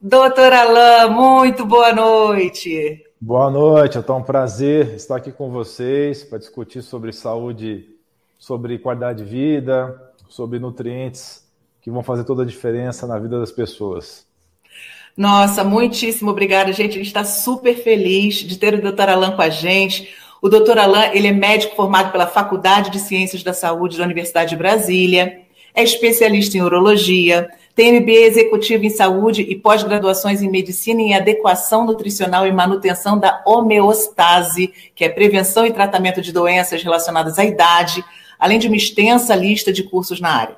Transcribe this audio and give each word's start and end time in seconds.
Doutor 0.00 0.52
Alain, 0.52 1.10
muito 1.10 1.64
boa 1.64 1.90
noite. 1.90 3.02
Boa 3.18 3.50
noite, 3.50 3.96
é 3.96 4.12
um 4.12 4.22
prazer 4.22 4.94
estar 4.94 5.16
aqui 5.16 5.32
com 5.32 5.50
vocês 5.50 6.22
para 6.22 6.38
discutir 6.38 6.82
sobre 6.82 7.14
saúde, 7.14 7.88
sobre 8.38 8.78
qualidade 8.78 9.24
de 9.24 9.30
vida, 9.30 10.12
sobre 10.28 10.58
nutrientes 10.58 11.48
que 11.80 11.90
vão 11.90 12.02
fazer 12.02 12.24
toda 12.24 12.42
a 12.42 12.46
diferença 12.46 13.06
na 13.06 13.18
vida 13.18 13.40
das 13.40 13.50
pessoas. 13.50 14.26
Nossa, 15.16 15.64
muitíssimo 15.64 16.30
obrigada, 16.30 16.74
gente. 16.74 16.90
A 16.90 16.98
gente 16.98 17.06
está 17.06 17.24
super 17.24 17.74
feliz 17.74 18.34
de 18.36 18.58
ter 18.58 18.74
o 18.74 18.82
doutor 18.82 19.08
Alain 19.08 19.34
com 19.34 19.40
a 19.40 19.48
gente. 19.48 20.14
O 20.42 20.50
doutor 20.50 20.78
Alain, 20.78 21.10
ele 21.14 21.28
é 21.28 21.32
médico 21.32 21.74
formado 21.74 22.12
pela 22.12 22.26
Faculdade 22.26 22.90
de 22.90 22.98
Ciências 22.98 23.42
da 23.42 23.54
Saúde 23.54 23.96
da 23.96 24.04
Universidade 24.04 24.50
de 24.50 24.56
Brasília, 24.56 25.40
é 25.74 25.82
especialista 25.82 26.58
em 26.58 26.62
urologia, 26.62 27.48
tem 27.76 28.00
MBA 28.00 28.12
executivo 28.12 28.86
em 28.86 28.90
saúde 28.90 29.42
e 29.42 29.54
pós-graduações 29.54 30.40
em 30.40 30.48
medicina 30.50 31.02
em 31.02 31.14
adequação 31.14 31.84
nutricional 31.84 32.46
e 32.46 32.50
manutenção 32.50 33.18
da 33.18 33.42
homeostase, 33.44 34.72
que 34.94 35.04
é 35.04 35.10
prevenção 35.10 35.66
e 35.66 35.72
tratamento 35.74 36.22
de 36.22 36.32
doenças 36.32 36.82
relacionadas 36.82 37.38
à 37.38 37.44
idade, 37.44 38.02
além 38.38 38.58
de 38.58 38.66
uma 38.66 38.78
extensa 38.78 39.36
lista 39.36 39.70
de 39.70 39.82
cursos 39.82 40.22
na 40.22 40.30
área. 40.30 40.56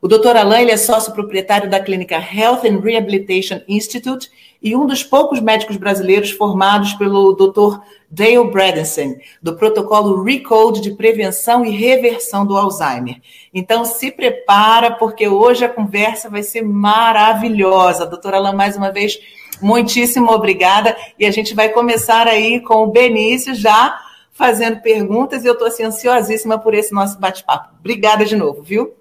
O 0.00 0.06
Dr. 0.06 0.36
Alain 0.36 0.68
é 0.70 0.76
sócio 0.76 1.12
proprietário 1.12 1.68
da 1.68 1.80
clínica 1.80 2.16
Health 2.16 2.60
and 2.64 2.78
Rehabilitation 2.78 3.60
Institute 3.66 4.30
e 4.64 4.74
um 4.74 4.86
dos 4.86 5.04
poucos 5.04 5.40
médicos 5.40 5.76
brasileiros 5.76 6.30
formados 6.30 6.94
pelo 6.94 7.34
Dr. 7.34 7.80
Dale 8.10 8.50
Bradenson, 8.50 9.16
do 9.42 9.54
protocolo 9.56 10.22
Recode 10.22 10.80
de 10.80 10.92
prevenção 10.92 11.66
e 11.66 11.70
reversão 11.70 12.46
do 12.46 12.56
Alzheimer. 12.56 13.20
Então, 13.52 13.84
se 13.84 14.10
prepara, 14.10 14.92
porque 14.92 15.28
hoje 15.28 15.66
a 15.66 15.68
conversa 15.68 16.30
vai 16.30 16.42
ser 16.42 16.62
maravilhosa. 16.62 18.06
Doutora 18.06 18.38
Alain, 18.38 18.56
mais 18.56 18.74
uma 18.74 18.90
vez, 18.90 19.18
muitíssimo 19.60 20.32
obrigada. 20.32 20.96
E 21.18 21.26
a 21.26 21.30
gente 21.30 21.54
vai 21.54 21.68
começar 21.68 22.26
aí 22.26 22.58
com 22.58 22.84
o 22.84 22.90
Benício 22.90 23.54
já 23.54 24.00
fazendo 24.32 24.80
perguntas 24.80 25.44
e 25.44 25.46
eu 25.46 25.52
estou 25.52 25.68
assim, 25.68 25.84
ansiosíssima 25.84 26.58
por 26.58 26.72
esse 26.72 26.92
nosso 26.94 27.20
bate-papo. 27.20 27.74
Obrigada 27.80 28.24
de 28.24 28.34
novo, 28.34 28.62
viu? 28.62 28.94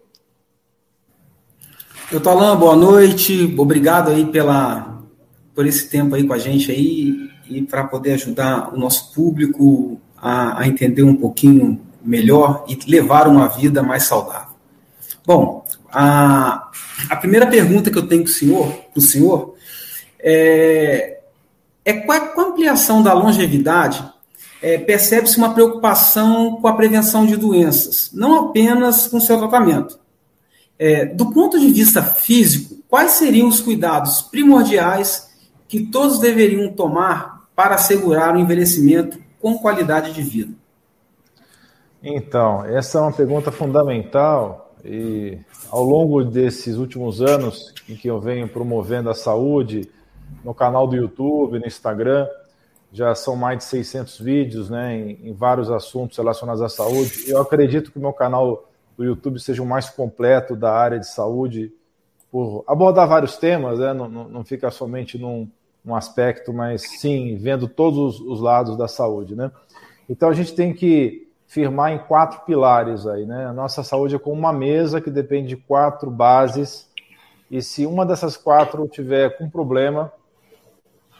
Doutor 2.11 2.31
Alain, 2.31 2.57
boa 2.57 2.75
noite. 2.75 3.55
Obrigado 3.57 4.11
aí 4.11 4.25
pela, 4.25 4.93
por 5.53 5.65
esse 5.65 5.87
tempo 5.87 6.15
aí 6.15 6.25
com 6.25 6.33
a 6.33 6.37
gente 6.37 6.71
aí 6.71 7.29
e 7.49 7.61
para 7.61 7.83
poder 7.83 8.13
ajudar 8.13 8.73
o 8.73 8.77
nosso 8.77 9.13
público 9.13 9.99
a, 10.17 10.61
a, 10.61 10.67
entender 10.67 11.03
um 11.03 11.15
pouquinho 11.15 11.79
melhor 12.03 12.65
e 12.67 12.77
levar 12.89 13.27
uma 13.27 13.47
vida 13.47 13.83
mais 13.83 14.03
saudável. 14.03 14.53
Bom, 15.25 15.65
a, 15.91 16.69
a 17.09 17.15
primeira 17.15 17.47
pergunta 17.47 17.91
que 17.91 17.97
eu 17.97 18.07
tenho 18.07 18.23
para 18.23 18.29
o 18.29 18.33
senhor, 18.33 18.73
pro 18.91 19.01
senhor 19.01 19.55
é, 20.19 21.19
é 21.85 21.93
com 21.93 22.11
a 22.11 22.43
ampliação 22.43 23.03
da 23.03 23.13
longevidade, 23.13 24.03
é, 24.61 24.77
percebe-se 24.77 25.37
uma 25.37 25.53
preocupação 25.53 26.57
com 26.61 26.67
a 26.67 26.73
prevenção 26.73 27.25
de 27.25 27.35
doenças, 27.35 28.09
não 28.13 28.47
apenas 28.47 29.07
com 29.07 29.19
seu 29.19 29.37
tratamento. 29.37 29.99
É, 30.79 31.05
do 31.05 31.31
ponto 31.31 31.59
de 31.59 31.67
vista 31.67 32.01
físico, 32.01 32.81
quais 32.87 33.11
seriam 33.11 33.47
os 33.47 33.59
cuidados 33.59 34.21
primordiais 34.21 35.32
que 35.67 35.85
todos 35.85 36.19
deveriam 36.19 36.71
tomar 36.73 37.47
para 37.55 37.75
assegurar 37.75 38.35
o 38.35 38.39
envelhecimento 38.39 39.17
com 39.39 39.57
qualidade 39.57 40.13
de 40.13 40.21
vida? 40.21 40.53
Então, 42.01 42.65
essa 42.65 42.97
é 42.97 43.01
uma 43.01 43.13
pergunta 43.13 43.51
fundamental 43.51 44.73
e 44.83 45.39
ao 45.69 45.83
longo 45.83 46.23
desses 46.23 46.75
últimos 46.75 47.21
anos 47.21 47.73
em 47.87 47.95
que 47.95 48.09
eu 48.09 48.19
venho 48.19 48.47
promovendo 48.47 49.09
a 49.09 49.13
saúde 49.13 49.89
no 50.43 50.53
canal 50.53 50.85
do 50.85 50.95
YouTube, 50.95 51.59
no 51.59 51.65
Instagram, 51.65 52.27
já 52.91 53.15
são 53.15 53.35
mais 53.35 53.59
de 53.59 53.63
600 53.63 54.19
vídeos 54.19 54.69
né, 54.69 54.95
em, 54.95 55.29
em 55.29 55.33
vários 55.33 55.71
assuntos 55.71 56.17
relacionados 56.17 56.61
à 56.61 56.69
saúde. 56.69 57.23
Eu 57.27 57.41
acredito 57.41 57.91
que 57.91 57.97
o 57.97 58.01
meu 58.01 58.13
canal 58.13 58.69
do 58.97 59.03
YouTube 59.03 59.39
seja 59.39 59.63
o 59.63 59.65
mais 59.65 59.89
completo 59.89 60.55
da 60.55 60.71
área 60.71 60.99
de 60.99 61.07
saúde, 61.07 61.73
por 62.33 62.63
abordar 62.65 63.07
vários 63.07 63.37
temas, 63.37 63.77
né? 63.77 63.93
não, 63.93 64.09
não, 64.09 64.27
não 64.27 64.43
fica 64.43 64.71
somente 64.71 65.19
num, 65.19 65.47
aspecto, 65.95 66.51
mas 66.51 66.81
sim 66.99 67.37
vendo 67.37 67.67
todos 67.67 68.19
os, 68.19 68.19
os, 68.19 68.41
lados 68.41 68.75
da 68.75 68.87
saúde. 68.87 69.35
Né? 69.35 69.51
Então 70.09 70.29
a 70.29 70.33
gente 70.33 70.55
tem 70.55 70.73
que 70.73 71.29
firmar 71.45 71.91
em 71.91 71.99
quatro 71.99 72.41
pilares 72.43 73.05
aí. 73.05 73.23
Né? 73.23 73.45
A 73.45 73.53
nossa 73.53 73.83
saúde 73.83 74.15
é 74.15 74.19
como 74.19 74.35
uma 74.35 74.51
mesa 74.51 74.99
que 74.99 75.11
depende 75.11 75.49
de 75.49 75.57
quatro 75.57 76.09
bases, 76.09 76.89
e 77.51 77.61
se 77.61 77.85
uma 77.85 78.03
dessas 78.03 78.35
quatro 78.35 78.87
tiver 78.87 79.37
com 79.37 79.47
problema, 79.47 80.11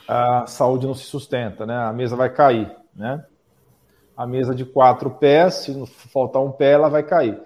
a 0.08 0.48
saúde 0.48 0.88
não 0.88 0.96
se 0.96 1.04
sustenta, 1.04 1.64
né? 1.64 1.76
a 1.76 1.94
mesa 1.94 2.16
vai 2.16 2.32
cair. 2.32 2.76
Né? 2.96 3.24
A 4.18 4.26
mesa 4.26 4.56
de 4.56 4.66
quatro 4.66 5.12
pés, 5.12 5.54
se 5.56 5.86
faltar 6.12 6.42
um 6.42 6.52
pé, 6.52 6.72
ela 6.72 6.90
vai 6.90 7.04
cair. 7.04 7.40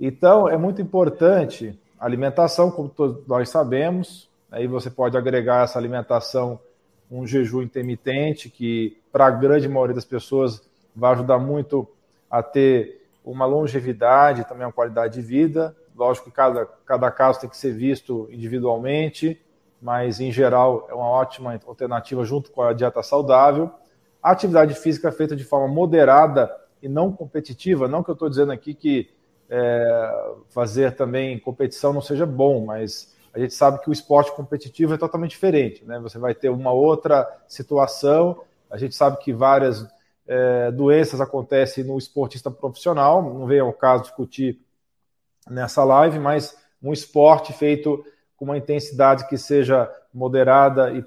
Então, 0.00 0.48
é 0.48 0.56
muito 0.56 0.82
importante 0.82 1.78
alimentação, 2.04 2.70
como 2.70 2.88
todos 2.88 3.26
nós 3.26 3.48
sabemos. 3.48 4.28
Aí 4.50 4.66
você 4.66 4.90
pode 4.90 5.16
agregar 5.16 5.64
essa 5.64 5.78
alimentação 5.78 6.60
um 7.10 7.26
jejum 7.26 7.62
intermitente, 7.62 8.48
que 8.48 8.98
para 9.12 9.26
a 9.26 9.30
grande 9.30 9.68
maioria 9.68 9.94
das 9.94 10.04
pessoas 10.04 10.62
vai 10.94 11.12
ajudar 11.12 11.38
muito 11.38 11.88
a 12.30 12.42
ter 12.42 13.02
uma 13.24 13.46
longevidade, 13.46 14.44
também 14.44 14.66
uma 14.66 14.72
qualidade 14.72 15.14
de 15.14 15.22
vida. 15.22 15.74
Lógico 15.96 16.28
que 16.28 16.36
cada, 16.36 16.66
cada 16.84 17.10
caso 17.10 17.40
tem 17.40 17.48
que 17.48 17.56
ser 17.56 17.72
visto 17.72 18.28
individualmente, 18.30 19.40
mas 19.80 20.20
em 20.20 20.32
geral 20.32 20.86
é 20.90 20.94
uma 20.94 21.08
ótima 21.08 21.58
alternativa 21.66 22.24
junto 22.24 22.50
com 22.50 22.62
a 22.62 22.72
dieta 22.72 23.02
saudável. 23.02 23.70
Atividade 24.22 24.74
física 24.74 25.08
é 25.08 25.12
feita 25.12 25.36
de 25.36 25.44
forma 25.44 25.68
moderada 25.68 26.54
e 26.82 26.88
não 26.88 27.12
competitiva, 27.12 27.86
não 27.86 28.02
que 28.02 28.10
eu 28.10 28.14
estou 28.14 28.28
dizendo 28.28 28.52
aqui 28.52 28.74
que 28.74 29.10
é, 29.48 30.32
fazer 30.48 30.96
também 30.96 31.38
competição 31.38 31.92
não 31.92 32.00
seja 32.00 32.26
bom, 32.26 32.64
mas 32.64 33.14
a 33.32 33.38
gente 33.38 33.54
sabe 33.54 33.80
que 33.80 33.90
o 33.90 33.92
esporte 33.92 34.32
competitivo 34.32 34.94
é 34.94 34.98
totalmente 34.98 35.32
diferente, 35.32 35.84
né? 35.84 35.98
Você 36.00 36.18
vai 36.18 36.34
ter 36.34 36.50
uma 36.50 36.72
outra 36.72 37.28
situação. 37.48 38.40
A 38.70 38.76
gente 38.76 38.94
sabe 38.94 39.18
que 39.18 39.32
várias 39.32 39.86
é, 40.26 40.70
doenças 40.70 41.20
acontecem 41.20 41.84
no 41.84 41.98
esportista 41.98 42.50
profissional, 42.50 43.22
não 43.22 43.46
vem 43.46 43.60
ao 43.60 43.72
caso 43.72 44.04
discutir 44.04 44.60
nessa 45.50 45.84
live, 45.84 46.18
mas 46.18 46.56
um 46.82 46.92
esporte 46.92 47.52
feito 47.52 48.04
com 48.36 48.44
uma 48.44 48.58
intensidade 48.58 49.26
que 49.28 49.36
seja 49.36 49.90
moderada 50.12 50.92
e 50.92 51.02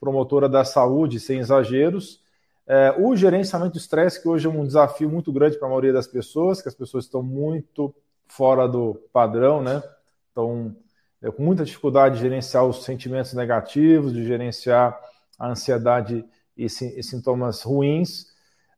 promotora 0.00 0.48
da 0.48 0.64
saúde, 0.64 1.20
sem 1.20 1.40
exageros, 1.40 2.22
é, 2.66 2.94
o 2.98 3.14
gerenciamento 3.14 3.72
do 3.72 3.78
estresse, 3.78 4.20
que 4.20 4.28
hoje 4.28 4.46
é 4.46 4.50
um 4.50 4.66
desafio 4.66 5.08
muito 5.08 5.32
grande 5.32 5.56
para 5.56 5.68
a 5.68 5.70
maioria 5.70 5.92
das 5.92 6.06
pessoas, 6.06 6.60
que 6.60 6.68
as 6.68 6.74
pessoas 6.74 7.04
estão 7.04 7.22
muito 7.22 7.94
fora 8.26 8.66
do 8.66 8.94
padrão, 9.12 9.62
né? 9.62 9.82
Estão 10.28 10.74
é, 11.22 11.30
com 11.30 11.42
muita 11.42 11.64
dificuldade 11.64 12.16
de 12.16 12.22
gerenciar 12.22 12.64
os 12.64 12.84
sentimentos 12.84 13.32
negativos, 13.34 14.12
de 14.12 14.24
gerenciar 14.24 14.98
a 15.38 15.48
ansiedade 15.48 16.24
e, 16.56 16.64
e 16.64 17.02
sintomas 17.02 17.62
ruins. 17.62 18.26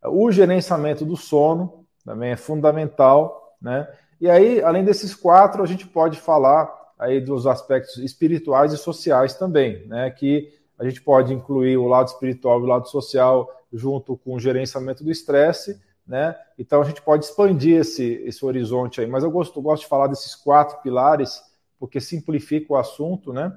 O 0.05 0.31
gerenciamento 0.31 1.05
do 1.05 1.17
sono 1.17 1.87
também 2.05 2.31
é 2.31 2.37
fundamental, 2.37 3.57
né? 3.61 3.89
E 4.21 4.29
aí, 4.29 4.61
além 4.61 4.85
desses 4.85 5.15
quatro, 5.15 5.63
a 5.63 5.67
gente 5.67 5.87
pode 5.87 6.21
falar 6.21 6.77
aí 6.99 7.21
dos 7.21 7.47
aspectos 7.47 7.97
espirituais 7.99 8.73
e 8.73 8.77
sociais 8.77 9.35
também, 9.35 9.87
né? 9.87 10.11
Que 10.11 10.53
a 10.79 10.85
gente 10.85 11.03
pode 11.03 11.35
incluir 11.35 11.77
o 11.77 11.87
lado 11.87 12.09
espiritual 12.09 12.61
e 12.61 12.63
o 12.63 12.67
lado 12.67 12.89
social 12.89 13.51
junto 13.73 14.17
com 14.17 14.35
o 14.35 14.41
gerenciamento 14.41 15.03
do 15.03 15.11
estresse, 15.11 15.81
né? 16.07 16.35
Então 16.59 16.81
a 16.81 16.85
gente 16.85 17.03
pode 17.03 17.25
expandir 17.25 17.81
esse, 17.81 18.23
esse 18.25 18.45
horizonte 18.45 19.01
aí. 19.01 19.07
Mas 19.07 19.25
eu 19.25 19.31
gosto, 19.31 19.61
gosto 19.61 19.83
de 19.83 19.89
falar 19.89 20.07
desses 20.07 20.35
quatro 20.35 20.81
pilares, 20.83 21.43
porque 21.79 22.01
simplifica 22.01 22.73
o 22.73 22.77
assunto, 22.77 23.33
né? 23.33 23.55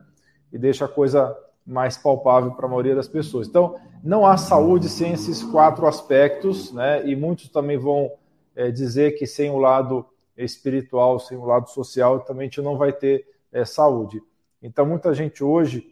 E 0.52 0.58
deixa 0.58 0.86
a 0.86 0.88
coisa 0.88 1.38
mais 1.66 1.98
palpável 1.98 2.52
para 2.52 2.66
a 2.66 2.70
maioria 2.70 2.96
das 2.96 3.08
pessoas. 3.08 3.48
Então, 3.48 3.80
não 4.04 4.26
há 4.26 4.36
saúde 4.36 4.90
sem 4.90 5.14
esses 5.14 5.44
quatro 5.44 5.88
aspectos, 5.88 6.74
né? 6.74 7.08
E 7.08 7.16
muitos 7.16 7.50
também 7.50 7.78
vão 7.78 8.12
é, 8.56 8.70
dizer 8.72 9.12
que 9.12 9.26
sem 9.26 9.50
o 9.50 9.58
lado 9.58 10.06
espiritual, 10.36 11.20
sem 11.20 11.38
o 11.38 11.46
lado 11.46 11.70
social, 11.70 12.20
também 12.22 12.42
a 12.42 12.50
gente 12.50 12.62
não 12.62 12.78
vai 12.78 12.92
ter 12.92 13.26
é, 13.52 13.64
saúde. 13.64 14.22
Então, 14.62 14.86
muita 14.86 15.14
gente 15.14 15.44
hoje 15.44 15.91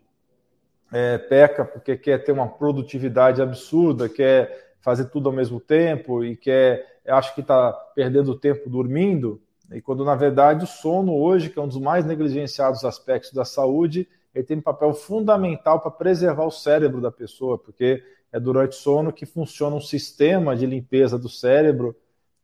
é, 0.91 1.17
peca 1.17 1.63
porque 1.63 1.97
quer 1.97 2.23
ter 2.23 2.31
uma 2.31 2.47
produtividade 2.47 3.41
absurda, 3.41 4.09
quer 4.09 4.73
fazer 4.81 5.05
tudo 5.05 5.29
ao 5.29 5.35
mesmo 5.35 5.59
tempo 5.59 6.23
e 6.23 6.35
quer, 6.35 7.01
acha 7.07 7.33
que 7.33 7.41
está 7.41 7.71
perdendo 7.95 8.35
tempo 8.35 8.69
dormindo, 8.69 9.41
e 9.71 9.81
quando 9.81 10.03
na 10.03 10.15
verdade 10.15 10.63
o 10.63 10.67
sono 10.67 11.13
hoje, 11.13 11.49
que 11.49 11.59
é 11.59 11.61
um 11.61 11.67
dos 11.67 11.79
mais 11.79 12.05
negligenciados 12.05 12.83
aspectos 12.83 13.33
da 13.33 13.45
saúde, 13.45 14.07
ele 14.33 14.43
tem 14.43 14.57
um 14.57 14.61
papel 14.61 14.93
fundamental 14.93 15.79
para 15.79 15.91
preservar 15.91 16.45
o 16.45 16.51
cérebro 16.51 17.01
da 17.01 17.11
pessoa, 17.11 17.57
porque 17.57 18.03
é 18.31 18.39
durante 18.39 18.71
o 18.71 18.75
sono 18.75 19.11
que 19.11 19.25
funciona 19.25 19.75
um 19.75 19.81
sistema 19.81 20.55
de 20.55 20.65
limpeza 20.65 21.17
do 21.17 21.29
cérebro, 21.29 21.95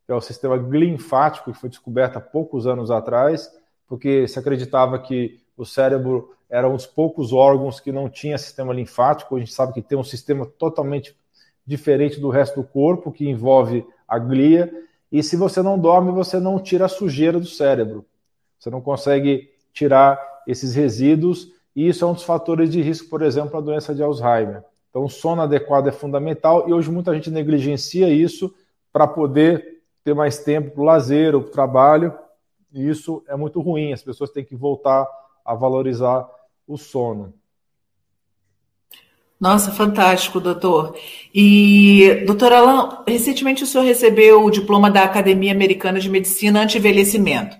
que 0.06 0.12
é 0.12 0.16
o 0.16 0.22
sistema 0.22 0.56
linfático, 0.56 1.52
que 1.52 1.60
foi 1.60 1.70
descoberto 1.70 2.18
há 2.18 2.22
poucos 2.22 2.68
anos 2.68 2.92
atrás, 2.92 3.52
porque 3.88 4.28
se 4.28 4.38
acreditava 4.38 5.00
que 5.00 5.40
o 5.58 5.66
cérebro 5.66 6.36
era 6.50 6.70
um 6.70 6.76
dos 6.76 6.86
poucos 6.86 7.34
órgãos 7.34 7.80
que 7.80 7.92
não 7.92 8.10
tinha 8.10 8.38
sistema 8.38 8.74
linfático. 8.74 9.36
A 9.36 9.40
gente 9.40 9.54
sabe 9.54 9.74
que 9.74 9.82
tem 9.82 9.98
um 9.98 10.04
sistema 10.04 10.46
totalmente 10.46 11.16
diferente 11.66 12.20
do 12.20 12.30
resto 12.30 12.62
do 12.62 12.68
corpo, 12.68 13.12
que 13.12 13.28
envolve 13.28 13.86
a 14.08 14.20
glia. 14.20 14.72
E 15.12 15.24
se 15.24 15.36
você 15.36 15.62
não 15.62 15.80
dorme, 15.80 16.12
você 16.12 16.40
não 16.40 16.60
tira 16.60 16.86
a 16.86 16.90
sujeira 16.90 17.40
do 17.40 17.48
cérebro. 17.48 18.06
Você 18.60 18.70
não 18.70 18.82
consegue 18.82 19.50
tirar 19.74 20.20
esses 20.48 20.76
resíduos. 20.76 21.52
E 21.76 21.88
isso 21.88 22.06
é 22.06 22.08
um 22.08 22.14
dos 22.14 22.24
fatores 22.24 22.70
de 22.70 22.82
risco, 22.82 23.10
por 23.10 23.22
exemplo, 23.22 23.52
para 23.52 23.60
a 23.60 23.64
doença 23.64 23.94
de 23.94 24.04
Alzheimer. 24.04 24.64
Então, 24.90 25.04
o 25.04 25.10
sono 25.10 25.42
adequado 25.42 25.88
é 25.88 25.92
fundamental 25.92 26.70
e 26.70 26.74
hoje 26.74 26.90
muita 26.90 27.14
gente 27.14 27.30
negligencia 27.30 28.08
isso 28.10 28.54
para 28.94 29.06
poder 29.06 29.82
ter 30.06 30.14
mais 30.14 30.38
tempo 30.38 30.72
para 30.72 30.82
o 30.82 30.86
lazer 30.86 31.36
ou 31.36 31.42
para 31.42 31.50
o 31.50 31.52
trabalho. 31.52 32.14
E 32.72 32.88
isso 32.88 33.24
é 33.28 33.36
muito 33.36 33.60
ruim. 33.60 33.92
As 33.92 34.02
pessoas 34.02 34.30
têm 34.30 34.46
que 34.46 34.56
voltar 34.56 35.06
a 35.46 35.54
valorizar 35.54 36.28
o 36.68 36.78
sono. 36.78 37.34
Nossa, 39.40 39.72
fantástico, 39.72 40.40
doutor. 40.40 40.96
E, 41.34 42.24
doutor 42.26 42.54
Alain, 42.54 42.90
recentemente 43.06 43.64
o 43.64 43.68
senhor 43.68 43.84
recebeu 43.84 44.44
o 44.44 44.50
diploma 44.50 44.90
da 44.90 45.04
Academia 45.04 45.52
Americana 45.52 46.00
de 46.00 46.10
Medicina 46.10 46.62
Anti-Envelhecimento, 46.62 47.58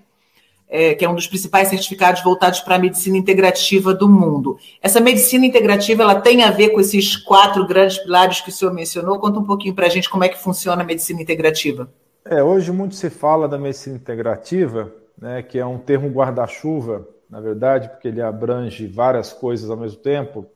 é, 0.68 0.94
que 0.94 1.04
é 1.04 1.08
um 1.08 1.14
dos 1.14 1.26
principais 1.26 1.68
certificados 1.68 2.24
voltados 2.24 2.60
para 2.60 2.76
a 2.76 2.78
medicina 2.78 3.18
integrativa 3.18 3.94
do 3.94 4.08
mundo. 4.08 4.58
Essa 4.82 5.00
medicina 5.00 5.44
integrativa, 5.44 6.02
ela 6.02 6.20
tem 6.20 6.42
a 6.42 6.50
ver 6.50 6.70
com 6.70 6.80
esses 6.80 7.14
quatro 7.14 7.66
grandes 7.66 7.98
pilares 7.98 8.40
que 8.40 8.48
o 8.48 8.52
senhor 8.52 8.72
mencionou? 8.72 9.18
Conta 9.18 9.38
um 9.38 9.44
pouquinho 9.44 9.74
para 9.74 9.86
a 9.86 9.90
gente 9.90 10.08
como 10.08 10.24
é 10.24 10.28
que 10.30 10.42
funciona 10.42 10.82
a 10.82 10.86
medicina 10.86 11.20
integrativa. 11.20 11.92
É, 12.24 12.42
hoje 12.42 12.72
muito 12.72 12.94
se 12.94 13.10
fala 13.10 13.46
da 13.46 13.58
medicina 13.58 13.96
integrativa, 13.96 14.92
né, 15.16 15.42
que 15.42 15.58
é 15.58 15.64
um 15.64 15.78
termo 15.78 16.08
guarda-chuva 16.08 17.06
na 17.28 17.40
verdade, 17.40 17.88
porque 17.88 18.08
ele 18.08 18.22
abrange 18.22 18.86
várias 18.86 19.32
coisas 19.32 19.68
ao 19.68 19.76
mesmo 19.76 19.98
tempo. 19.98 20.46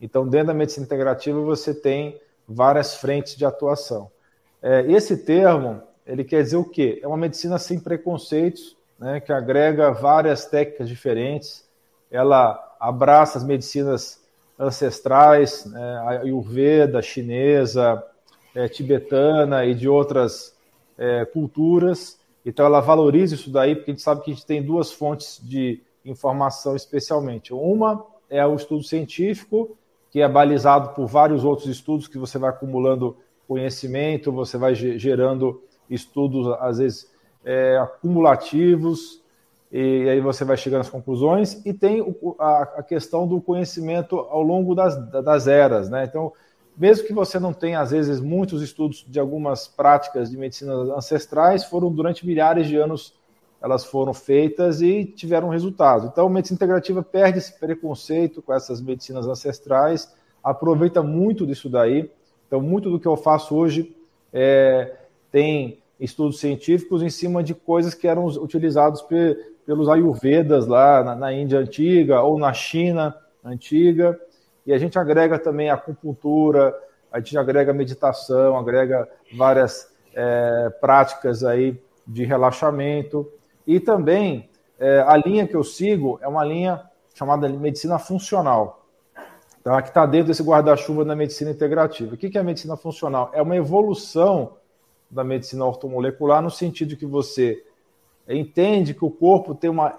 Então, 0.00 0.26
dentro 0.26 0.48
da 0.48 0.54
medicina 0.54 0.84
integrativa, 0.84 1.40
você 1.40 1.74
tem 1.74 2.20
várias 2.46 2.96
frentes 2.96 3.36
de 3.36 3.44
atuação. 3.44 4.10
É, 4.62 4.80
esse 4.90 5.16
termo, 5.16 5.82
ele 6.06 6.24
quer 6.24 6.42
dizer 6.42 6.56
o 6.56 6.64
quê? 6.64 7.00
É 7.02 7.06
uma 7.06 7.16
medicina 7.16 7.58
sem 7.58 7.78
preconceitos, 7.78 8.76
né, 8.98 9.20
que 9.20 9.32
agrega 9.32 9.90
várias 9.90 10.46
técnicas 10.46 10.88
diferentes. 10.88 11.68
Ela 12.10 12.76
abraça 12.80 13.38
as 13.38 13.44
medicinas 13.44 14.24
ancestrais, 14.58 15.66
né, 15.66 15.98
a 15.98 16.10
Ayurveda, 16.22 17.02
chinesa, 17.02 18.02
é, 18.54 18.68
tibetana 18.68 19.64
e 19.66 19.74
de 19.74 19.88
outras 19.88 20.56
é, 20.96 21.24
culturas. 21.26 22.18
Então, 22.44 22.64
ela 22.64 22.80
valoriza 22.80 23.34
isso 23.34 23.50
daí, 23.50 23.74
porque 23.74 23.90
a 23.90 23.94
gente 23.94 24.02
sabe 24.02 24.22
que 24.22 24.30
a 24.30 24.34
gente 24.34 24.46
tem 24.46 24.62
duas 24.62 24.92
fontes 24.92 25.40
de 25.42 25.82
informação 26.06 26.74
especialmente. 26.74 27.52
Uma 27.52 28.04
é 28.30 28.44
o 28.46 28.54
estudo 28.54 28.82
científico, 28.82 29.76
que 30.10 30.20
é 30.20 30.28
balizado 30.28 30.94
por 30.94 31.06
vários 31.06 31.44
outros 31.44 31.68
estudos 31.68 32.08
que 32.08 32.18
você 32.18 32.38
vai 32.38 32.50
acumulando 32.50 33.16
conhecimento, 33.46 34.32
você 34.32 34.58
vai 34.58 34.74
gerando 34.74 35.62
estudos, 35.88 36.48
às 36.60 36.78
vezes, 36.78 37.10
é, 37.44 37.78
acumulativos, 37.78 39.22
e 39.70 40.08
aí 40.08 40.20
você 40.20 40.44
vai 40.44 40.56
chegando 40.56 40.80
às 40.80 40.88
conclusões, 40.88 41.64
e 41.64 41.72
tem 41.72 42.04
a, 42.38 42.82
questão 42.82 43.26
do 43.26 43.40
conhecimento 43.40 44.18
ao 44.18 44.42
longo 44.42 44.74
das, 44.74 44.96
das 45.10 45.46
eras, 45.46 45.88
né? 45.88 46.04
Então, 46.04 46.32
mesmo 46.76 47.06
que 47.06 47.12
você 47.12 47.38
não 47.38 47.52
tenha, 47.52 47.80
às 47.80 47.90
vezes, 47.90 48.20
muitos 48.20 48.62
estudos 48.62 49.04
de 49.08 49.18
algumas 49.18 49.66
práticas 49.66 50.30
de 50.30 50.36
medicina 50.36 50.72
ancestrais, 50.96 51.64
foram 51.64 51.90
durante 51.90 52.26
milhares 52.26 52.66
de 52.66 52.76
anos 52.76 53.14
elas 53.60 53.84
foram 53.84 54.12
feitas 54.12 54.80
e 54.82 55.04
tiveram 55.04 55.48
resultado. 55.48 56.08
Então, 56.12 56.26
a 56.26 56.30
medicina 56.30 56.56
integrativa 56.56 57.02
perde 57.02 57.38
esse 57.38 57.58
preconceito 57.58 58.42
com 58.42 58.52
essas 58.52 58.80
medicinas 58.80 59.26
ancestrais, 59.26 60.14
aproveita 60.42 61.02
muito 61.02 61.46
disso 61.46 61.68
daí. 61.68 62.10
Então, 62.46 62.60
muito 62.60 62.90
do 62.90 63.00
que 63.00 63.08
eu 63.08 63.16
faço 63.16 63.56
hoje 63.56 63.96
é, 64.32 64.94
tem 65.32 65.78
estudos 65.98 66.38
científicos 66.38 67.02
em 67.02 67.10
cima 67.10 67.42
de 67.42 67.54
coisas 67.54 67.94
que 67.94 68.06
eram 68.06 68.26
utilizados 68.26 69.02
pe 69.02 69.36
pelos 69.66 69.88
ayurvedas 69.88 70.64
lá 70.68 71.02
na, 71.02 71.16
na, 71.16 71.32
Índia 71.32 71.58
antiga 71.58 72.22
ou 72.22 72.38
na 72.38 72.52
China 72.52 73.16
antiga. 73.44 74.16
E 74.64 74.72
a 74.72 74.78
gente 74.78 74.96
agrega 74.96 75.40
também 75.40 75.70
a 75.70 75.74
acupuntura, 75.74 76.72
a 77.10 77.18
gente 77.18 77.36
agrega 77.36 77.72
meditação, 77.72 78.56
agrega 78.56 79.08
várias 79.36 79.92
é, 80.14 80.70
práticas 80.80 81.42
aí 81.42 81.76
de 82.06 82.24
relaxamento. 82.24 83.28
E 83.66 83.80
também 83.80 84.48
é, 84.78 85.00
a 85.06 85.16
linha 85.16 85.46
que 85.46 85.56
eu 85.56 85.64
sigo 85.64 86.18
é 86.22 86.28
uma 86.28 86.44
linha 86.44 86.82
chamada 87.14 87.48
medicina 87.48 87.98
funcional, 87.98 88.84
tá? 89.64 89.80
que 89.80 89.88
está 89.88 90.04
dentro 90.04 90.28
desse 90.28 90.42
guarda-chuva 90.42 91.04
da 91.04 91.16
medicina 91.16 91.50
integrativa. 91.50 92.14
O 92.14 92.16
que 92.16 92.36
é 92.36 92.40
a 92.40 92.44
medicina 92.44 92.76
funcional? 92.76 93.30
É 93.32 93.40
uma 93.40 93.56
evolução 93.56 94.54
da 95.10 95.24
medicina 95.24 95.64
ortomolecular 95.64 96.42
no 96.42 96.50
sentido 96.50 96.96
que 96.96 97.06
você 97.06 97.64
entende 98.28 98.92
que 98.92 99.04
o 99.04 99.10
corpo 99.10 99.54
tem 99.54 99.70
uma, 99.70 99.96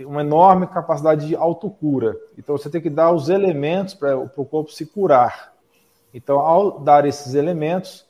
uma 0.00 0.22
enorme 0.22 0.66
capacidade 0.66 1.28
de 1.28 1.36
autocura. 1.36 2.16
Então 2.36 2.56
você 2.56 2.68
tem 2.68 2.80
que 2.80 2.90
dar 2.90 3.12
os 3.12 3.28
elementos 3.28 3.94
para 3.94 4.18
o 4.18 4.44
corpo 4.44 4.72
se 4.72 4.86
curar. 4.86 5.52
Então, 6.12 6.38
ao 6.38 6.80
dar 6.80 7.04
esses 7.04 7.34
elementos, 7.34 8.06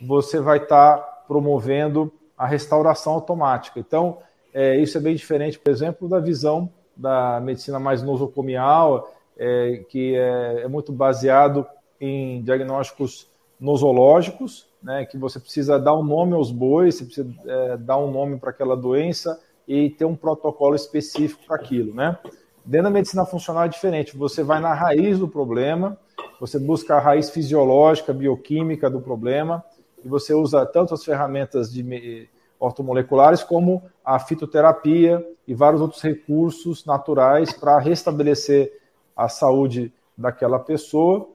você 0.00 0.38
vai 0.38 0.58
estar 0.58 0.98
tá 0.98 1.02
promovendo 1.26 2.12
a 2.36 2.46
restauração 2.46 3.14
automática. 3.14 3.80
Então, 3.80 4.18
é, 4.52 4.76
isso 4.76 4.96
é 4.98 5.00
bem 5.00 5.14
diferente, 5.14 5.58
por 5.58 5.70
exemplo, 5.70 6.08
da 6.08 6.18
visão 6.18 6.70
da 6.96 7.40
medicina 7.40 7.78
mais 7.78 8.02
nosocomial, 8.02 9.14
é, 9.38 9.84
que 9.88 10.16
é, 10.16 10.62
é, 10.62 10.68
muito 10.68 10.92
baseado 10.92 11.64
em 12.00 12.42
diagnósticos 12.42 13.28
nosológicos, 13.60 14.66
né, 14.82 15.04
que 15.04 15.16
você 15.16 15.38
precisa 15.38 15.78
dar 15.78 15.96
um 15.96 16.02
nome 16.02 16.34
aos 16.34 16.50
bois, 16.50 16.96
você 16.96 17.04
precisa 17.04 17.28
é, 17.46 17.76
dar 17.76 17.98
um 17.98 18.10
nome 18.10 18.38
para 18.38 18.50
aquela 18.50 18.76
doença 18.76 19.40
e 19.66 19.90
ter 19.90 20.04
um 20.04 20.16
protocolo 20.16 20.74
específico 20.74 21.44
para 21.46 21.56
aquilo. 21.56 21.94
Né? 21.94 22.16
Dentro 22.64 22.84
da 22.84 22.90
medicina 22.90 23.24
funcional 23.24 23.64
é 23.64 23.68
diferente, 23.68 24.16
você 24.16 24.42
vai 24.42 24.60
na 24.60 24.74
raiz 24.74 25.18
do 25.18 25.28
problema, 25.28 25.96
você 26.40 26.58
busca 26.58 26.96
a 26.96 27.00
raiz 27.00 27.30
fisiológica, 27.30 28.12
bioquímica 28.12 28.88
do 28.90 29.00
problema, 29.00 29.64
e 30.04 30.08
você 30.08 30.34
usa 30.34 30.64
tanto 30.66 30.94
as 30.94 31.04
ferramentas 31.04 31.72
de 31.72 32.28
ortomoleculares, 32.58 33.42
como 33.42 33.82
a 34.04 34.18
fitoterapia 34.18 35.24
e 35.46 35.54
vários 35.54 35.80
outros 35.80 36.02
recursos 36.02 36.84
naturais 36.84 37.52
para 37.52 37.78
restabelecer 37.78 38.72
a 39.16 39.28
saúde 39.28 39.92
daquela 40.16 40.58
pessoa. 40.58 41.28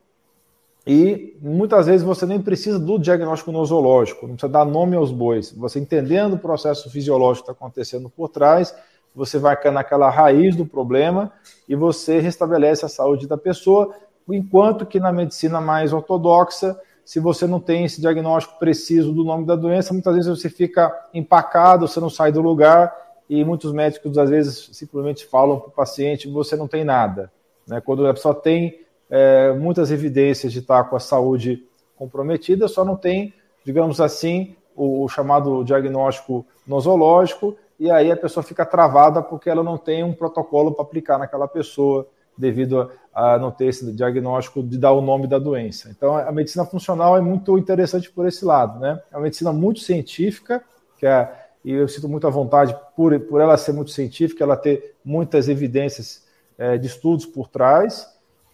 E 0.86 1.38
muitas 1.42 1.86
vezes 1.86 2.06
você 2.06 2.25
nem 2.25 2.42
precisa 2.42 2.77
do 2.77 3.00
diagnóstico 3.00 3.51
nosológico, 3.51 4.27
não 4.27 4.36
precisa 4.36 4.51
dar 4.51 4.65
nome 4.65 4.96
aos 4.98 5.12
bois. 5.12 5.51
Você 5.51 5.80
entendendo 5.80 6.34
o 6.34 6.39
processo 6.39 6.89
fisiológico 6.89 7.46
que 7.46 7.51
está 7.51 7.65
acontecendo 7.65 8.10
por 8.10 8.27
trás, 8.27 8.75
você 9.15 9.38
vai 9.38 9.58
naquela 9.72 10.10
raiz 10.10 10.56
do 10.56 10.65
problema 10.65 11.32
e 11.70 11.75
você 11.75 12.20
restabelece 12.20 12.86
a 12.86 12.89
saúde 12.89 13.27
da 13.27 13.38
pessoa, 13.38 13.94
enquanto 14.27 14.86
que 14.86 15.00
na 15.00 15.12
medicina 15.12 15.62
mais 15.62 15.94
ortodoxa 15.94 16.77
se 17.05 17.19
você 17.19 17.45
não 17.45 17.60
tem 17.60 17.86
esse 17.86 18.00
diagnóstico 18.00 18.57
preciso 18.57 19.12
do 19.12 19.24
nome 19.24 19.45
da 19.45 19.55
doença, 19.55 19.93
muitas 19.93 20.15
vezes 20.15 20.29
você 20.29 20.50
fica 20.50 20.93
empacado, 21.13 21.88
você 21.88 22.00
não 22.00 22.10
sai 22.10 22.31
do 22.31 22.41
lugar 22.41 22.95
e 23.29 23.43
muitos 23.43 23.74
médicos 23.74 24.17
às 24.17 24.29
vezes 24.29 24.69
simplesmente 24.74 25.25
falam 25.25 25.60
para 25.60 25.69
o 25.69 25.72
paciente 25.72 26.29
você 26.29 26.55
não 26.55 26.67
tem 26.67 26.83
nada. 26.83 27.31
Né? 27.67 27.81
Quando 27.81 28.05
a 28.07 28.13
pessoa 28.13 28.33
tem 28.33 28.79
é, 29.10 29.51
muitas 29.53 29.91
evidências 29.91 30.51
de 30.51 30.60
estar 30.60 30.83
com 30.86 30.95
a 30.95 31.00
saúde 31.00 31.65
comprometida, 31.95 32.67
só 32.67 32.83
não 32.83 32.95
tem, 32.95 33.33
digamos 33.63 34.00
assim, 34.00 34.55
o, 34.75 35.03
o 35.03 35.10
chamado 35.10 35.63
diagnóstico 35.63 36.45
nosológico 36.65 37.55
e 37.79 37.91
aí 37.91 38.12
a 38.12 38.17
pessoa 38.17 38.43
fica 38.43 38.65
travada 38.65 39.22
porque 39.22 39.50
ela 39.50 39.63
não 39.63 39.77
tem 39.77 40.03
um 40.03 40.13
protocolo 40.13 40.72
para 40.72 40.83
aplicar 40.83 41.17
naquela 41.17 41.48
pessoa 41.48 42.07
devido 42.38 42.90
a, 43.13 43.38
não 43.38 43.52
ter 43.52 43.66
esse 43.66 43.92
diagnóstico 43.92 44.63
de 44.63 44.78
dar 44.78 44.92
o 44.92 45.02
nome 45.02 45.28
da 45.28 45.38
doença. 45.38 45.90
Então, 45.90 46.16
a 46.18 46.32
medicina 46.32 46.66
funcional 46.66 47.16
é 47.18 47.22
muito 47.22 47.58
interessante 47.58 48.12
por 48.12 48.28
esse 48.28 48.44
lado, 48.44 48.80
né? 48.80 49.02
É 49.12 49.16
uma 49.16 49.24
medicina 49.24 49.54
muito 49.54 49.80
científica, 49.80 50.63
que 50.98 51.06
é, 51.06 51.32
e 51.63 51.72
eu 51.72 51.88
sinto 51.88 52.10
muita 52.10 52.30
vontade 52.30 52.75
por, 52.96 53.18
por 53.22 53.40
ela 53.40 53.56
ser 53.58 53.72
muito 53.72 53.92
científica, 53.92 54.44
ela 54.44 54.58
ter 54.58 54.96
muitas 55.04 55.48
evidências 55.48 56.24
é, 56.58 56.78
de 56.78 56.88
estudos 56.88 57.25
por 57.25 57.48
trás, 57.48 58.12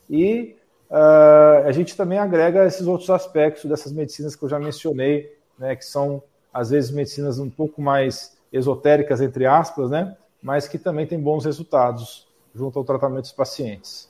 e 0.10 0.56
uh, 0.90 1.66
a 1.66 1.72
gente 1.72 1.96
também 1.96 2.18
agrega 2.18 2.66
esses 2.66 2.88
outros 2.88 3.10
aspectos 3.10 3.66
dessas 3.66 3.92
medicinas 3.92 4.36
que 4.36 4.44
eu 4.44 4.50
já 4.50 4.60
mencionei, 4.60 5.38
né, 5.58 5.76
que 5.76 5.86
são, 5.86 6.24
às 6.54 6.72
vezes, 6.72 6.92
medicinas 6.92 7.38
um 7.38 7.50
pouco 7.50 7.82
mais 7.82 8.38
esotéricas, 8.52 9.22
entre 9.22 9.46
aspas, 9.46 9.92
né, 9.92 10.16
mas 10.42 10.68
que 10.68 10.80
também 10.80 11.06
têm 11.06 11.20
bons 11.20 11.46
resultados 11.46 12.29
junto 12.54 12.80
ao 12.80 12.86
tratamento 12.86 13.24
dos 13.24 13.32
pacientes. 13.32 14.10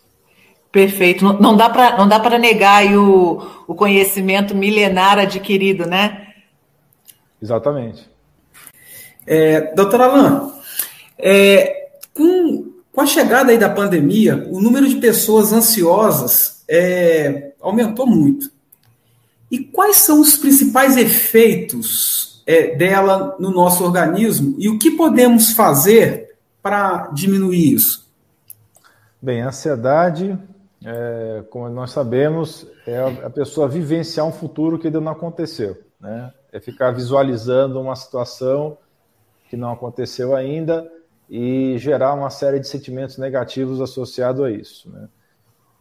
Perfeito. 0.72 1.24
Não, 1.24 1.40
não 1.40 1.58
dá 1.58 1.70
para 1.70 1.98
não 1.98 2.08
dá 2.08 2.20
para 2.20 2.38
negar 2.38 2.86
o, 2.96 3.42
o 3.68 3.76
conhecimento 3.76 4.56
milenar 4.56 5.18
adquirido, 5.20 5.86
né? 5.86 6.28
Exatamente. 7.42 8.10
É, 9.26 9.74
doutor 9.74 10.02
Alain, 10.02 10.52
é, 11.18 11.90
com 12.14 12.70
Com 12.92 13.02
a 13.02 13.06
chegada 13.06 13.52
aí 13.52 13.58
da 13.58 13.70
pandemia, 13.70 14.48
o 14.52 14.60
número 14.60 14.88
de 14.90 14.96
pessoas 14.96 15.54
ansiosas 15.54 16.64
é, 16.68 17.54
aumentou 17.62 18.06
muito. 18.06 18.52
E 19.50 19.60
quais 19.60 19.98
são 19.98 20.20
os 20.20 20.36
principais 20.38 20.98
efeitos 20.98 22.44
é, 22.46 22.76
dela 22.76 23.38
no 23.40 23.52
nosso 23.52 23.84
organismo 23.84 24.56
e 24.58 24.68
o 24.68 24.78
que 24.78 24.92
podemos 24.92 25.54
fazer 25.54 26.36
para 26.62 27.08
diminuir 27.14 27.74
isso? 27.74 28.09
Bem, 29.22 29.42
a 29.42 29.50
ansiedade, 29.50 30.40
é, 30.82 31.44
como 31.50 31.68
nós 31.68 31.92
sabemos, 31.92 32.66
é 32.88 33.00
a 33.26 33.30
pessoa 33.30 33.68
vivenciar 33.68 34.26
um 34.26 34.32
futuro 34.32 34.80
que 34.80 34.88
ainda 34.88 35.02
não 35.02 35.12
aconteceu. 35.12 35.78
Né? 36.00 36.34
É 36.54 36.60
ficar 36.62 36.92
visualizando 36.92 37.82
uma 37.82 37.98
situação 37.98 38.78
que 39.50 39.58
não 39.58 39.74
aconteceu 39.74 40.34
ainda 40.34 40.90
e 41.30 41.78
gerar 41.78 42.14
uma 42.14 42.30
série 42.30 42.62
de 42.62 42.68
sentimentos 42.70 43.18
negativos 43.18 43.82
associados 43.82 44.42
a 44.42 44.50
isso. 44.50 44.90
Né? 44.90 45.10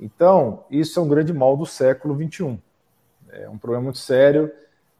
Então, 0.00 0.64
isso 0.68 0.98
é 0.98 1.02
um 1.04 1.08
grande 1.08 1.32
mal 1.32 1.56
do 1.56 1.64
século 1.64 2.16
XXI. 2.16 2.58
É 3.30 3.48
um 3.48 3.56
problema 3.56 3.84
muito 3.84 3.98
sério. 3.98 4.50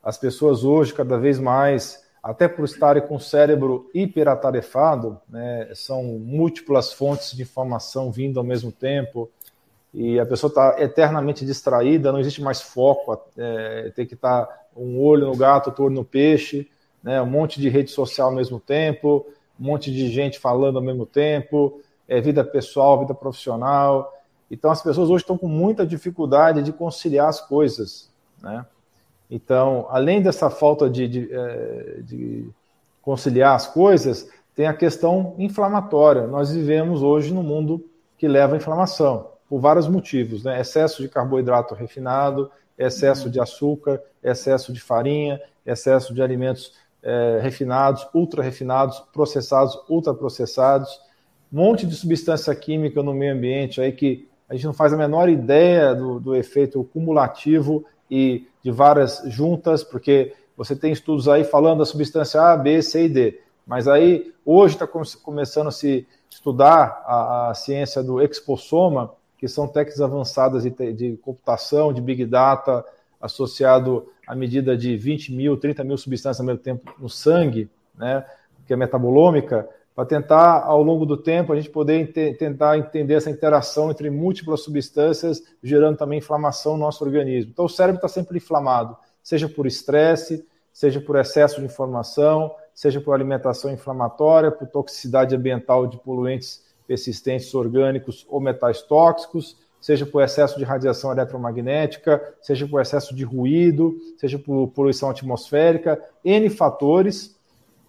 As 0.00 0.16
pessoas 0.16 0.62
hoje, 0.62 0.94
cada 0.94 1.18
vez 1.18 1.40
mais, 1.40 2.07
até 2.22 2.48
por 2.48 2.64
estarem 2.64 3.06
com 3.06 3.16
o 3.16 3.20
cérebro 3.20 3.90
hiperatarefado, 3.94 5.20
né, 5.28 5.70
são 5.74 6.02
múltiplas 6.02 6.92
fontes 6.92 7.32
de 7.32 7.42
informação 7.42 8.10
vindo 8.10 8.38
ao 8.38 8.44
mesmo 8.44 8.72
tempo, 8.72 9.30
e 9.92 10.20
a 10.20 10.26
pessoa 10.26 10.48
está 10.48 10.76
eternamente 10.78 11.44
distraída, 11.44 12.12
não 12.12 12.20
existe 12.20 12.42
mais 12.42 12.60
foco, 12.60 13.18
é, 13.36 13.90
tem 13.94 14.06
que 14.06 14.14
estar 14.14 14.44
tá 14.44 14.60
um 14.76 15.00
olho 15.00 15.26
no 15.26 15.36
gato, 15.36 15.68
outro 15.68 15.84
olho 15.84 15.94
no 15.94 16.04
peixe, 16.04 16.68
né, 17.02 17.20
um 17.22 17.26
monte 17.26 17.60
de 17.60 17.68
rede 17.68 17.90
social 17.90 18.28
ao 18.28 18.34
mesmo 18.34 18.60
tempo, 18.60 19.26
um 19.58 19.64
monte 19.64 19.90
de 19.90 20.08
gente 20.08 20.38
falando 20.38 20.76
ao 20.76 20.84
mesmo 20.84 21.06
tempo, 21.06 21.80
é, 22.06 22.20
vida 22.20 22.44
pessoal, 22.44 23.00
vida 23.00 23.14
profissional. 23.14 24.14
Então, 24.50 24.70
as 24.70 24.82
pessoas 24.82 25.10
hoje 25.10 25.22
estão 25.22 25.36
com 25.36 25.48
muita 25.48 25.86
dificuldade 25.86 26.62
de 26.62 26.72
conciliar 26.72 27.28
as 27.28 27.40
coisas. 27.40 28.10
Né? 28.42 28.64
Então, 29.30 29.86
além 29.90 30.22
dessa 30.22 30.48
falta 30.48 30.88
de, 30.88 31.06
de, 31.06 31.28
é, 31.30 32.00
de 32.02 32.48
conciliar 33.02 33.54
as 33.54 33.66
coisas, 33.66 34.28
tem 34.54 34.66
a 34.66 34.74
questão 34.74 35.34
inflamatória. 35.38 36.26
Nós 36.26 36.50
vivemos 36.50 37.02
hoje 37.02 37.32
num 37.32 37.42
mundo 37.42 37.84
que 38.16 38.26
leva 38.26 38.54
à 38.54 38.56
inflamação, 38.56 39.30
por 39.48 39.60
vários 39.60 39.86
motivos. 39.86 40.42
Né? 40.42 40.60
Excesso 40.60 41.02
de 41.02 41.08
carboidrato 41.08 41.74
refinado, 41.74 42.50
excesso 42.76 43.30
de 43.30 43.40
açúcar, 43.40 44.00
excesso 44.22 44.72
de 44.72 44.80
farinha, 44.80 45.40
excesso 45.64 46.14
de 46.14 46.22
alimentos 46.22 46.72
é, 47.02 47.38
refinados, 47.42 48.06
ultra 48.14 48.42
refinados, 48.42 48.98
processados, 49.12 49.78
ultraprocessados, 49.88 51.00
um 51.52 51.58
monte 51.58 51.86
de 51.86 51.94
substância 51.94 52.54
química 52.54 53.02
no 53.02 53.14
meio 53.14 53.34
ambiente 53.34 53.80
aí 53.80 53.92
que 53.92 54.28
a 54.48 54.54
gente 54.54 54.66
não 54.66 54.72
faz 54.72 54.92
a 54.92 54.96
menor 54.96 55.28
ideia 55.28 55.94
do, 55.94 56.18
do 56.18 56.34
efeito 56.34 56.82
cumulativo 56.92 57.84
e 58.10 58.46
de 58.68 58.70
várias 58.70 59.22
juntas, 59.28 59.82
porque 59.82 60.34
você 60.54 60.76
tem 60.76 60.92
estudos 60.92 61.26
aí 61.26 61.42
falando 61.42 61.78
da 61.78 61.86
substância 61.86 62.38
A, 62.42 62.54
B, 62.54 62.82
C 62.82 63.06
e 63.06 63.08
D. 63.08 63.40
Mas 63.66 63.88
aí, 63.88 64.34
hoje 64.44 64.74
está 64.74 64.86
começando 64.86 65.68
a 65.68 65.70
se 65.70 66.06
estudar 66.28 67.02
a, 67.06 67.48
a, 67.48 67.54
ciência 67.54 68.02
do 68.02 68.20
exposoma, 68.20 69.10
que 69.38 69.48
são 69.48 69.66
técnicas 69.66 70.02
avançadas 70.02 70.64
de, 70.64 70.92
de 70.92 71.16
computação, 71.16 71.94
de 71.94 72.02
big 72.02 72.26
data, 72.26 72.84
associado 73.18 74.06
à 74.26 74.34
medida 74.34 74.76
de 74.76 74.96
20 74.98 75.32
mil, 75.32 75.56
30 75.56 75.82
mil 75.82 75.96
substâncias 75.96 76.40
ao 76.40 76.46
mesmo 76.46 76.60
tempo 76.60 76.94
no 76.98 77.08
sangue, 77.08 77.70
né, 77.96 78.22
que 78.66 78.74
é 78.74 78.76
metabolômica, 78.76 79.66
para 79.98 80.06
tentar, 80.06 80.62
ao 80.62 80.80
longo 80.80 81.04
do 81.04 81.16
tempo, 81.16 81.52
a 81.52 81.56
gente 81.56 81.70
poder 81.70 81.98
ent 81.98 82.38
tentar 82.38 82.78
entender 82.78 83.14
essa 83.14 83.30
interação 83.30 83.90
entre 83.90 84.08
múltiplas 84.08 84.60
substâncias, 84.60 85.42
gerando 85.60 85.96
também 85.96 86.20
inflamação 86.20 86.74
no 86.74 86.84
nosso 86.84 87.04
organismo. 87.04 87.50
Então, 87.50 87.64
o 87.64 87.68
cérebro 87.68 87.96
está 87.96 88.06
sempre 88.06 88.36
inflamado, 88.36 88.96
seja 89.24 89.48
por 89.48 89.66
estresse, 89.66 90.46
seja 90.72 91.00
por 91.00 91.16
excesso 91.16 91.58
de 91.58 91.66
informação, 91.66 92.54
seja 92.72 93.00
por 93.00 93.12
alimentação 93.12 93.72
inflamatória, 93.72 94.52
por 94.52 94.68
toxicidade 94.68 95.34
ambiental 95.34 95.84
de 95.88 95.98
poluentes 95.98 96.64
persistentes 96.86 97.52
orgânicos 97.52 98.24
ou 98.28 98.40
metais 98.40 98.80
tóxicos, 98.82 99.56
seja 99.80 100.06
por 100.06 100.22
excesso 100.22 100.56
de 100.58 100.64
radiação 100.64 101.10
eletromagnética, 101.10 102.22
seja 102.40 102.68
por 102.68 102.80
excesso 102.80 103.16
de 103.16 103.24
ruído, 103.24 103.96
seja 104.16 104.38
por 104.38 104.68
poluição 104.68 105.10
atmosférica, 105.10 106.00
N 106.24 106.48
fatores, 106.50 107.36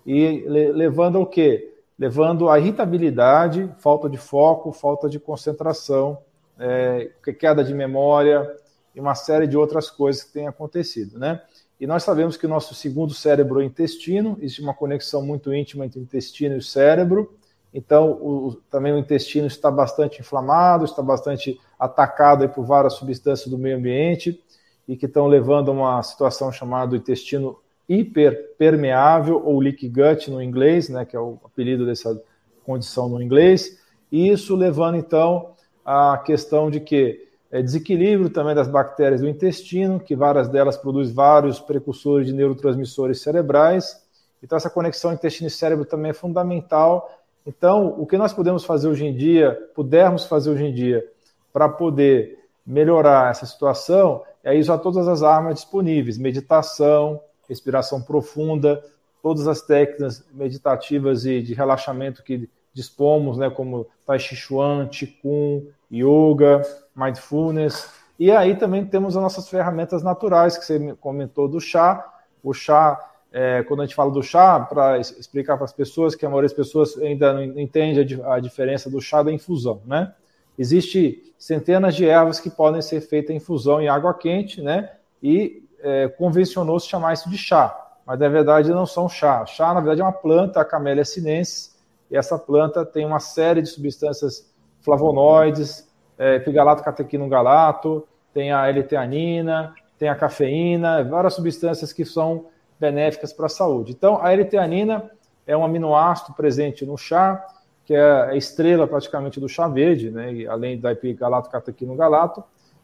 e 0.07 0.43
levando 0.47 1.19
ao 1.19 1.27
quê? 1.27 1.75
Levando 1.99 2.49
à 2.49 2.57
irritabilidade, 2.57 3.69
falta 3.77 4.09
de 4.09 4.17
foco, 4.17 4.71
falta 4.71 5.09
de 5.09 5.19
concentração, 5.19 6.19
é, 6.57 7.11
queda 7.37 7.63
de 7.63 7.73
memória 7.73 8.49
e 8.95 8.99
uma 8.99 9.15
série 9.15 9.45
de 9.45 9.57
outras 9.57 9.91
coisas 9.91 10.23
que 10.23 10.31
têm 10.31 10.47
acontecido, 10.47 11.19
né? 11.19 11.41
E 11.79 11.85
nós 11.85 12.03
sabemos 12.03 12.37
que 12.37 12.45
o 12.45 12.49
nosso 12.49 12.73
segundo 12.73 13.13
cérebro 13.13 13.61
é 13.61 13.63
o 13.63 13.65
intestino, 13.65 14.37
existe 14.41 14.61
uma 14.61 14.73
conexão 14.73 15.21
muito 15.21 15.53
íntima 15.53 15.85
entre 15.85 15.99
o 15.99 16.03
intestino 16.03 16.55
e 16.55 16.57
o 16.57 16.63
cérebro, 16.63 17.37
então, 17.73 18.11
o, 18.11 18.55
também 18.69 18.93
o 18.93 18.97
intestino 18.97 19.47
está 19.47 19.69
bastante 19.69 20.19
inflamado, 20.19 20.85
está 20.85 21.01
bastante 21.01 21.59
atacado 21.77 22.49
por 22.49 22.65
várias 22.65 22.93
substâncias 22.93 23.47
do 23.47 23.57
meio 23.57 23.77
ambiente 23.77 24.43
e 24.87 24.97
que 24.97 25.05
estão 25.05 25.27
levando 25.27 25.69
a 25.69 25.73
uma 25.73 26.03
situação 26.03 26.51
chamada 26.51 26.95
intestino 26.97 27.59
hiperpermeável 27.89 29.41
ou 29.43 29.59
leaky 29.59 29.89
gut 29.89 30.29
no 30.29 30.41
inglês, 30.41 30.87
né, 30.87 31.03
que 31.03 31.15
é 31.15 31.19
o 31.19 31.39
apelido 31.43 31.85
dessa 31.85 32.21
condição 32.63 33.09
no 33.09 33.21
inglês. 33.21 33.79
E 34.11 34.29
isso 34.29 34.55
levando 34.55 34.95
então 34.95 35.53
à 35.83 36.17
questão 36.23 36.69
de 36.69 36.79
que 36.79 37.27
é 37.51 37.61
desequilíbrio 37.61 38.29
também 38.29 38.53
das 38.53 38.67
bactérias 38.67 39.21
do 39.21 39.27
intestino, 39.27 39.99
que 39.99 40.15
várias 40.15 40.47
delas 40.47 40.77
produzem 40.77 41.13
vários 41.13 41.59
precursores 41.59 42.27
de 42.27 42.33
neurotransmissores 42.33 43.21
cerebrais. 43.21 44.07
Então 44.43 44.55
essa 44.55 44.69
conexão 44.69 45.11
intestino 45.11 45.47
e 45.47 45.51
cérebro 45.51 45.83
também 45.83 46.11
é 46.11 46.13
fundamental 46.13 47.09
então, 47.49 47.95
o 47.97 48.05
que 48.05 48.15
nós 48.15 48.31
podemos 48.31 48.63
fazer 48.63 48.87
hoje 48.87 49.07
em 49.07 49.15
dia, 49.15 49.57
pudermos 49.73 50.25
fazer 50.25 50.51
hoje 50.51 50.65
em 50.65 50.73
dia, 50.73 51.03
para 51.51 51.67
poder 51.67 52.37
melhorar 52.63 53.31
essa 53.31 53.45
situação, 53.45 54.23
é 54.43 54.55
usar 54.55 54.77
todas 54.77 55.07
as 55.07 55.23
armas 55.23 55.55
disponíveis: 55.55 56.17
meditação, 56.17 57.19
respiração 57.49 58.01
profunda, 58.01 58.81
todas 59.21 59.47
as 59.47 59.61
técnicas 59.61 60.25
meditativas 60.31 61.25
e 61.25 61.41
de 61.41 61.53
relaxamento 61.53 62.23
que 62.23 62.49
dispomos, 62.73 63.37
né, 63.37 63.49
como 63.49 63.87
Tai 64.05 64.19
Chi 64.19 64.35
Chuan, 64.35 64.87
Qigong, 64.87 65.67
Yoga, 65.91 66.61
Mindfulness. 66.95 67.91
E 68.17 68.31
aí 68.31 68.55
também 68.55 68.85
temos 68.85 69.17
as 69.17 69.23
nossas 69.23 69.49
ferramentas 69.49 70.03
naturais, 70.03 70.57
que 70.57 70.65
você 70.65 70.95
comentou 70.99 71.47
do 71.47 71.59
chá. 71.59 72.05
O 72.43 72.53
chá 72.53 72.97
é, 73.31 73.63
quando 73.63 73.81
a 73.81 73.85
gente 73.85 73.95
fala 73.95 74.11
do 74.11 74.23
chá, 74.23 74.59
para 74.59 74.97
explicar 74.97 75.55
para 75.55 75.65
as 75.65 75.73
pessoas 75.73 76.15
que 76.15 76.25
a 76.25 76.29
maioria 76.29 76.47
das 76.47 76.55
pessoas 76.55 76.97
ainda 76.97 77.33
não 77.33 77.59
entende 77.59 78.21
a, 78.23 78.35
a 78.35 78.39
diferença 78.39 78.89
do 78.89 78.99
chá 78.99 79.21
da 79.21 79.31
infusão, 79.31 79.81
né? 79.85 80.13
Existe 80.57 81.33
centenas 81.37 81.95
de 81.95 82.05
ervas 82.05 82.39
que 82.39 82.49
podem 82.49 82.81
ser 82.81 83.01
feitas 83.01 83.31
em 83.31 83.37
infusão 83.37 83.79
em 83.79 83.87
água 83.87 84.13
quente, 84.13 84.61
né? 84.61 84.91
E 85.21 85.63
é, 85.81 86.07
convencionou-se 86.07 86.87
chamar 86.87 87.13
isso 87.13 87.29
de 87.29 87.37
chá, 87.37 87.75
mas 88.05 88.19
na 88.19 88.27
verdade 88.29 88.69
não 88.71 88.85
são 88.85 89.07
chá. 89.07 89.45
Chá, 89.45 89.73
na 89.73 89.79
verdade, 89.79 90.01
é 90.01 90.03
uma 90.03 90.13
planta, 90.13 90.61
a 90.61 90.65
Camellia 90.65 91.05
sinensis, 91.05 91.77
e 92.09 92.17
essa 92.17 92.37
planta 92.37 92.85
tem 92.85 93.05
uma 93.05 93.19
série 93.19 93.61
de 93.61 93.69
substâncias 93.69 94.51
flavonoides, 94.81 95.87
é, 96.17 96.39
pigalato 96.39 96.83
catequino 96.83 97.27
galato, 97.29 98.07
tem 98.33 98.51
a 98.51 98.67
L-teanina, 98.67 99.73
tem 99.97 100.09
a 100.09 100.15
cafeína, 100.15 101.03
várias 101.03 101.33
substâncias 101.33 101.93
que 101.93 102.05
são 102.05 102.45
benéficas 102.79 103.33
para 103.33 103.47
a 103.47 103.49
saúde. 103.49 103.91
Então, 103.91 104.19
a 104.21 104.31
L-teanina 104.31 105.11
é 105.45 105.55
um 105.55 105.63
aminoácido 105.63 106.33
presente 106.33 106.85
no 106.85 106.97
chá, 106.97 107.45
que 107.83 107.93
é 107.93 108.01
a 108.01 108.35
estrela 108.35 108.87
praticamente 108.87 109.39
do 109.39 109.49
chá 109.49 109.67
verde, 109.67 110.11
né, 110.11 110.45
além 110.47 110.79
da 110.79 110.91
epigalato 110.91 111.49
galato. 111.95 112.43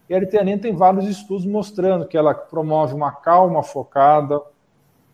E 0.10 0.14
a 0.14 0.18
L-teanina 0.18 0.62
tem 0.62 0.76
vários 0.76 1.06
estudos 1.08 1.46
mostrando 1.46 2.08
que 2.08 2.18
ela 2.18 2.34
promove 2.34 2.94
uma 2.94 3.12
calma 3.12 3.64
focada, 3.64 4.42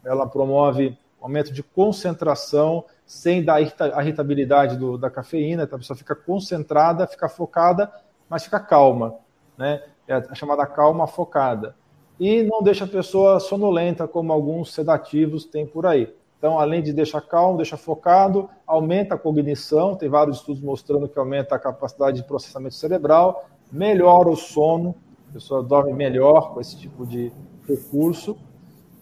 ela 0.03 0.27
promove 0.27 0.97
aumento 1.21 1.53
de 1.53 1.61
concentração 1.61 2.83
sem 3.05 3.43
dar 3.43 3.55
a 3.55 4.01
irritabilidade 4.01 4.77
do, 4.77 4.97
da 4.97 5.09
cafeína, 5.09 5.63
então 5.63 5.75
a 5.75 5.79
pessoa 5.79 5.95
fica 5.97 6.15
concentrada, 6.15 7.05
fica 7.07 7.29
focada, 7.29 7.91
mas 8.27 8.43
fica 8.43 8.59
calma, 8.59 9.15
né? 9.57 9.83
É 10.07 10.15
a 10.15 10.35
chamada 10.35 10.65
calma 10.65 11.07
focada 11.07 11.75
e 12.23 12.43
não 12.43 12.61
deixa 12.61 12.85
a 12.85 12.87
pessoa 12.87 13.39
sonolenta, 13.39 14.07
como 14.07 14.31
alguns 14.31 14.71
sedativos 14.71 15.43
têm 15.43 15.65
por 15.65 15.87
aí. 15.87 16.13
Então, 16.37 16.59
além 16.59 16.83
de 16.83 16.93
deixar 16.93 17.19
calmo, 17.19 17.57
deixa 17.57 17.75
focado, 17.75 18.47
aumenta 18.65 19.15
a 19.15 19.17
cognição, 19.17 19.95
tem 19.95 20.07
vários 20.07 20.37
estudos 20.37 20.61
mostrando 20.61 21.09
que 21.09 21.17
aumenta 21.17 21.55
a 21.55 21.59
capacidade 21.59 22.17
de 22.17 22.27
processamento 22.27 22.75
cerebral, 22.75 23.49
melhora 23.71 24.29
o 24.29 24.35
sono, 24.35 24.95
a 25.29 25.33
pessoa 25.33 25.63
dorme 25.63 25.93
melhor 25.93 26.53
com 26.53 26.59
esse 26.59 26.77
tipo 26.77 27.05
de 27.05 27.31
recurso, 27.67 28.37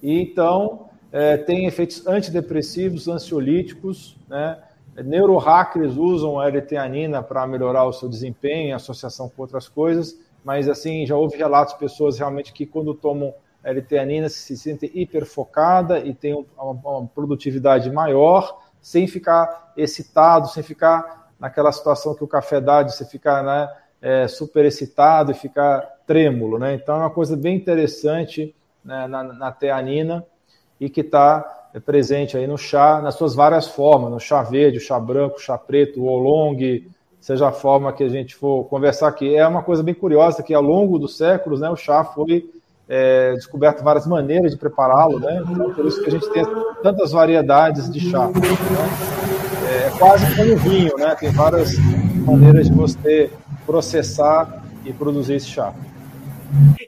e 0.01 0.21
então 0.21 0.89
é, 1.11 1.37
tem 1.37 1.65
efeitos 1.65 2.05
antidepressivos, 2.05 3.07
ansiolíticos, 3.07 4.17
né? 4.27 4.61
Neurohackers 5.03 5.95
usam 5.95 6.39
a 6.39 6.47
L-teanina 6.47 7.23
para 7.23 7.47
melhorar 7.47 7.85
o 7.85 7.93
seu 7.93 8.09
desempenho, 8.09 8.69
em 8.69 8.73
associação 8.73 9.29
com 9.29 9.41
outras 9.41 9.67
coisas, 9.67 10.19
mas 10.43 10.67
assim 10.67 11.05
já 11.05 11.15
houve 11.15 11.37
relatos 11.37 11.73
de 11.73 11.79
pessoas 11.79 12.17
realmente 12.17 12.51
que 12.51 12.65
quando 12.65 12.93
tomam 12.93 13.33
L-teanina 13.63 14.29
se 14.29 14.57
sentem 14.57 14.89
hiperfocada 14.93 15.99
e 15.99 16.13
têm 16.13 16.45
uma, 16.57 16.71
uma 16.71 17.07
produtividade 17.07 17.89
maior, 17.91 18.59
sem 18.81 19.07
ficar 19.07 19.73
excitado, 19.75 20.47
sem 20.47 20.63
ficar 20.63 21.31
naquela 21.39 21.71
situação 21.71 22.13
que 22.13 22.23
o 22.23 22.27
café 22.27 22.59
dá 22.59 22.83
de 22.83 22.93
você 22.93 23.05
ficar 23.05 23.43
né, 23.43 23.69
é, 24.01 24.27
super 24.27 24.65
excitado 24.65 25.31
e 25.31 25.35
ficar 25.35 25.81
trêmulo, 26.07 26.57
né? 26.57 26.73
Então 26.73 26.95
é 26.95 26.99
uma 26.99 27.09
coisa 27.09 27.35
bem 27.35 27.55
interessante 27.55 28.55
né, 28.83 29.07
na, 29.07 29.23
na 29.23 29.51
teanina 29.51 30.25
e 30.79 30.89
que 30.89 31.01
está 31.01 31.59
é 31.73 31.79
presente 31.79 32.35
aí 32.35 32.47
no 32.47 32.57
chá, 32.57 32.99
nas 32.99 33.13
suas 33.13 33.35
várias 33.35 33.67
formas, 33.67 34.11
no 34.11 34.19
chá 34.19 34.41
verde, 34.41 34.79
o 34.79 34.81
chá 34.81 34.99
branco, 34.99 35.37
o 35.37 35.39
chá 35.39 35.55
preto, 35.55 36.01
o 36.01 36.05
oolong, 36.05 36.87
seja 37.19 37.47
a 37.47 37.51
forma 37.51 37.93
que 37.93 38.03
a 38.03 38.09
gente 38.09 38.35
for 38.35 38.63
conversar 38.65 39.07
aqui. 39.07 39.35
É 39.35 39.45
uma 39.45 39.61
coisa 39.61 39.83
bem 39.83 39.93
curiosa 39.93 40.41
que 40.41 40.53
ao 40.53 40.63
longo 40.63 40.97
dos 40.97 41.15
séculos, 41.15 41.59
né, 41.59 41.69
o 41.69 41.75
chá 41.75 42.03
foi 42.03 42.49
é, 42.87 43.33
descoberto 43.33 43.83
várias 43.83 44.07
maneiras 44.07 44.51
de 44.51 44.57
prepará-lo, 44.57 45.19
né? 45.19 45.43
Então, 45.47 45.71
por 45.71 45.85
isso 45.85 46.01
que 46.01 46.09
a 46.09 46.11
gente 46.11 46.27
tem 46.31 46.43
tantas 46.81 47.11
variedades 47.11 47.91
de 47.91 47.99
chá. 47.99 48.27
Né? 48.27 48.33
É, 49.69 49.87
é 49.87 49.91
quase 49.91 50.35
como 50.35 50.57
vinho, 50.57 50.97
né? 50.97 51.15
Tem 51.19 51.29
várias 51.29 51.77
maneiras 52.25 52.67
de 52.67 52.73
você 52.73 53.29
processar 53.69 54.63
e 54.83 54.91
produzir 54.91 55.35
esse 55.35 55.45
chá. 55.47 55.71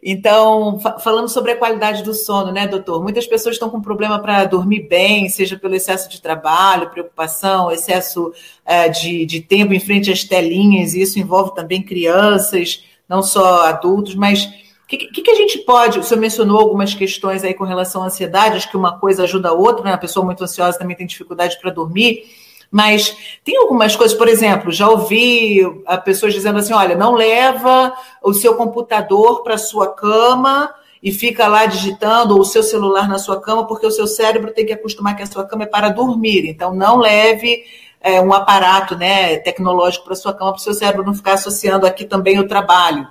Então, 0.04 0.80
falando 1.00 1.30
sobre 1.30 1.52
a 1.52 1.56
qualidade 1.56 2.02
do 2.02 2.12
sono, 2.12 2.52
né, 2.52 2.68
doutor? 2.68 3.04
Muitas 3.04 3.28
pessoas 3.28 3.54
estão 3.54 3.70
com 3.70 3.80
problema 3.80 4.18
para 4.18 4.46
dormir 4.46 4.88
bem, 4.90 5.30
seja 5.30 5.56
pelo 5.56 5.76
excesso 5.76 6.10
de 6.10 6.20
trabalho, 6.20 6.90
preocupação, 6.90 7.72
excesso 7.72 8.34
é, 8.66 8.90
de, 8.90 9.28
de 9.28 9.42
tempo 9.42 9.76
em 9.76 9.80
frente 9.80 10.12
às 10.12 10.24
telinhas, 10.24 10.96
e 10.96 11.02
isso 11.02 11.20
envolve 11.20 11.54
também 11.54 11.84
crianças, 11.84 12.84
não 13.08 13.22
só 13.22 13.68
adultos, 13.68 14.16
mas 14.16 14.46
o 14.46 14.88
que, 14.88 14.98
que, 14.98 15.22
que, 15.22 15.30
a 15.30 15.36
gente 15.36 15.60
pode? 15.60 16.00
O 16.00 16.04
senhor 16.04 16.20
mencionou 16.20 16.58
algumas 16.58 16.96
questões 16.96 17.44
aí 17.44 17.54
com 17.54 17.64
relação 17.64 18.02
à 18.02 18.08
ansiedade, 18.08 18.58
acho 18.58 18.72
que 18.72 18.76
uma 18.76 18.98
coisa 18.98 19.24
ajuda 19.24 19.50
a 19.50 19.54
outra, 19.54 19.84
né? 19.84 19.94
A 19.94 20.00
pessoa 20.00 20.26
muito 20.26 20.44
ansiosa 20.44 20.80
também 20.80 20.98
tem 20.98 21.06
dificuldade 21.06 21.60
para 21.62 21.70
dormir. 21.70 22.24
Mas 22.72 23.18
tem 23.44 23.58
algumas 23.58 23.98
coisas, 23.98 24.18
por 24.18 24.30
exemplo, 24.30 24.72
já 24.72 24.88
ouvi 24.88 25.60
pessoas 26.06 26.34
dizendo 26.34 26.60
assim: 26.60 26.74
olha, 26.74 26.96
não 26.96 27.14
leva 27.14 27.94
o 28.24 28.34
seu 28.34 28.56
computador 28.56 29.44
para 29.44 29.58
sua 29.58 29.94
cama 29.94 30.74
e 31.04 31.12
fica 31.12 31.48
lá 31.48 31.66
digitando, 31.66 32.36
ou 32.36 32.42
o 32.42 32.46
seu 32.46 32.64
celular 32.64 33.10
na 33.10 33.20
sua 33.20 33.42
cama, 33.42 33.68
porque 33.68 33.86
o 33.86 33.92
seu 33.92 34.08
cérebro 34.08 34.54
tem 34.54 34.66
que 34.66 34.72
acostumar 34.72 35.18
que 35.18 35.24
a 35.24 35.26
sua 35.26 35.44
cama 35.44 35.64
é 35.64 35.68
para 35.68 35.90
dormir. 35.90 36.48
Então, 36.48 36.74
não 36.74 36.98
leve 36.98 37.64
é, 38.00 38.22
um 38.22 38.32
aparato 38.32 38.96
né, 38.96 39.38
tecnológico 39.38 40.06
para 40.06 40.16
sua 40.16 40.34
cama, 40.34 40.52
para 40.52 40.60
o 40.60 40.64
seu 40.64 40.74
cérebro 40.74 41.06
não 41.06 41.14
ficar 41.14 41.34
associando 41.34 41.86
aqui 41.86 42.06
também 42.06 42.40
o 42.40 42.48
trabalho. 42.48 43.08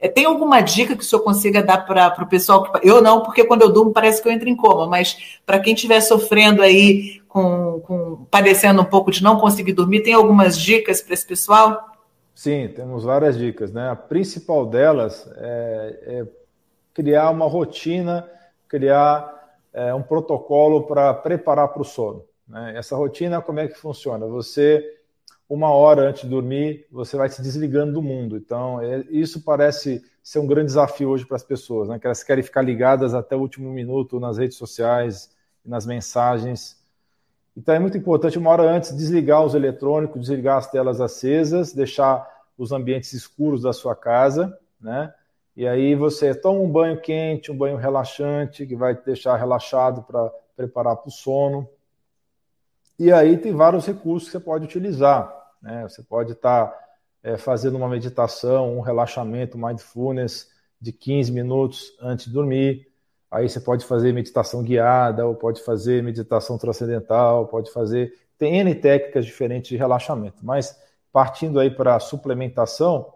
É, 0.00 0.08
tem 0.08 0.24
alguma 0.24 0.60
dica 0.60 0.96
que 0.96 1.02
o 1.02 1.06
senhor 1.06 1.22
consiga 1.22 1.62
dar 1.62 1.78
para 1.78 2.22
o 2.22 2.26
pessoal? 2.26 2.62
Que, 2.62 2.88
eu 2.88 3.02
não, 3.02 3.20
porque 3.20 3.44
quando 3.44 3.62
eu 3.62 3.72
durmo 3.72 3.92
parece 3.92 4.22
que 4.22 4.28
eu 4.28 4.32
entro 4.32 4.48
em 4.48 4.54
coma, 4.54 4.86
mas 4.86 5.38
para 5.44 5.58
quem 5.58 5.74
estiver 5.74 6.00
sofrendo 6.00 6.62
aí, 6.62 7.20
com, 7.28 7.80
com, 7.80 7.97
padecendo 8.30 8.82
um 8.82 8.84
pouco 8.84 9.10
de 9.10 9.22
não 9.22 9.38
conseguir 9.38 9.72
dormir, 9.72 10.02
tem 10.02 10.14
algumas 10.14 10.58
dicas 10.58 11.00
para 11.00 11.14
esse 11.14 11.26
pessoal? 11.26 11.80
Sim, 12.34 12.68
temos 12.68 13.04
várias 13.04 13.36
dicas. 13.36 13.72
Né? 13.72 13.88
A 13.88 13.96
principal 13.96 14.66
delas 14.66 15.28
é, 15.36 16.00
é 16.06 16.26
criar 16.94 17.30
uma 17.30 17.46
rotina, 17.46 18.28
criar 18.68 19.56
é, 19.72 19.92
um 19.94 20.02
protocolo 20.02 20.86
para 20.86 21.12
preparar 21.14 21.68
para 21.68 21.82
o 21.82 21.84
sono. 21.84 22.24
Né? 22.46 22.74
Essa 22.76 22.96
rotina, 22.96 23.42
como 23.42 23.60
é 23.60 23.68
que 23.68 23.78
funciona? 23.78 24.26
Você 24.26 24.98
uma 25.48 25.70
hora 25.70 26.10
antes 26.10 26.22
de 26.22 26.28
dormir, 26.28 26.86
você 26.90 27.16
vai 27.16 27.28
se 27.28 27.40
desligando 27.40 27.94
do 27.94 28.02
mundo. 28.02 28.36
Então, 28.36 28.80
é, 28.82 29.04
isso 29.08 29.42
parece 29.42 30.04
ser 30.22 30.40
um 30.40 30.46
grande 30.46 30.66
desafio 30.66 31.08
hoje 31.08 31.24
para 31.24 31.36
as 31.36 31.42
pessoas, 31.42 31.88
né? 31.88 31.98
que 31.98 32.06
elas 32.06 32.22
querem 32.22 32.44
ficar 32.44 32.60
ligadas 32.60 33.14
até 33.14 33.34
o 33.34 33.40
último 33.40 33.72
minuto 33.72 34.20
nas 34.20 34.36
redes 34.36 34.58
sociais, 34.58 35.30
nas 35.64 35.86
mensagens. 35.86 36.77
Então, 37.58 37.74
é 37.74 37.78
muito 37.80 37.98
importante, 37.98 38.38
uma 38.38 38.50
hora 38.50 38.62
antes, 38.62 38.96
desligar 38.96 39.44
os 39.44 39.52
eletrônicos, 39.52 40.20
desligar 40.20 40.58
as 40.58 40.70
telas 40.70 41.00
acesas, 41.00 41.72
deixar 41.72 42.24
os 42.56 42.70
ambientes 42.70 43.12
escuros 43.12 43.62
da 43.62 43.72
sua 43.72 43.96
casa, 43.96 44.56
né? 44.80 45.12
E 45.56 45.66
aí 45.66 45.96
você 45.96 46.32
toma 46.32 46.60
um 46.60 46.70
banho 46.70 47.00
quente, 47.00 47.50
um 47.50 47.58
banho 47.58 47.76
relaxante, 47.76 48.64
que 48.64 48.76
vai 48.76 48.94
te 48.94 49.04
deixar 49.04 49.34
relaxado 49.34 50.04
para 50.04 50.30
preparar 50.56 50.94
para 50.94 51.08
o 51.08 51.10
sono. 51.10 51.68
E 52.96 53.10
aí 53.10 53.36
tem 53.36 53.52
vários 53.52 53.84
recursos 53.84 54.28
que 54.28 54.38
você 54.38 54.40
pode 54.40 54.64
utilizar. 54.64 55.34
Né? 55.60 55.82
Você 55.82 56.00
pode 56.00 56.34
estar 56.34 56.68
tá, 56.68 56.88
é, 57.24 57.36
fazendo 57.36 57.76
uma 57.76 57.88
meditação, 57.88 58.78
um 58.78 58.80
relaxamento, 58.80 59.58
mindfulness 59.58 60.48
de 60.80 60.92
15 60.92 61.32
minutos 61.32 61.92
antes 62.00 62.26
de 62.26 62.32
dormir. 62.32 62.87
Aí 63.30 63.48
você 63.48 63.60
pode 63.60 63.84
fazer 63.84 64.12
meditação 64.12 64.62
guiada, 64.62 65.26
ou 65.26 65.34
pode 65.34 65.62
fazer 65.62 66.02
meditação 66.02 66.56
transcendental, 66.56 67.46
pode 67.46 67.70
fazer. 67.70 68.12
Tem 68.38 68.58
N 68.58 68.74
técnicas 68.74 69.26
diferentes 69.26 69.68
de 69.68 69.76
relaxamento. 69.76 70.38
Mas 70.42 70.80
partindo 71.12 71.60
aí 71.60 71.70
para 71.70 71.96
a 71.96 72.00
suplementação, 72.00 73.12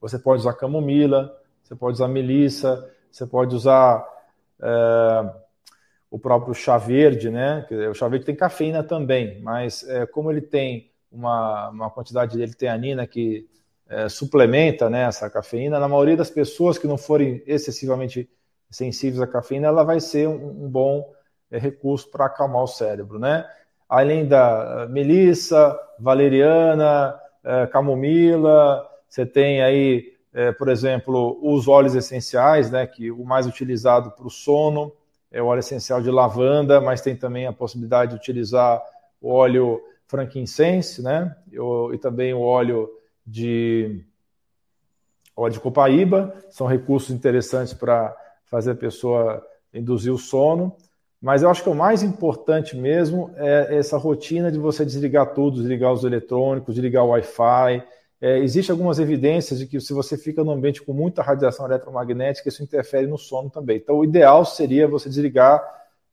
você 0.00 0.18
pode 0.18 0.40
usar 0.40 0.54
camomila, 0.54 1.34
você 1.62 1.74
pode 1.74 1.94
usar 1.94 2.08
melissa, 2.08 2.90
você 3.10 3.26
pode 3.26 3.54
usar 3.54 4.06
é, 4.60 5.30
o 6.10 6.18
próprio 6.18 6.54
chá 6.54 6.76
verde, 6.76 7.30
né? 7.30 7.66
O 7.90 7.94
chá 7.94 8.08
verde 8.08 8.26
tem 8.26 8.34
cafeína 8.34 8.82
também, 8.82 9.40
mas 9.40 9.82
é, 9.88 10.04
como 10.04 10.30
ele 10.30 10.42
tem 10.42 10.90
uma, 11.10 11.70
uma 11.70 11.90
quantidade 11.90 12.36
de 12.36 12.42
L-teanina 12.42 13.06
que 13.06 13.48
é, 13.88 14.08
suplementa 14.08 14.88
né, 14.88 15.02
essa 15.04 15.28
cafeína, 15.28 15.78
na 15.78 15.88
maioria 15.88 16.16
das 16.16 16.30
pessoas 16.30 16.78
que 16.78 16.86
não 16.86 16.96
forem 16.96 17.42
excessivamente 17.46 18.28
sensíveis 18.72 19.20
à 19.20 19.26
cafeína, 19.26 19.68
ela 19.68 19.84
vai 19.84 20.00
ser 20.00 20.26
um, 20.28 20.64
um 20.64 20.68
bom 20.68 21.12
é, 21.50 21.58
recurso 21.58 22.10
para 22.10 22.26
acalmar 22.26 22.62
o 22.62 22.66
cérebro, 22.66 23.18
né? 23.18 23.46
Além 23.88 24.26
da 24.26 24.86
melissa, 24.90 25.78
valeriana, 25.98 27.14
é, 27.44 27.66
camomila, 27.66 28.88
você 29.08 29.26
tem 29.26 29.62
aí, 29.62 30.14
é, 30.32 30.50
por 30.50 30.68
exemplo, 30.68 31.38
os 31.42 31.68
óleos 31.68 31.94
essenciais, 31.94 32.70
né? 32.70 32.86
Que 32.86 33.10
o 33.10 33.24
mais 33.24 33.46
utilizado 33.46 34.10
para 34.12 34.26
o 34.26 34.30
sono 34.30 34.92
é 35.30 35.42
o 35.42 35.46
óleo 35.46 35.60
essencial 35.60 36.00
de 36.00 36.10
lavanda, 36.10 36.80
mas 36.80 37.02
tem 37.02 37.14
também 37.14 37.46
a 37.46 37.52
possibilidade 37.52 38.12
de 38.12 38.16
utilizar 38.16 38.82
o 39.20 39.30
óleo 39.30 39.82
frankincense, 40.06 41.02
né? 41.02 41.36
E, 41.50 41.56
e 41.94 41.98
também 41.98 42.32
o 42.32 42.40
óleo 42.40 42.90
de 43.26 44.04
óleo 45.36 45.52
de 45.54 45.60
copaíba, 45.60 46.34
são 46.50 46.66
recursos 46.66 47.10
interessantes 47.10 47.72
para 47.72 48.14
fazer 48.52 48.72
a 48.72 48.74
pessoa 48.74 49.42
induzir 49.72 50.12
o 50.12 50.18
sono. 50.18 50.76
Mas 51.18 51.42
eu 51.42 51.48
acho 51.48 51.62
que 51.62 51.70
o 51.70 51.74
mais 51.74 52.02
importante 52.02 52.76
mesmo 52.76 53.30
é 53.36 53.78
essa 53.78 53.96
rotina 53.96 54.52
de 54.52 54.58
você 54.58 54.84
desligar 54.84 55.32
tudo, 55.32 55.56
desligar 55.56 55.90
os 55.90 56.04
eletrônicos, 56.04 56.74
desligar 56.74 57.02
o 57.02 57.08
Wi-Fi. 57.08 57.82
É, 58.20 58.38
Existem 58.40 58.74
algumas 58.74 58.98
evidências 58.98 59.58
de 59.58 59.66
que 59.66 59.80
se 59.80 59.94
você 59.94 60.18
fica 60.18 60.44
num 60.44 60.50
ambiente 60.50 60.82
com 60.82 60.92
muita 60.92 61.22
radiação 61.22 61.64
eletromagnética, 61.64 62.50
isso 62.50 62.62
interfere 62.62 63.06
no 63.06 63.16
sono 63.16 63.48
também. 63.48 63.78
Então, 63.78 63.96
o 63.96 64.04
ideal 64.04 64.44
seria 64.44 64.86
você 64.86 65.08
desligar 65.08 65.62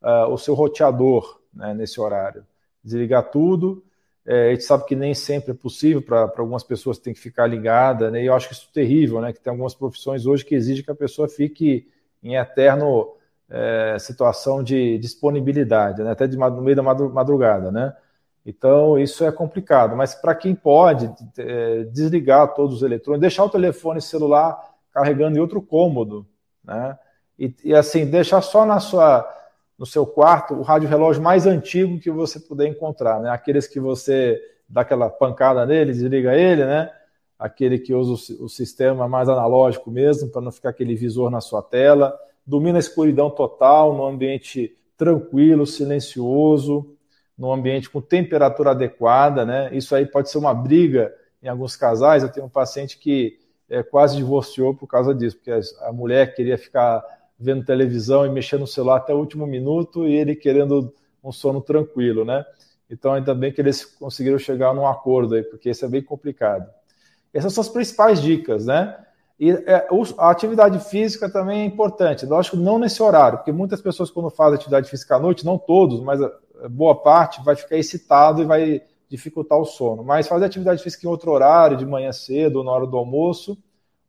uh, 0.02 0.32
o 0.32 0.38
seu 0.38 0.54
roteador 0.54 1.40
né, 1.52 1.74
nesse 1.74 2.00
horário. 2.00 2.46
Desligar 2.82 3.30
tudo, 3.30 3.84
é, 4.24 4.48
a 4.48 4.50
gente 4.52 4.64
sabe 4.64 4.86
que 4.86 4.96
nem 4.96 5.12
sempre 5.12 5.50
é 5.50 5.54
possível 5.54 6.00
para 6.00 6.32
algumas 6.38 6.62
pessoas 6.62 6.98
tem 6.98 7.12
que 7.12 7.20
ficar 7.20 7.46
ligada, 7.46 8.10
né? 8.10 8.22
E 8.22 8.26
eu 8.26 8.34
acho 8.34 8.52
isso 8.52 8.70
terrível, 8.72 9.20
né? 9.20 9.32
Que 9.32 9.40
tem 9.40 9.50
algumas 9.50 9.74
profissões 9.74 10.24
hoje 10.24 10.44
que 10.44 10.54
exigem 10.54 10.84
que 10.84 10.90
a 10.90 10.94
pessoa 10.94 11.28
fique 11.28 11.86
em 12.22 12.36
eterno 12.36 13.14
é, 13.48 13.96
situação 13.98 14.62
de 14.62 14.98
disponibilidade, 14.98 16.02
né? 16.02 16.12
até 16.12 16.26
de, 16.26 16.36
no 16.36 16.62
meio 16.62 16.76
da 16.76 16.82
madrugada, 16.82 17.72
né? 17.72 17.94
Então 18.46 18.98
isso 18.98 19.24
é 19.24 19.32
complicado. 19.32 19.96
Mas 19.96 20.14
para 20.14 20.34
quem 20.34 20.54
pode 20.54 21.12
é, 21.38 21.84
desligar 21.84 22.54
todos 22.54 22.76
os 22.76 22.82
eletrônicos, 22.82 23.20
deixar 23.20 23.44
o 23.44 23.50
telefone 23.50 24.00
celular 24.00 24.58
carregando 24.92 25.36
em 25.36 25.40
outro 25.40 25.60
cômodo, 25.60 26.26
né? 26.64 26.98
E, 27.38 27.54
e 27.64 27.74
assim 27.74 28.06
deixar 28.06 28.40
só 28.40 28.64
na 28.64 28.80
sua 28.80 29.28
no 29.78 29.86
seu 29.86 30.06
quarto 30.06 30.52
o 30.54 30.62
rádio 30.62 30.88
relógio 30.88 31.22
mais 31.22 31.46
antigo 31.46 31.98
que 31.98 32.10
você 32.10 32.38
puder 32.38 32.66
encontrar, 32.66 33.18
né? 33.20 33.30
Aqueles 33.30 33.66
que 33.66 33.80
você 33.80 34.40
dá 34.68 34.82
aquela 34.82 35.08
pancada 35.10 35.66
nele, 35.66 35.92
desliga 35.92 36.34
ele, 36.34 36.64
né? 36.64 36.90
Aquele 37.40 37.78
que 37.78 37.94
usa 37.94 38.34
o, 38.38 38.48
sistema 38.50 39.08
mais 39.08 39.26
analógico 39.26 39.90
mesmo, 39.90 40.28
para 40.28 40.42
não 40.42 40.52
ficar 40.52 40.68
aquele 40.68 40.94
visor 40.94 41.30
na 41.30 41.40
sua 41.40 41.62
tela. 41.62 42.14
Domina 42.46 42.76
a 42.76 42.80
escuridão 42.80 43.30
total, 43.30 43.96
num 43.96 44.04
ambiente 44.04 44.76
tranquilo, 44.94 45.66
silencioso, 45.66 46.94
num 47.38 47.50
ambiente 47.50 47.88
com 47.88 48.02
temperatura 48.02 48.72
adequada, 48.72 49.46
né? 49.46 49.70
Isso 49.72 49.94
aí 49.94 50.04
pode 50.04 50.28
ser 50.28 50.36
uma 50.36 50.52
briga 50.52 51.10
em 51.42 51.48
alguns 51.48 51.76
casais. 51.76 52.22
Eu 52.22 52.30
tenho 52.30 52.44
um 52.44 52.50
paciente 52.50 52.98
que 52.98 53.38
é, 53.70 53.82
quase 53.82 54.18
divorciou 54.18 54.74
por 54.74 54.86
causa 54.86 55.14
disso, 55.14 55.38
porque 55.38 55.50
a 55.80 55.90
mulher 55.90 56.34
queria 56.34 56.58
ficar 56.58 57.02
vendo 57.38 57.64
televisão 57.64 58.26
e 58.26 58.28
mexendo 58.28 58.60
no 58.60 58.66
celular 58.66 58.98
até 58.98 59.14
o 59.14 59.18
último 59.18 59.46
minuto 59.46 60.06
e 60.06 60.12
ele 60.14 60.36
querendo 60.36 60.92
um 61.24 61.32
sono 61.32 61.62
tranquilo, 61.62 62.22
né? 62.22 62.44
Então, 62.90 63.14
ainda 63.14 63.34
bem 63.34 63.50
que 63.50 63.62
eles 63.62 63.82
conseguiram 63.84 64.38
chegar 64.38 64.74
num 64.74 64.86
acordo 64.86 65.36
aí, 65.36 65.42
porque 65.42 65.70
isso 65.70 65.84
é 65.86 65.88
bem 65.88 66.02
complicado. 66.02 66.68
Essas 67.32 67.52
são 67.52 67.62
as 67.62 67.68
principais 67.68 68.20
dicas, 68.20 68.66
né? 68.66 68.96
E 69.38 69.50
é, 69.50 69.88
a 70.18 70.30
atividade 70.30 70.78
física 70.90 71.30
também 71.30 71.62
é 71.62 71.64
importante. 71.64 72.26
Lógico, 72.26 72.56
não 72.56 72.78
nesse 72.78 73.02
horário, 73.02 73.38
porque 73.38 73.52
muitas 73.52 73.80
pessoas, 73.80 74.10
quando 74.10 74.28
fazem 74.28 74.56
atividade 74.56 74.90
física 74.90 75.16
à 75.16 75.18
noite, 75.18 75.46
não 75.46 75.56
todos, 75.56 76.00
mas 76.02 76.20
boa 76.68 76.94
parte, 76.94 77.42
vai 77.42 77.56
ficar 77.56 77.76
excitado 77.76 78.42
e 78.42 78.44
vai 78.44 78.82
dificultar 79.08 79.58
o 79.58 79.64
sono. 79.64 80.04
Mas 80.04 80.28
fazer 80.28 80.44
atividade 80.44 80.82
física 80.82 81.06
em 81.06 81.10
outro 81.10 81.30
horário, 81.30 81.76
de 81.76 81.86
manhã 81.86 82.12
cedo, 82.12 82.56
ou 82.56 82.64
na 82.64 82.70
hora 82.70 82.86
do 82.86 82.96
almoço, 82.96 83.56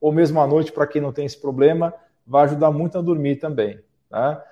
ou 0.01 0.11
mesmo 0.11 0.39
à 0.41 0.47
noite, 0.47 0.71
para 0.71 0.85
quem 0.85 1.01
não 1.01 1.13
tem 1.13 1.25
esse 1.25 1.39
problema, 1.39 1.93
vai 2.27 2.43
ajudar 2.43 2.71
muito 2.71 2.97
a 2.97 3.01
dormir 3.01 3.37
também. 3.37 3.79
Tá? 4.09 4.43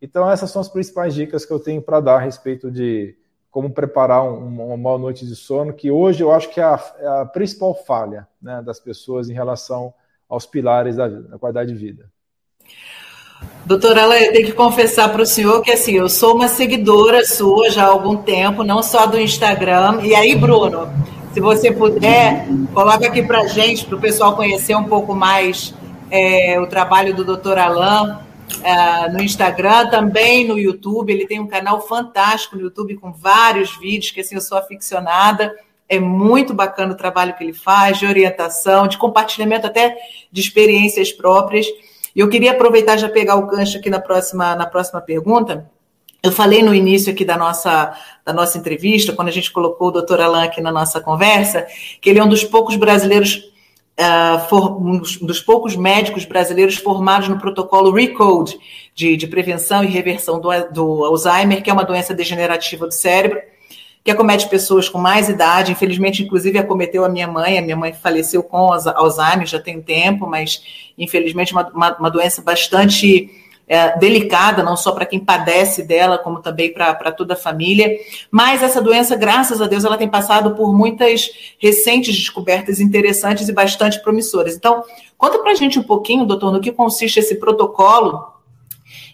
Então, 0.00 0.30
essas 0.30 0.50
são 0.50 0.60
as 0.60 0.68
principais 0.68 1.14
dicas 1.14 1.44
que 1.44 1.52
eu 1.52 1.60
tenho 1.60 1.82
para 1.82 2.00
dar 2.00 2.16
a 2.16 2.20
respeito 2.20 2.70
de 2.70 3.16
como 3.52 3.70
preparar 3.70 4.24
um, 4.24 4.72
uma 4.72 4.78
boa 4.78 4.98
noite 4.98 5.26
de 5.26 5.36
sono, 5.36 5.74
que 5.74 5.90
hoje 5.90 6.22
eu 6.22 6.32
acho 6.32 6.48
que 6.48 6.58
é 6.58 6.64
a, 6.64 6.80
é 6.98 7.06
a 7.20 7.26
principal 7.26 7.74
falha 7.74 8.26
né, 8.40 8.62
das 8.64 8.80
pessoas 8.80 9.28
em 9.28 9.34
relação 9.34 9.92
aos 10.26 10.46
pilares 10.46 10.96
da, 10.96 11.06
da 11.06 11.38
qualidade 11.38 11.70
de 11.70 11.78
vida. 11.78 12.10
Doutora 13.66 14.04
Alain, 14.04 14.24
eu 14.24 14.32
tenho 14.32 14.46
que 14.46 14.52
confessar 14.52 15.12
para 15.12 15.20
o 15.20 15.26
senhor 15.26 15.60
que 15.60 15.70
assim, 15.70 15.92
eu 15.92 16.08
sou 16.08 16.34
uma 16.34 16.48
seguidora 16.48 17.26
sua 17.26 17.68
já 17.70 17.84
há 17.84 17.88
algum 17.88 18.16
tempo, 18.16 18.64
não 18.64 18.82
só 18.82 19.04
do 19.04 19.20
Instagram. 19.20 20.00
E 20.02 20.14
aí, 20.14 20.34
Bruno, 20.34 20.88
se 21.34 21.40
você 21.40 21.70
puder, 21.70 22.46
coloca 22.72 23.06
aqui 23.06 23.22
para 23.22 23.46
gente, 23.48 23.84
para 23.84 23.96
o 23.96 24.00
pessoal 24.00 24.34
conhecer 24.34 24.74
um 24.74 24.84
pouco 24.84 25.14
mais 25.14 25.74
é, 26.10 26.58
o 26.58 26.66
trabalho 26.66 27.14
do 27.14 27.22
doutor 27.22 27.58
Alain 27.58 28.16
é, 28.62 29.08
no 29.10 29.22
Instagram, 29.22 29.88
também 29.88 30.46
no 30.46 30.58
YouTube. 30.58 31.12
Ele 31.12 31.26
tem 31.26 31.40
um 31.40 31.46
canal 31.46 31.86
fantástico 31.86 32.56
no 32.56 32.62
YouTube 32.62 32.96
com 32.96 33.12
vários 33.12 33.76
vídeos, 33.78 34.10
que 34.10 34.20
assim, 34.20 34.34
eu 34.34 34.40
sou 34.40 34.58
aficionada. 34.58 35.54
É 35.88 35.98
muito 36.00 36.54
bacana 36.54 36.92
o 36.92 36.96
trabalho 36.96 37.34
que 37.34 37.44
ele 37.44 37.52
faz, 37.52 37.98
de 37.98 38.06
orientação, 38.06 38.88
de 38.88 38.98
compartilhamento 38.98 39.66
até 39.66 39.96
de 40.30 40.40
experiências 40.40 41.12
próprias. 41.12 41.66
E 42.14 42.20
eu 42.20 42.28
queria 42.28 42.52
aproveitar 42.52 42.96
já 42.96 43.08
pegar 43.08 43.36
o 43.36 43.46
gancho 43.46 43.78
aqui 43.78 43.90
na 43.90 44.00
próxima, 44.00 44.54
na 44.54 44.66
próxima 44.66 45.00
pergunta. 45.00 45.70
Eu 46.22 46.30
falei 46.30 46.62
no 46.62 46.74
início 46.74 47.12
aqui 47.12 47.24
da 47.24 47.36
nossa, 47.36 47.96
da 48.24 48.32
nossa 48.32 48.56
entrevista, 48.56 49.12
quando 49.12 49.28
a 49.28 49.32
gente 49.32 49.50
colocou 49.50 49.88
o 49.88 49.90
doutor 49.90 50.20
Alain 50.20 50.44
aqui 50.44 50.60
na 50.60 50.70
nossa 50.70 51.00
conversa, 51.00 51.66
que 52.00 52.08
ele 52.08 52.20
é 52.20 52.24
um 52.24 52.28
dos 52.28 52.44
poucos 52.44 52.76
brasileiros 52.76 53.51
Uh, 53.51 53.51
um 54.80 54.98
dos 54.98 55.40
poucos 55.40 55.76
médicos 55.76 56.24
brasileiros 56.24 56.76
formados 56.76 57.28
no 57.28 57.38
protocolo 57.38 57.90
RECODE, 57.90 58.58
de, 58.94 59.16
de 59.16 59.26
prevenção 59.26 59.82
e 59.82 59.86
reversão 59.86 60.40
do, 60.40 60.48
do, 60.72 61.04
Alzheimer, 61.04 61.62
que 61.62 61.70
é 61.70 61.72
uma 61.72 61.84
doença 61.84 62.14
degenerativa 62.14 62.86
do 62.86 62.92
cérebro, 62.92 63.40
que 64.04 64.10
acomete 64.10 64.48
pessoas 64.48 64.88
com 64.88 64.98
mais 64.98 65.28
idade, 65.28 65.72
infelizmente, 65.72 66.22
inclusive, 66.22 66.58
acometeu 66.58 67.04
a 67.04 67.08
minha 67.08 67.28
mãe, 67.28 67.58
a 67.58 67.62
minha 67.62 67.76
mãe 67.76 67.92
faleceu 67.92 68.42
com 68.42 68.72
Alzheimer 68.72 69.46
já 69.46 69.60
tem 69.60 69.80
tempo, 69.80 70.26
mas, 70.26 70.62
infelizmente, 70.98 71.52
uma, 71.52 71.68
uma, 71.68 71.96
uma 71.96 72.10
doença 72.10 72.42
bastante 72.42 73.30
é, 73.66 73.98
delicada, 73.98 74.62
não 74.62 74.76
só 74.76 74.92
para 74.92 75.06
quem 75.06 75.18
padece 75.18 75.82
dela, 75.82 76.18
como 76.18 76.40
também 76.40 76.72
para 76.72 77.12
toda 77.12 77.34
a 77.34 77.36
família. 77.36 77.96
Mas 78.30 78.62
essa 78.62 78.80
doença, 78.80 79.16
graças 79.16 79.60
a 79.60 79.66
Deus, 79.66 79.84
ela 79.84 79.96
tem 79.96 80.08
passado 80.08 80.54
por 80.54 80.76
muitas 80.76 81.30
recentes 81.58 82.14
descobertas 82.14 82.80
interessantes 82.80 83.48
e 83.48 83.52
bastante 83.52 84.02
promissoras. 84.02 84.56
Então, 84.56 84.84
conta 85.16 85.38
para 85.38 85.52
a 85.52 85.54
gente 85.54 85.78
um 85.78 85.82
pouquinho, 85.82 86.26
doutor, 86.26 86.52
no 86.52 86.60
que 86.60 86.72
consiste 86.72 87.20
esse 87.20 87.36
protocolo 87.36 88.32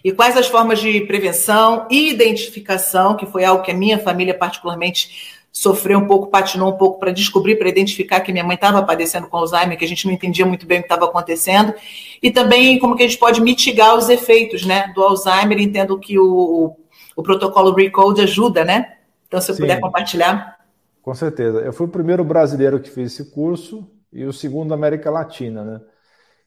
e 0.03 0.11
quais 0.11 0.37
as 0.37 0.47
formas 0.47 0.79
de 0.79 1.01
prevenção 1.01 1.85
e 1.89 2.09
identificação, 2.09 3.15
que 3.15 3.25
foi 3.25 3.43
algo 3.43 3.63
que 3.63 3.71
a 3.71 3.75
minha 3.75 3.99
família 3.99 4.33
particularmente 4.33 5.38
sofreu 5.51 5.99
um 5.99 6.07
pouco, 6.07 6.27
patinou 6.27 6.69
um 6.69 6.77
pouco 6.77 6.99
para 6.99 7.11
descobrir, 7.11 7.55
para 7.55 7.69
identificar 7.69 8.21
que 8.21 8.31
minha 8.31 8.43
mãe 8.43 8.55
estava 8.55 8.83
padecendo 8.83 9.27
com 9.27 9.37
Alzheimer, 9.37 9.77
que 9.77 9.85
a 9.85 9.87
gente 9.87 10.05
não 10.05 10.13
entendia 10.13 10.45
muito 10.45 10.65
bem 10.65 10.79
o 10.79 10.81
que 10.81 10.85
estava 10.85 11.05
acontecendo, 11.05 11.73
e 12.21 12.31
também 12.31 12.79
como 12.79 12.95
que 12.95 13.03
a 13.03 13.07
gente 13.07 13.19
pode 13.19 13.41
mitigar 13.41 13.97
os 13.97 14.09
efeitos 14.09 14.65
né, 14.65 14.91
do 14.93 15.01
Alzheimer, 15.01 15.59
entendo 15.59 15.99
que 15.99 16.17
o, 16.19 16.75
o 17.15 17.23
protocolo 17.23 17.73
Recode 17.73 18.21
ajuda, 18.21 18.63
né? 18.63 18.97
Então, 19.27 19.41
se 19.41 19.51
eu 19.51 19.55
Sim, 19.55 19.63
puder 19.63 19.79
compartilhar. 19.79 20.57
Com 21.01 21.13
certeza. 21.13 21.59
Eu 21.59 21.73
fui 21.73 21.85
o 21.85 21.89
primeiro 21.89 22.23
brasileiro 22.23 22.79
que 22.79 22.89
fez 22.89 23.13
esse 23.13 23.31
curso 23.31 23.87
e 24.11 24.25
o 24.25 24.33
segundo 24.33 24.69
da 24.69 24.75
América 24.75 25.11
Latina, 25.11 25.63
né? 25.63 25.81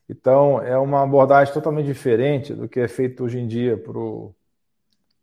Então, 0.09 0.61
é 0.61 0.77
uma 0.77 1.03
abordagem 1.03 1.55
totalmente 1.55 1.87
diferente 1.87 2.53
do 2.53 2.69
que 2.69 2.81
é 2.81 2.89
feito 2.89 3.25
hoje 3.25 3.39
em 3.39 3.47
dia 3.47 3.79
para 3.79 3.99
a 3.99 4.29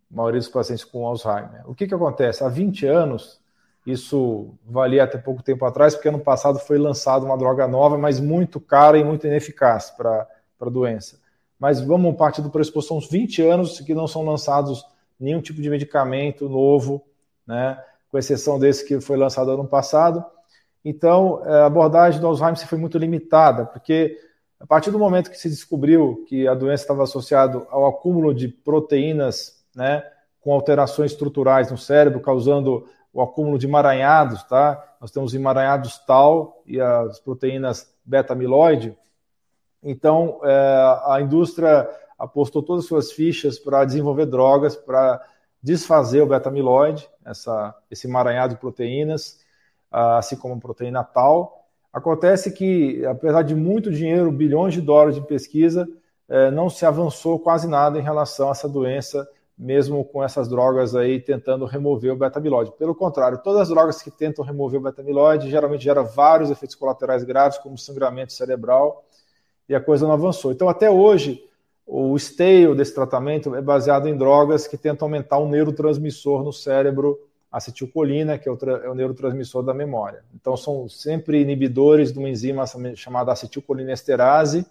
maioria 0.09 0.39
dos 0.39 0.49
pacientes 0.49 0.83
com 0.83 1.05
Alzheimer. 1.05 1.69
O 1.69 1.75
que, 1.75 1.85
que 1.85 1.93
acontece? 1.93 2.43
Há 2.43 2.47
20 2.47 2.85
anos, 2.87 3.39
isso 3.85 4.53
valia 4.65 5.03
até 5.03 5.17
pouco 5.17 5.41
tempo 5.41 5.65
atrás, 5.65 5.95
porque 5.95 6.09
ano 6.09 6.19
passado 6.19 6.59
foi 6.59 6.77
lançada 6.77 7.25
uma 7.25 7.37
droga 7.37 7.67
nova, 7.67 7.97
mas 7.97 8.19
muito 8.19 8.59
cara 8.59 8.97
e 8.97 9.03
muito 9.03 9.25
ineficaz 9.25 9.89
para 9.91 10.27
a 10.59 10.69
doença. 10.69 11.19
Mas 11.59 11.81
vamos 11.81 12.15
partir 12.15 12.41
do 12.41 12.49
pressuposto, 12.49 12.89
são 12.89 12.97
uns 12.97 13.09
20 13.09 13.41
anos 13.41 13.79
que 13.81 13.93
não 13.93 14.07
são 14.07 14.23
lançados 14.23 14.85
nenhum 15.19 15.41
tipo 15.41 15.61
de 15.61 15.69
medicamento 15.69 16.47
novo, 16.47 17.03
né, 17.45 17.81
com 18.09 18.17
exceção 18.17 18.57
desse 18.57 18.85
que 18.85 19.01
foi 19.01 19.17
lançado 19.17 19.51
ano 19.51 19.67
passado. 19.67 20.23
Então, 20.83 21.41
a 21.43 21.65
abordagem 21.65 22.21
do 22.21 22.27
Alzheimer 22.27 22.57
foi 22.65 22.77
muito 22.77 22.97
limitada, 22.97 23.65
porque 23.65 24.17
a 24.59 24.65
partir 24.65 24.91
do 24.91 24.99
momento 24.99 25.29
que 25.29 25.37
se 25.37 25.49
descobriu 25.49 26.23
que 26.27 26.47
a 26.47 26.53
doença 26.53 26.83
estava 26.83 27.03
associada 27.03 27.65
ao 27.69 27.87
acúmulo 27.87 28.33
de 28.33 28.47
proteínas, 28.47 29.63
né, 29.75 30.03
com 30.41 30.53
alterações 30.53 31.11
estruturais 31.11 31.69
no 31.69 31.77
cérebro, 31.77 32.21
causando 32.21 32.87
o 33.19 33.21
acúmulo 33.21 33.59
de 33.59 33.67
emaranhados, 33.67 34.43
tá? 34.43 34.81
Nós 35.01 35.11
temos 35.11 35.33
emaranhados 35.33 35.97
tal 36.07 36.61
e 36.65 36.79
as 36.79 37.19
proteínas 37.19 37.93
beta-amiloide. 38.05 38.97
Então, 39.83 40.39
é, 40.43 41.01
a 41.05 41.19
indústria 41.21 41.89
apostou 42.17 42.63
todas 42.63 42.85
as 42.85 42.87
suas 42.87 43.11
fichas 43.11 43.59
para 43.59 43.83
desenvolver 43.83 44.25
drogas 44.25 44.75
para 44.75 45.21
desfazer 45.61 46.21
o 46.21 46.27
beta-amiloide, 46.27 47.09
esse 47.91 48.07
emaranhado 48.07 48.53
de 48.53 48.59
proteínas, 48.61 49.39
assim 49.91 50.37
como 50.37 50.53
a 50.53 50.59
proteína 50.59 51.03
tal. 51.03 51.65
Acontece 51.91 52.51
que, 52.53 53.05
apesar 53.05 53.41
de 53.41 53.53
muito 53.53 53.91
dinheiro, 53.91 54.31
bilhões 54.31 54.73
de 54.73 54.79
dólares 54.79 55.15
de 55.15 55.21
pesquisa, 55.27 55.85
é, 56.29 56.49
não 56.51 56.69
se 56.69 56.85
avançou 56.85 57.37
quase 57.37 57.67
nada 57.67 57.99
em 57.99 58.01
relação 58.01 58.47
a 58.47 58.51
essa 58.51 58.69
doença 58.69 59.27
mesmo 59.59 60.05
com 60.05 60.23
essas 60.23 60.47
drogas 60.47 60.95
aí 60.95 61.19
tentando 61.19 61.65
remover 61.65 62.13
o 62.13 62.15
beta-amiloide. 62.15 62.71
Pelo 62.79 62.95
contrário, 62.95 63.39
todas 63.39 63.63
as 63.63 63.67
drogas 63.67 64.01
que 64.01 64.09
tentam 64.09 64.45
remover 64.45 64.79
o 64.79 64.83
beta-amiloide 64.83 65.49
geralmente 65.49 65.83
geram 65.83 66.05
vários 66.05 66.49
efeitos 66.49 66.77
colaterais 66.77 67.25
graves, 67.25 67.57
como 67.57 67.77
sangramento 67.77 68.31
cerebral, 68.31 69.03
e 69.67 69.75
a 69.75 69.81
coisa 69.81 70.07
não 70.07 70.13
avançou. 70.13 70.53
Então, 70.53 70.69
até 70.69 70.89
hoje, 70.89 71.43
o 71.85 72.15
esteio 72.15 72.73
desse 72.73 72.95
tratamento 72.95 73.53
é 73.53 73.61
baseado 73.61 74.07
em 74.07 74.15
drogas 74.15 74.65
que 74.65 74.77
tentam 74.77 75.07
aumentar 75.07 75.37
o 75.39 75.49
neurotransmissor 75.49 76.41
no 76.41 76.53
cérebro, 76.53 77.19
acetilcolina, 77.51 78.37
que 78.37 78.47
é 78.47 78.51
o, 78.51 78.57
é 78.81 78.89
o 78.89 78.95
neurotransmissor 78.95 79.61
da 79.61 79.73
memória. 79.73 80.23
Então, 80.33 80.55
são 80.55 80.87
sempre 80.87 81.41
inibidores 81.41 82.13
de 82.13 82.19
uma 82.19 82.29
enzima 82.29 82.63
chamada 82.95 83.33
acetilcolinesterase, 83.33 84.65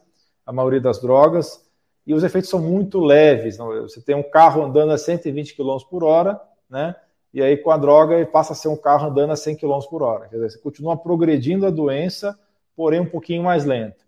a 0.47 0.53
maioria 0.53 0.81
das 0.81 0.99
drogas, 0.99 1.68
e 2.09 2.15
os 2.15 2.25
efeitos 2.25 2.49
são 2.49 2.59
muito 2.59 3.01
leves. 3.01 3.59
Você 3.59 4.01
tem 4.01 4.17
um 4.17 4.23
carro 4.23 4.65
andando 4.65 4.93
a 4.93 4.97
120 4.97 5.55
km 5.55 5.77
por 5.91 6.03
hora, 6.03 6.41
né? 6.69 6.97
E 7.35 7.43
aí 7.43 7.55
com 7.59 7.71
a 7.71 7.77
droga 7.77 8.15
ele 8.15 8.25
passa 8.25 8.55
a 8.55 8.57
ser 8.57 8.69
um 8.69 8.77
carro 8.79 9.11
andando 9.11 9.31
a 9.31 9.37
100 9.37 9.57
km 9.57 9.79
por 9.91 10.03
hora. 10.03 10.27
Quer 10.27 10.37
dizer, 10.37 10.53
você 10.53 10.59
continua 10.59 10.97
progredindo 10.97 11.67
a 11.67 11.71
doença, 11.71 12.35
porém 12.75 12.99
um 12.99 13.07
pouquinho 13.07 13.43
mais 13.43 13.67
lento. 13.67 14.07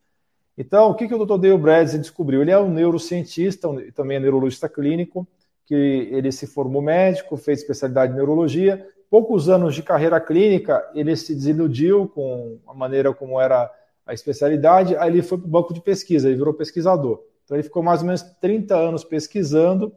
Então, 0.56 0.88
o 0.88 0.94
que, 0.94 1.06
que 1.06 1.14
o 1.14 1.26
Dr. 1.26 1.36
Dale 1.36 1.58
Bradley 1.58 1.98
descobriu? 1.98 2.40
Ele 2.40 2.50
é 2.50 2.58
um 2.58 2.70
neurocientista 2.70 3.68
também 3.94 4.16
é 4.16 4.20
neurologista 4.20 4.66
clínico, 4.66 5.28
que 5.66 5.74
ele 6.10 6.32
se 6.32 6.46
formou 6.46 6.80
médico, 6.80 7.36
fez 7.36 7.60
especialidade 7.60 8.14
em 8.14 8.16
neurologia. 8.16 8.82
Poucos 9.10 9.50
anos 9.50 9.74
de 9.74 9.82
carreira 9.82 10.18
clínica, 10.18 10.90
ele 10.94 11.14
se 11.16 11.34
desiludiu 11.34 12.08
com 12.08 12.58
a 12.66 12.72
maneira 12.72 13.12
como 13.12 13.38
era 13.38 13.70
a 14.06 14.14
especialidade, 14.14 14.96
aí 14.96 15.10
ele 15.10 15.20
foi 15.20 15.36
para 15.36 15.46
o 15.46 15.50
banco 15.50 15.74
de 15.74 15.82
pesquisa, 15.82 16.28
ele 16.28 16.38
virou 16.38 16.54
pesquisador. 16.54 17.28
Então 17.50 17.56
ele 17.56 17.64
ficou 17.64 17.82
mais 17.82 17.98
ou 18.00 18.06
menos 18.06 18.22
30 18.40 18.76
anos 18.76 19.02
pesquisando 19.02 19.92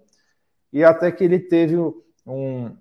e 0.71 0.83
até 0.83 1.11
que 1.11 1.23
ele 1.23 1.37
teve 1.37 1.77
um, 1.77 2.75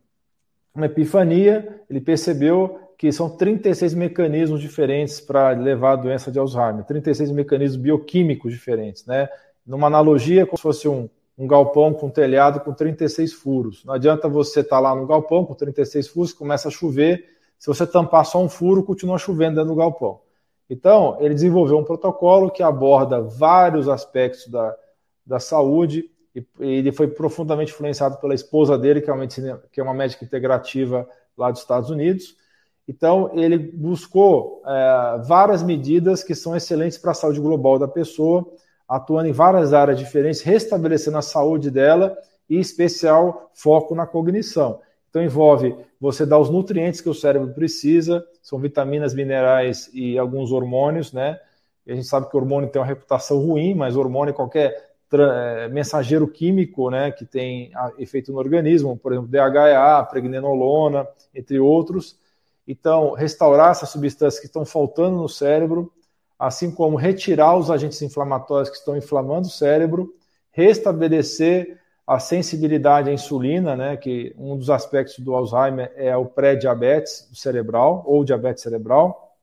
uma 0.75 0.87
epifania, 0.87 1.83
ele 1.91 2.01
percebeu 2.01 2.81
que 2.97 3.13
são 3.13 3.29
36 3.29 3.93
mecanismos 3.93 4.63
diferentes 4.63 5.21
para 5.21 5.51
levar 5.51 5.93
a 5.93 5.97
doença 5.97 6.33
de 6.33 6.39
Alzheimer, 6.39 6.87
36 6.87 7.31
mecanismos 7.33 7.77
bioquímicos 7.83 8.51
diferentes, 8.51 9.05
né? 9.05 9.29
Numa 9.67 9.89
analogia, 9.89 10.47
como 10.47 10.57
se 10.57 10.63
fosse 10.63 10.89
um, 10.89 11.07
um 11.37 11.47
galpão 11.47 11.93
com 11.93 12.09
telhado 12.09 12.59
com 12.61 12.73
36 12.73 13.35
furos. 13.35 13.85
Não 13.85 13.93
adianta 13.93 14.27
você 14.27 14.61
estar 14.61 14.77
tá 14.77 14.81
lá 14.81 14.95
no 14.95 15.07
galpão 15.07 15.45
com 15.45 15.53
36 15.55 16.09
furos, 16.09 16.33
começa 16.33 16.69
a 16.69 16.71
chover, 16.71 17.27
se 17.59 17.67
você 17.67 17.87
tampar 17.87 18.25
só 18.25 18.43
um 18.43 18.49
furo, 18.49 18.83
continua 18.83 19.19
chovendo 19.19 19.57
dentro 19.57 19.69
do 19.69 19.77
galpão. 19.77 20.21
Então, 20.69 21.17
ele 21.21 21.35
desenvolveu 21.35 21.79
um 21.79 21.85
protocolo 21.85 22.51
que 22.51 22.63
aborda 22.63 23.21
vários 23.21 23.89
aspectos 23.89 24.49
da, 24.49 24.75
da 25.27 25.39
saúde 25.39 26.11
e 26.35 26.47
ele 26.59 26.93
foi 26.93 27.09
profundamente 27.09 27.73
influenciado 27.73 28.17
pela 28.17 28.35
esposa 28.35 28.79
dele, 28.79 29.03
que 29.03 29.11
é 29.11 29.13
uma, 29.13 29.21
medicina, 29.21 29.63
que 29.71 29.81
é 29.81 29.83
uma 29.83 29.93
médica 29.93 30.25
integrativa 30.25 31.07
lá 31.37 31.51
dos 31.51 31.61
Estados 31.61 31.91
Unidos. 31.91 32.37
Então, 32.89 33.31
ele 33.35 33.59
buscou 33.59 34.63
é, 34.67 35.23
várias 35.27 35.63
medidas 35.63 36.25
que 36.25 36.35
são 36.35 36.57
excelentes 36.57 36.99
para 36.99 37.13
a 37.13 37.15
saúde 37.15 37.41
global 37.41 37.79
da 37.79 37.87
pessoa, 37.87 38.51
atuando 38.89 39.29
em 39.29 39.33
várias 39.33 39.73
áreas 39.73 39.99
diferentes, 39.99 40.41
restabelecendo 40.41 41.19
a 41.19 41.23
saúde 41.23 41.71
dela 41.71 42.17
e, 42.49 42.59
especial, 42.59 43.51
foco 43.55 43.95
na 43.95 44.07
cognição. 44.07 44.81
Então, 45.13 45.23
envolve 45.23 45.77
você 46.01 46.25
dar 46.25 46.39
os 46.39 46.49
nutrientes 46.49 47.03
que 47.03 47.09
o 47.09 47.13
cérebro 47.13 47.53
precisa, 47.53 48.27
são 48.41 48.59
vitaminas, 48.59 49.13
minerais 49.13 49.91
e 49.93 50.17
alguns 50.17 50.51
hormônios, 50.51 51.13
né? 51.13 51.39
E 51.87 51.93
a 51.93 51.95
gente 51.95 52.07
sabe 52.07 52.31
que 52.31 52.35
o 52.35 52.41
hormônio 52.41 52.71
tem 52.71 52.81
uma 52.81 52.89
reputação 52.89 53.39
ruim, 53.39 53.75
mas 53.75 53.95
hormônio, 53.95 54.33
qualquer 54.33 54.95
é, 55.13 55.69
mensageiro 55.69 56.27
químico, 56.27 56.89
né, 56.89 57.11
que 57.11 57.27
tem 57.27 57.71
efeito 57.99 58.33
no 58.33 58.39
organismo, 58.39 58.97
por 58.97 59.13
exemplo, 59.13 59.29
DHA, 59.29 60.03
pregnenolona, 60.05 61.07
entre 61.35 61.61
outros. 61.61 62.19
Então, 62.67 63.13
restaurar 63.13 63.73
essas 63.73 63.91
substâncias 63.91 64.41
que 64.41 64.47
estão 64.47 64.65
faltando 64.65 65.19
no 65.19 65.29
cérebro, 65.29 65.93
assim 66.39 66.71
como 66.71 66.97
retirar 66.97 67.55
os 67.55 67.71
agentes 67.71 68.01
inflamatórios 68.01 68.71
que 68.71 68.79
estão 68.79 68.97
inflamando 68.97 69.47
o 69.47 69.51
cérebro, 69.51 70.15
restabelecer 70.51 71.82
a 72.07 72.19
sensibilidade 72.19 73.09
à 73.09 73.13
insulina, 73.13 73.77
né, 73.77 73.97
que 73.97 74.35
um 74.37 74.57
dos 74.57 74.71
aspectos 74.71 75.19
do 75.19 75.35
Alzheimer 75.35 75.93
é 75.97 76.17
o 76.17 76.27
pré-diabetes 76.27 77.29
cerebral 77.33 78.03
ou 78.07 78.25
diabetes 78.25 78.63
cerebral, 78.63 79.37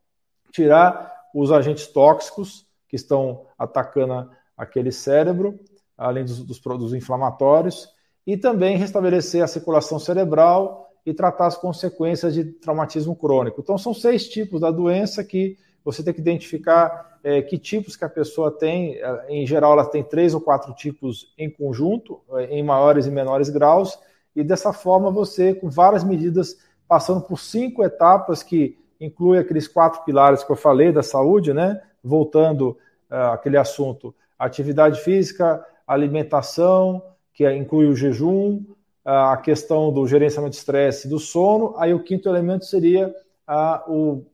tirar 0.51 1.13
os 1.33 1.51
agentes 1.51 1.87
tóxicos 1.87 2.65
que 2.87 2.95
estão 2.95 3.45
atacando 3.57 4.29
aquele 4.57 4.91
cérebro, 4.91 5.59
além 5.97 6.25
dos, 6.25 6.43
dos 6.43 6.59
produtos 6.59 6.93
inflamatórios, 6.93 7.87
e 8.25 8.35
também 8.35 8.77
restabelecer 8.77 9.43
a 9.43 9.47
circulação 9.47 9.97
cerebral 9.97 10.89
e 11.05 11.13
tratar 11.13 11.47
as 11.47 11.57
consequências 11.57 12.33
de 12.33 12.43
traumatismo 12.43 13.15
crônico. 13.15 13.61
Então, 13.61 13.77
são 13.77 13.93
seis 13.93 14.27
tipos 14.27 14.61
da 14.61 14.69
doença 14.69 15.23
que 15.23 15.57
você 15.83 16.03
tem 16.03 16.13
que 16.13 16.19
identificar 16.19 17.19
é, 17.23 17.41
que 17.41 17.57
tipos 17.57 17.95
que 17.95 18.05
a 18.05 18.09
pessoa 18.09 18.51
tem. 18.51 18.95
É, 18.95 19.25
em 19.29 19.45
geral, 19.45 19.73
ela 19.73 19.85
tem 19.85 20.03
três 20.03 20.33
ou 20.33 20.41
quatro 20.41 20.73
tipos 20.73 21.33
em 21.37 21.49
conjunto, 21.49 22.21
é, 22.33 22.45
em 22.45 22.63
maiores 22.63 23.05
e 23.05 23.11
menores 23.11 23.49
graus, 23.49 23.97
e 24.35 24.43
dessa 24.43 24.71
forma 24.71 25.11
você, 25.11 25.53
com 25.53 25.69
várias 25.69 26.03
medidas, 26.03 26.57
passando 26.87 27.21
por 27.21 27.39
cinco 27.39 27.83
etapas 27.83 28.43
que 28.43 28.77
incluem 28.99 29.39
aqueles 29.39 29.67
quatro 29.67 30.03
pilares 30.03 30.43
que 30.43 30.51
eu 30.51 30.55
falei 30.55 30.91
da 30.91 31.03
saúde, 31.03 31.53
né? 31.53 31.81
Voltando 32.03 32.77
uh, 33.09 33.33
aquele 33.33 33.57
assunto, 33.57 34.13
atividade 34.37 34.99
física, 35.01 35.65
alimentação, 35.87 37.01
que 37.33 37.49
inclui 37.53 37.87
o 37.87 37.95
jejum, 37.95 38.63
a 39.05 39.37
questão 39.37 39.91
do 39.91 40.05
gerenciamento 40.05 40.51
de 40.51 40.57
estresse 40.57 41.07
do 41.07 41.19
sono. 41.19 41.73
Aí 41.77 41.93
o 41.93 42.03
quinto 42.03 42.29
elemento 42.29 42.65
seria 42.65 43.13
a, 43.47 43.83
o, 43.87 44.25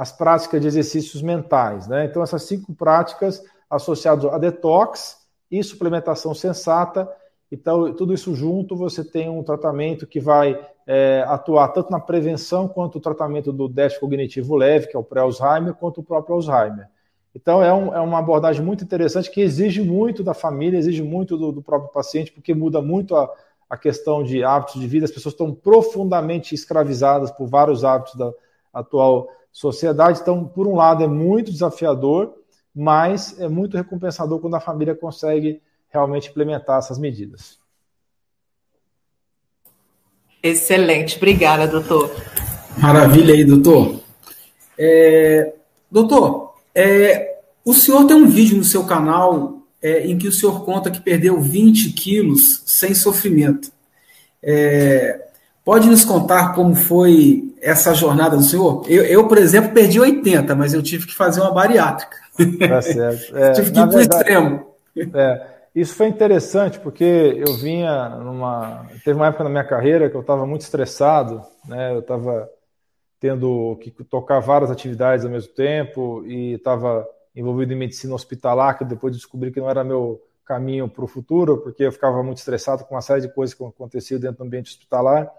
as 0.00 0.10
práticas 0.10 0.58
de 0.62 0.66
exercícios 0.66 1.20
mentais. 1.20 1.86
Né? 1.86 2.06
Então, 2.06 2.22
essas 2.22 2.44
cinco 2.44 2.72
práticas 2.72 3.44
associadas 3.68 4.24
a 4.32 4.38
detox 4.38 5.18
e 5.50 5.62
suplementação 5.62 6.32
sensata. 6.32 7.06
Então, 7.52 7.92
tudo 7.92 8.14
isso 8.14 8.34
junto, 8.34 8.74
você 8.74 9.04
tem 9.04 9.28
um 9.28 9.42
tratamento 9.42 10.06
que 10.06 10.18
vai 10.18 10.58
é, 10.86 11.22
atuar 11.28 11.68
tanto 11.68 11.90
na 11.90 12.00
prevenção 12.00 12.66
quanto 12.66 12.96
o 12.96 13.00
tratamento 13.00 13.52
do 13.52 13.68
déficit 13.68 14.00
cognitivo 14.00 14.56
leve, 14.56 14.86
que 14.86 14.96
é 14.96 14.98
o 14.98 15.04
pré-Alzheimer, 15.04 15.74
quanto 15.74 16.00
o 16.00 16.02
próprio 16.02 16.36
Alzheimer. 16.36 16.88
Então, 17.34 17.62
é, 17.62 17.70
um, 17.74 17.94
é, 17.94 18.00
uma 18.00 18.20
abordagem 18.20 18.64
muito 18.64 18.82
interessante 18.82 19.30
que 19.30 19.42
exige 19.42 19.82
muito 19.82 20.24
da 20.24 20.32
família, 20.32 20.78
exige 20.78 21.02
muito 21.02 21.36
do, 21.36 21.52
do 21.52 21.62
próprio 21.62 21.92
paciente, 21.92 22.32
porque 22.32 22.54
muda 22.54 22.80
muito 22.80 23.14
a, 23.14 23.30
a, 23.68 23.76
questão 23.76 24.22
de 24.24 24.42
hábitos 24.42 24.80
de 24.80 24.86
vida. 24.88 25.04
As 25.04 25.12
pessoas 25.12 25.34
estão 25.34 25.54
profundamente 25.54 26.54
escravizadas 26.54 27.30
por 27.30 27.46
vários 27.46 27.84
hábitos 27.84 28.14
da 28.14 28.32
atual 28.72 29.28
sociedade. 29.52 30.20
Então, 30.20 30.44
por 30.44 30.66
um 30.66 30.76
lado, 30.76 31.04
é 31.04 31.06
muito 31.06 31.50
desafiador, 31.50 32.34
mas 32.74 33.38
é 33.40 33.48
muito 33.48 33.76
recompensador 33.76 34.38
quando 34.38 34.54
a 34.54 34.60
família 34.60 34.94
consegue 34.94 35.60
realmente 35.88 36.30
implementar 36.30 36.78
essas 36.78 36.98
medidas. 36.98 37.58
Excelente, 40.42 41.16
obrigada, 41.16 41.66
doutor. 41.66 42.10
Maravilha 42.78 43.34
aí, 43.34 43.44
doutor. 43.44 44.00
É, 44.78 45.52
doutor, 45.90 46.54
é, 46.74 47.40
o 47.64 47.74
senhor 47.74 48.06
tem 48.06 48.16
um 48.16 48.28
vídeo 48.28 48.56
no 48.56 48.64
seu 48.64 48.84
canal 48.84 49.60
é, 49.82 50.06
em 50.06 50.16
que 50.16 50.28
o 50.28 50.32
senhor 50.32 50.64
conta 50.64 50.90
que 50.90 51.00
perdeu 51.00 51.40
20 51.40 51.92
quilos 51.92 52.62
sem 52.64 52.94
sofrimento. 52.94 53.70
É, 54.42 55.28
pode 55.64 55.88
nos 55.88 56.04
contar 56.04 56.54
como 56.54 56.74
foi 56.74 57.54
essa 57.60 57.94
jornada 57.94 58.36
do 58.36 58.42
senhor? 58.42 58.84
Eu, 58.88 59.04
eu, 59.04 59.28
por 59.28 59.38
exemplo, 59.38 59.72
perdi 59.72 60.00
80, 60.00 60.54
mas 60.54 60.74
eu 60.74 60.82
tive 60.82 61.06
que 61.06 61.14
fazer 61.14 61.40
uma 61.40 61.52
bariátrica. 61.52 62.16
Tá 62.68 62.82
certo. 62.82 63.34
É, 63.36 63.52
tive 63.52 63.70
que 63.70 63.78
ir 63.78 63.88
para 63.88 63.96
o 63.96 64.00
extremo. 64.00 64.66
É, 65.14 65.46
isso 65.74 65.94
foi 65.94 66.08
interessante 66.08 66.80
porque 66.80 67.04
eu 67.04 67.54
vinha 67.54 68.08
numa. 68.10 68.86
Teve 69.04 69.18
uma 69.18 69.28
época 69.28 69.44
na 69.44 69.50
minha 69.50 69.64
carreira 69.64 70.10
que 70.10 70.16
eu 70.16 70.20
estava 70.20 70.46
muito 70.46 70.62
estressado, 70.62 71.42
né? 71.66 71.92
Eu 71.92 72.00
estava 72.00 72.48
tendo 73.20 73.78
que 73.82 73.90
tocar 74.04 74.40
várias 74.40 74.70
atividades 74.70 75.24
ao 75.24 75.30
mesmo 75.30 75.52
tempo 75.52 76.24
e 76.26 76.54
estava 76.54 77.06
envolvido 77.36 77.72
em 77.72 77.76
medicina 77.76 78.14
hospitalar, 78.14 78.78
que 78.78 78.84
depois 78.84 79.14
descobri 79.14 79.52
que 79.52 79.60
não 79.60 79.68
era 79.68 79.84
meu 79.84 80.20
caminho 80.44 80.88
para 80.88 81.04
o 81.04 81.06
futuro, 81.06 81.58
porque 81.58 81.84
eu 81.84 81.92
ficava 81.92 82.22
muito 82.22 82.38
estressado 82.38 82.84
com 82.84 82.94
uma 82.94 83.02
série 83.02 83.20
de 83.20 83.28
coisas 83.32 83.54
que 83.54 83.62
aconteciam 83.62 84.18
dentro 84.18 84.38
do 84.38 84.44
ambiente 84.44 84.72
hospitalar. 84.72 85.30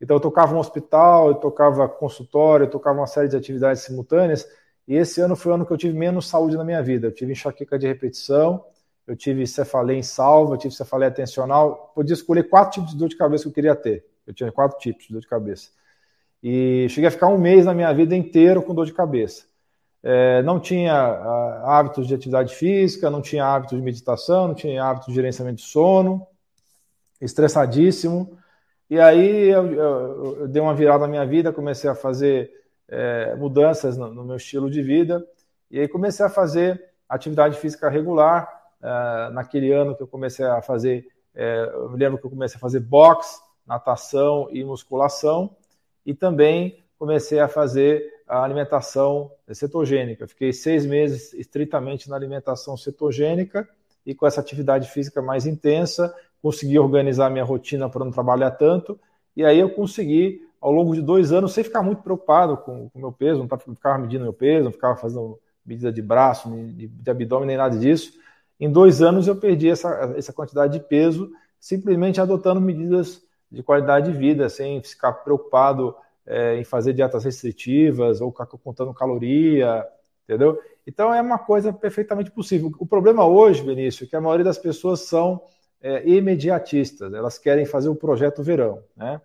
Então 0.00 0.16
eu 0.16 0.20
tocava 0.20 0.54
um 0.54 0.58
hospital, 0.58 1.28
eu 1.28 1.34
tocava 1.34 1.88
consultório, 1.88 2.64
eu 2.64 2.70
tocava 2.70 2.98
uma 2.98 3.06
série 3.06 3.28
de 3.28 3.36
atividades 3.36 3.82
simultâneas, 3.82 4.48
e 4.86 4.94
esse 4.94 5.20
ano 5.20 5.36
foi 5.36 5.52
o 5.52 5.54
ano 5.56 5.66
que 5.66 5.72
eu 5.72 5.76
tive 5.76 5.96
menos 5.98 6.28
saúde 6.28 6.56
na 6.56 6.64
minha 6.64 6.82
vida. 6.82 7.08
Eu 7.08 7.12
tive 7.12 7.32
enxaqueca 7.32 7.78
de 7.78 7.86
repetição, 7.86 8.64
eu 9.06 9.16
tive 9.16 9.46
cefaleia 9.46 9.98
em 9.98 10.02
salva, 10.02 10.54
eu 10.54 10.58
tive 10.58 10.74
cefaleia 10.74 11.08
atencional, 11.08 11.92
podia 11.94 12.14
escolher 12.14 12.44
quatro 12.44 12.74
tipos 12.74 12.92
de 12.92 12.98
dor 12.98 13.08
de 13.08 13.16
cabeça 13.16 13.44
que 13.44 13.48
eu 13.48 13.54
queria 13.54 13.74
ter. 13.74 14.04
Eu 14.26 14.32
tinha 14.32 14.52
quatro 14.52 14.78
tipos 14.78 15.06
de 15.06 15.12
dor 15.12 15.20
de 15.20 15.26
cabeça. 15.26 15.70
E 16.42 16.86
cheguei 16.90 17.08
a 17.08 17.10
ficar 17.10 17.28
um 17.28 17.38
mês 17.38 17.64
na 17.64 17.74
minha 17.74 17.92
vida 17.92 18.14
inteiro 18.14 18.62
com 18.62 18.74
dor 18.74 18.86
de 18.86 18.92
cabeça. 18.92 19.44
É, 20.02 20.42
não 20.42 20.60
tinha 20.60 20.94
ah, 20.94 21.78
hábitos 21.78 22.06
de 22.06 22.14
atividade 22.14 22.54
física, 22.54 23.10
não 23.10 23.20
tinha 23.20 23.44
hábitos 23.44 23.76
de 23.76 23.84
meditação, 23.84 24.48
não 24.48 24.54
tinha 24.54 24.84
hábitos 24.84 25.08
de 25.08 25.14
gerenciamento 25.14 25.56
de 25.56 25.68
sono, 25.68 26.26
estressadíssimo. 27.20 28.38
E 28.90 28.98
aí 28.98 29.48
eu, 29.48 29.72
eu, 29.72 30.36
eu 30.40 30.48
dei 30.48 30.62
uma 30.62 30.74
virada 30.74 31.00
na 31.00 31.08
minha 31.08 31.26
vida, 31.26 31.52
comecei 31.52 31.90
a 31.90 31.94
fazer 31.94 32.50
é, 32.88 33.34
mudanças 33.36 33.96
no, 33.96 34.12
no, 34.12 34.24
meu 34.24 34.36
estilo 34.36 34.70
de 34.70 34.82
vida, 34.82 35.26
e 35.70 35.78
aí 35.78 35.86
comecei 35.86 36.24
a 36.24 36.30
fazer 36.30 36.82
atividade 37.08 37.58
física 37.58 37.88
regular. 37.88 38.48
É, 38.80 39.30
naquele 39.32 39.72
ano 39.72 39.96
que 39.96 40.02
eu 40.02 40.06
comecei 40.06 40.46
a 40.46 40.62
fazer, 40.62 41.06
é, 41.34 41.70
eu 41.72 41.90
lembro 41.90 42.18
que 42.18 42.26
eu 42.26 42.30
comecei 42.30 42.56
a 42.56 42.60
fazer 42.60 42.80
boxe, 42.80 43.40
natação 43.66 44.48
e 44.50 44.64
musculação 44.64 45.54
e 46.06 46.14
também 46.14 46.82
comecei 46.98 47.38
a 47.38 47.48
fazer 47.48 48.02
a 48.26 48.42
alimentação 48.42 49.30
cetogênica. 49.52 50.26
Fiquei 50.26 50.52
seis 50.52 50.86
meses 50.86 51.34
estritamente 51.34 52.08
na 52.08 52.16
alimentação 52.16 52.76
cetogênica 52.76 53.68
e 54.06 54.14
com 54.14 54.26
essa 54.26 54.40
atividade 54.40 54.88
física 54.90 55.20
mais 55.20 55.46
intensa, 55.46 56.14
consegui 56.42 56.78
organizar 56.78 57.30
minha 57.30 57.44
rotina 57.44 57.88
para 57.88 58.04
não 58.04 58.12
trabalhar 58.12 58.52
tanto. 58.52 58.98
E 59.36 59.44
aí 59.44 59.58
eu 59.58 59.70
consegui, 59.70 60.40
ao 60.60 60.72
longo 60.72 60.94
de 60.94 61.02
dois 61.02 61.32
anos, 61.32 61.52
sem 61.52 61.64
ficar 61.64 61.82
muito 61.82 62.02
preocupado 62.02 62.56
com 62.56 62.90
o 62.92 62.98
meu 62.98 63.12
peso, 63.12 63.46
não 63.46 63.74
ficava 63.74 63.98
medindo 63.98 64.24
meu 64.24 64.32
peso, 64.32 64.64
não 64.64 64.72
ficava 64.72 64.96
fazendo 64.96 65.38
medida 65.64 65.92
de 65.92 66.02
braço, 66.02 66.50
de, 66.50 66.88
de 66.88 67.10
abdômen, 67.10 67.46
nem 67.46 67.56
nada 67.56 67.76
disso. 67.76 68.12
Em 68.58 68.70
dois 68.70 69.02
anos 69.02 69.28
eu 69.28 69.36
perdi 69.36 69.68
essa, 69.68 70.14
essa 70.16 70.32
quantidade 70.32 70.72
de 70.72 70.84
peso, 70.84 71.30
simplesmente 71.60 72.20
adotando 72.20 72.60
medidas 72.60 73.22
de 73.50 73.62
qualidade 73.62 74.10
de 74.10 74.18
vida, 74.18 74.48
sem 74.48 74.82
ficar 74.82 75.12
preocupado 75.12 75.94
é, 76.26 76.56
em 76.56 76.64
fazer 76.64 76.92
dietas 76.92 77.24
restritivas 77.24 78.20
ou 78.20 78.32
contando 78.32 78.92
caloria, 78.92 79.86
entendeu? 80.24 80.58
Então 80.86 81.12
é 81.14 81.20
uma 81.20 81.38
coisa 81.38 81.72
perfeitamente 81.72 82.30
possível. 82.30 82.72
O 82.78 82.86
problema 82.86 83.26
hoje, 83.26 83.62
Benício, 83.62 84.04
é 84.04 84.06
que 84.06 84.16
a 84.16 84.20
maioria 84.20 84.44
das 84.44 84.58
pessoas 84.58 85.00
são 85.00 85.40
é, 85.80 86.08
imediatistas, 86.08 87.12
elas 87.12 87.38
querem 87.38 87.64
fazer 87.64 87.88
o 87.88 87.94
projeto 87.94 88.42
verão, 88.42 88.82
né? 88.96 89.20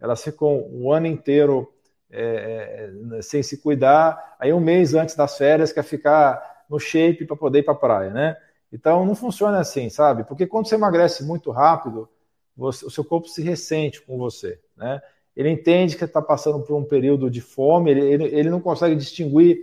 Elas 0.00 0.22
ficam 0.22 0.66
um 0.70 0.92
ano 0.92 1.06
inteiro 1.06 1.72
é, 2.10 2.90
é 3.18 3.22
sem 3.22 3.42
se 3.42 3.58
cuidar, 3.58 4.36
aí 4.38 4.52
um 4.52 4.60
mês 4.60 4.94
antes 4.94 5.14
das 5.14 5.36
férias 5.36 5.72
quer 5.72 5.82
ficar 5.82 6.64
no 6.68 6.78
shape 6.78 7.26
para 7.26 7.36
poder 7.36 7.60
ir 7.60 7.62
para 7.62 7.74
a 7.74 7.76
praia, 7.76 8.10
né? 8.10 8.36
Então 8.72 9.04
não 9.04 9.14
funciona 9.14 9.58
assim, 9.58 9.88
sabe? 9.90 10.24
Porque 10.24 10.46
quando 10.46 10.68
você 10.68 10.74
emagrece 10.74 11.24
muito 11.24 11.50
rápido, 11.50 12.08
você, 12.56 12.84
o 12.84 12.90
seu 12.90 13.04
corpo 13.04 13.28
se 13.28 13.42
ressente 13.42 14.00
com 14.00 14.16
você, 14.18 14.58
né? 14.76 15.00
Ele 15.36 15.50
entende 15.50 15.96
que 15.96 16.04
está 16.04 16.20
passando 16.20 16.60
por 16.64 16.76
um 16.76 16.84
período 16.84 17.30
de 17.30 17.40
fome, 17.40 17.92
ele, 17.92 18.00
ele, 18.00 18.24
ele 18.24 18.50
não 18.50 18.60
consegue 18.60 18.96
distinguir 18.96 19.56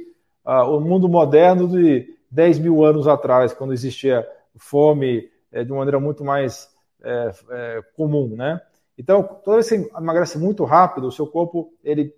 uh, 0.46 0.64
o 0.64 0.80
mundo 0.80 1.10
moderno 1.10 1.68
de 1.68 2.16
10 2.32 2.60
mil 2.60 2.86
anos 2.86 3.08
atrás, 3.08 3.54
quando 3.54 3.74
existia 3.74 4.26
fome 4.58 5.30
é, 5.56 5.64
de 5.64 5.72
uma 5.72 5.80
maneira 5.80 6.00
muito 6.02 6.24
mais 6.24 6.70
é, 7.02 7.32
é, 7.50 7.82
comum, 7.96 8.36
né? 8.36 8.62
Então, 8.98 9.24
toda 9.24 9.58
vez 9.58 9.70
que 9.70 9.78
você 9.78 9.92
emagrece 9.98 10.38
muito 10.38 10.66
rápido, 10.66 11.08
o 11.08 11.12
seu 11.12 11.26
corpo 11.26 11.74
ele, 11.82 12.14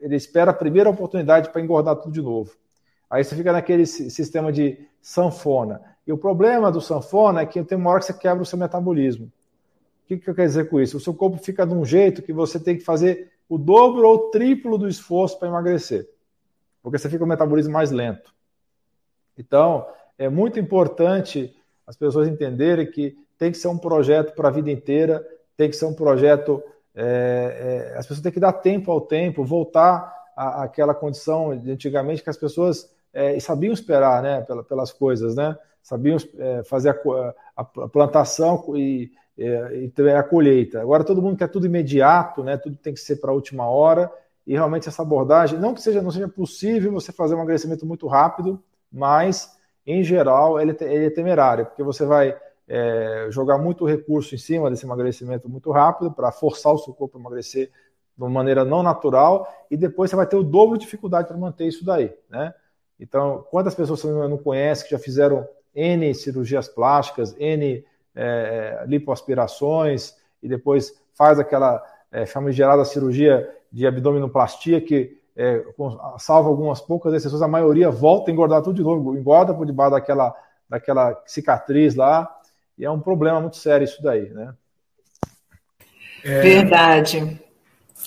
ele 0.00 0.16
espera 0.16 0.50
a 0.50 0.54
primeira 0.54 0.90
oportunidade 0.90 1.50
para 1.50 1.62
engordar 1.62 1.96
tudo 1.96 2.12
de 2.12 2.20
novo. 2.20 2.52
Aí 3.08 3.22
você 3.22 3.36
fica 3.36 3.52
naquele 3.52 3.86
sistema 3.86 4.52
de 4.52 4.84
sanfona. 5.00 5.80
E 6.04 6.12
o 6.12 6.18
problema 6.18 6.70
do 6.70 6.80
sanfona 6.80 7.42
é 7.42 7.46
que 7.46 7.62
tem 7.62 7.78
uma 7.78 7.90
hora 7.90 8.00
que 8.00 8.06
você 8.06 8.14
quebra 8.14 8.42
o 8.42 8.46
seu 8.46 8.58
metabolismo. 8.58 9.26
O 9.26 10.08
que, 10.08 10.16
que 10.16 10.30
eu 10.30 10.34
quero 10.34 10.48
dizer 10.48 10.68
com 10.68 10.80
isso? 10.80 10.96
O 10.96 11.00
seu 11.00 11.14
corpo 11.14 11.38
fica 11.38 11.64
de 11.64 11.72
um 11.72 11.84
jeito 11.84 12.22
que 12.22 12.32
você 12.32 12.58
tem 12.58 12.76
que 12.76 12.84
fazer 12.84 13.32
o 13.48 13.56
dobro 13.58 14.06
ou 14.06 14.14
o 14.14 14.30
triplo 14.30 14.76
do 14.76 14.88
esforço 14.88 15.38
para 15.38 15.48
emagrecer. 15.48 16.08
Porque 16.82 16.98
você 16.98 17.08
fica 17.08 17.20
com 17.20 17.24
o 17.24 17.28
metabolismo 17.28 17.72
mais 17.72 17.92
lento. 17.92 18.34
Então, 19.38 19.86
é 20.18 20.28
muito 20.28 20.58
importante 20.58 21.55
as 21.86 21.96
pessoas 21.96 22.28
entenderem 22.28 22.90
que 22.90 23.16
tem 23.38 23.50
que 23.52 23.58
ser 23.58 23.68
um 23.68 23.78
projeto 23.78 24.34
para 24.34 24.48
a 24.48 24.52
vida 24.52 24.70
inteira, 24.70 25.24
tem 25.56 25.70
que 25.70 25.76
ser 25.76 25.86
um 25.86 25.94
projeto. 25.94 26.62
É, 26.94 27.92
é, 27.94 27.98
as 27.98 28.06
pessoas 28.06 28.22
têm 28.22 28.32
que 28.32 28.40
dar 28.40 28.52
tempo 28.52 28.90
ao 28.90 29.00
tempo, 29.00 29.44
voltar 29.44 30.14
àquela 30.36 30.94
condição 30.94 31.56
de 31.56 31.70
antigamente 31.70 32.22
que 32.22 32.30
as 32.30 32.36
pessoas 32.36 32.90
é, 33.12 33.38
sabiam 33.40 33.72
esperar 33.72 34.22
né, 34.22 34.44
pelas 34.68 34.92
coisas, 34.92 35.34
né? 35.34 35.56
sabiam 35.82 36.18
é, 36.38 36.64
fazer 36.64 36.90
a, 36.90 36.94
a, 37.56 37.60
a 37.62 37.88
plantação 37.88 38.76
e, 38.76 39.12
é, 39.38 39.88
e 39.96 40.10
a 40.10 40.22
colheita. 40.22 40.80
Agora 40.80 41.04
todo 41.04 41.22
mundo 41.22 41.36
quer 41.36 41.48
tudo 41.48 41.64
imediato, 41.64 42.42
né? 42.42 42.56
tudo 42.56 42.76
tem 42.76 42.92
que 42.92 43.00
ser 43.00 43.16
para 43.16 43.30
a 43.30 43.34
última 43.34 43.68
hora, 43.68 44.12
e 44.46 44.52
realmente 44.52 44.88
essa 44.88 45.02
abordagem, 45.02 45.58
não 45.58 45.74
que 45.74 45.80
seja, 45.80 46.02
não 46.02 46.10
seja 46.10 46.28
possível 46.28 46.92
você 46.92 47.12
fazer 47.12 47.34
um 47.34 47.38
emagrecimento 47.38 47.86
muito 47.86 48.06
rápido, 48.06 48.62
mas 48.92 49.55
em 49.86 50.02
geral 50.02 50.60
ele, 50.60 50.76
ele 50.80 51.06
é 51.06 51.10
temerário, 51.10 51.66
porque 51.66 51.82
você 51.82 52.04
vai 52.04 52.36
é, 52.68 53.28
jogar 53.30 53.58
muito 53.58 53.84
recurso 53.84 54.34
em 54.34 54.38
cima 54.38 54.70
desse 54.70 54.84
emagrecimento 54.84 55.48
muito 55.48 55.70
rápido 55.70 56.10
para 56.10 56.32
forçar 56.32 56.72
o 56.72 56.78
seu 56.78 56.92
corpo 56.92 57.16
a 57.16 57.20
emagrecer 57.20 57.70
de 58.16 58.22
uma 58.22 58.30
maneira 58.30 58.64
não 58.64 58.82
natural 58.82 59.46
e 59.70 59.76
depois 59.76 60.10
você 60.10 60.16
vai 60.16 60.26
ter 60.26 60.36
o 60.36 60.42
dobro 60.42 60.76
de 60.76 60.84
dificuldade 60.84 61.28
para 61.28 61.36
manter 61.36 61.66
isso 61.66 61.84
daí, 61.84 62.12
né? 62.28 62.52
Então, 62.98 63.44
quantas 63.50 63.74
pessoas 63.74 64.00
você 64.00 64.08
não 64.08 64.38
conhece 64.38 64.84
que 64.84 64.90
já 64.90 64.98
fizeram 64.98 65.46
N 65.74 66.14
cirurgias 66.14 66.66
plásticas, 66.66 67.36
N 67.38 67.84
é, 68.14 68.84
lipoaspirações 68.86 70.16
e 70.42 70.48
depois 70.48 70.98
faz 71.12 71.38
aquela 71.38 71.84
é, 72.10 72.24
famigerada 72.24 72.84
cirurgia 72.86 73.54
de 73.70 73.86
abdominoplastia 73.86 74.80
que 74.80 75.18
é, 75.36 75.62
salva 76.18 76.48
algumas 76.48 76.80
poucas 76.80 77.12
exceções, 77.12 77.42
a 77.42 77.48
maioria 77.48 77.90
volta 77.90 78.30
a 78.30 78.32
engordar 78.32 78.62
tudo 78.62 78.76
de 78.76 78.82
novo, 78.82 79.16
engorda 79.16 79.52
por 79.52 79.66
debaixo 79.66 79.92
daquela, 79.92 80.34
daquela 80.68 81.22
cicatriz 81.26 81.94
lá 81.94 82.28
e 82.78 82.84
é 82.84 82.90
um 82.90 83.00
problema 83.00 83.40
muito 83.40 83.56
sério 83.56 83.84
isso 83.84 84.02
daí, 84.02 84.30
né? 84.30 84.54
É, 86.24 86.40
verdade. 86.40 87.40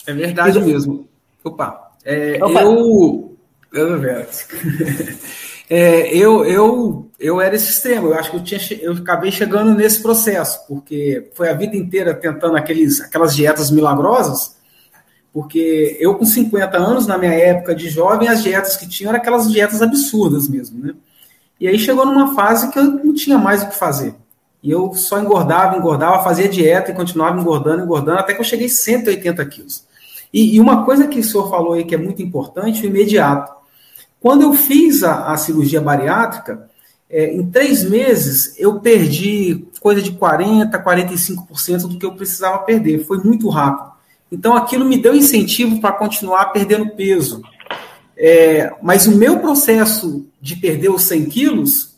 É 0.05 0.13
verdade 0.13 0.59
mesmo. 0.59 1.07
Opa, 1.43 1.91
é, 2.03 2.37
Opa. 2.43 2.61
eu. 2.61 3.37
Eu, 3.71 4.01
é, 5.69 6.17
eu, 6.17 6.43
eu, 6.43 7.11
eu 7.19 7.39
era 7.39 7.55
esse 7.55 7.69
extremo. 7.69 8.07
Eu 8.07 8.15
acho 8.15 8.31
que 8.31 8.37
eu, 8.37 8.43
tinha, 8.43 8.59
eu 8.81 8.93
acabei 8.93 9.31
chegando 9.31 9.75
nesse 9.75 10.01
processo, 10.01 10.65
porque 10.67 11.29
foi 11.35 11.49
a 11.49 11.53
vida 11.53 11.75
inteira 11.75 12.15
tentando 12.15 12.57
aqueles, 12.57 12.99
aquelas 12.99 13.35
dietas 13.35 13.69
milagrosas. 13.69 14.57
Porque 15.33 15.97
eu, 15.99 16.15
com 16.15 16.25
50 16.25 16.77
anos, 16.77 17.05
na 17.05 17.17
minha 17.17 17.33
época 17.33 17.75
de 17.75 17.89
jovem, 17.89 18.27
as 18.27 18.41
dietas 18.41 18.75
que 18.75 18.87
tinham 18.87 19.09
eram 19.09 19.19
aquelas 19.19 19.51
dietas 19.51 19.81
absurdas 19.81 20.47
mesmo, 20.47 20.83
né? 20.83 20.93
E 21.59 21.67
aí 21.67 21.77
chegou 21.77 22.05
numa 22.05 22.33
fase 22.33 22.71
que 22.71 22.79
eu 22.79 22.83
não 22.83 23.13
tinha 23.13 23.37
mais 23.37 23.61
o 23.61 23.67
que 23.67 23.75
fazer. 23.75 24.15
E 24.63 24.71
eu 24.71 24.93
só 24.93 25.19
engordava, 25.19 25.77
engordava, 25.77 26.23
fazia 26.23 26.47
dieta 26.47 26.91
e 26.91 26.95
continuava 26.95 27.39
engordando, 27.39 27.83
engordando, 27.83 28.19
até 28.19 28.33
que 28.33 28.39
eu 28.39 28.45
cheguei 28.45 28.67
a 28.67 28.69
180 28.69 29.45
quilos. 29.45 29.85
E, 30.33 30.55
e, 30.55 30.59
uma 30.59 30.85
coisa 30.85 31.07
que 31.07 31.19
o 31.19 31.23
senhor 31.23 31.49
falou 31.49 31.73
aí 31.73 31.83
que 31.83 31.95
é 31.95 31.97
muito 31.97 32.21
importante, 32.21 32.83
o 32.83 32.85
imediato. 32.85 33.51
Quando 34.19 34.43
eu 34.43 34.53
fiz 34.53 35.03
a, 35.03 35.31
a 35.31 35.37
cirurgia 35.37 35.81
bariátrica, 35.81 36.69
é, 37.09 37.33
em 37.33 37.49
três 37.49 37.83
meses 37.83 38.53
eu 38.59 38.79
perdi 38.79 39.65
coisa 39.79 40.01
de 40.01 40.11
40%, 40.11 40.71
45% 40.83 41.87
do 41.87 41.97
que 41.97 42.05
eu 42.05 42.13
precisava 42.13 42.59
perder. 42.59 43.05
Foi 43.05 43.17
muito 43.17 43.49
rápido. 43.49 43.91
Então 44.31 44.55
aquilo 44.55 44.85
me 44.85 44.97
deu 44.97 45.15
incentivo 45.15 45.79
para 45.79 45.91
continuar 45.91 46.45
perdendo 46.47 46.95
peso. 46.95 47.41
É, 48.17 48.73
mas 48.81 49.07
o 49.07 49.15
meu 49.15 49.39
processo 49.39 50.27
de 50.41 50.55
perder 50.55 50.89
os 50.89 51.03
100 51.03 51.25
quilos 51.25 51.97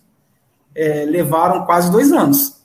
é, 0.76 1.06
levaram 1.06 1.66
quase 1.66 1.92
dois 1.92 2.12
anos. 2.12 2.62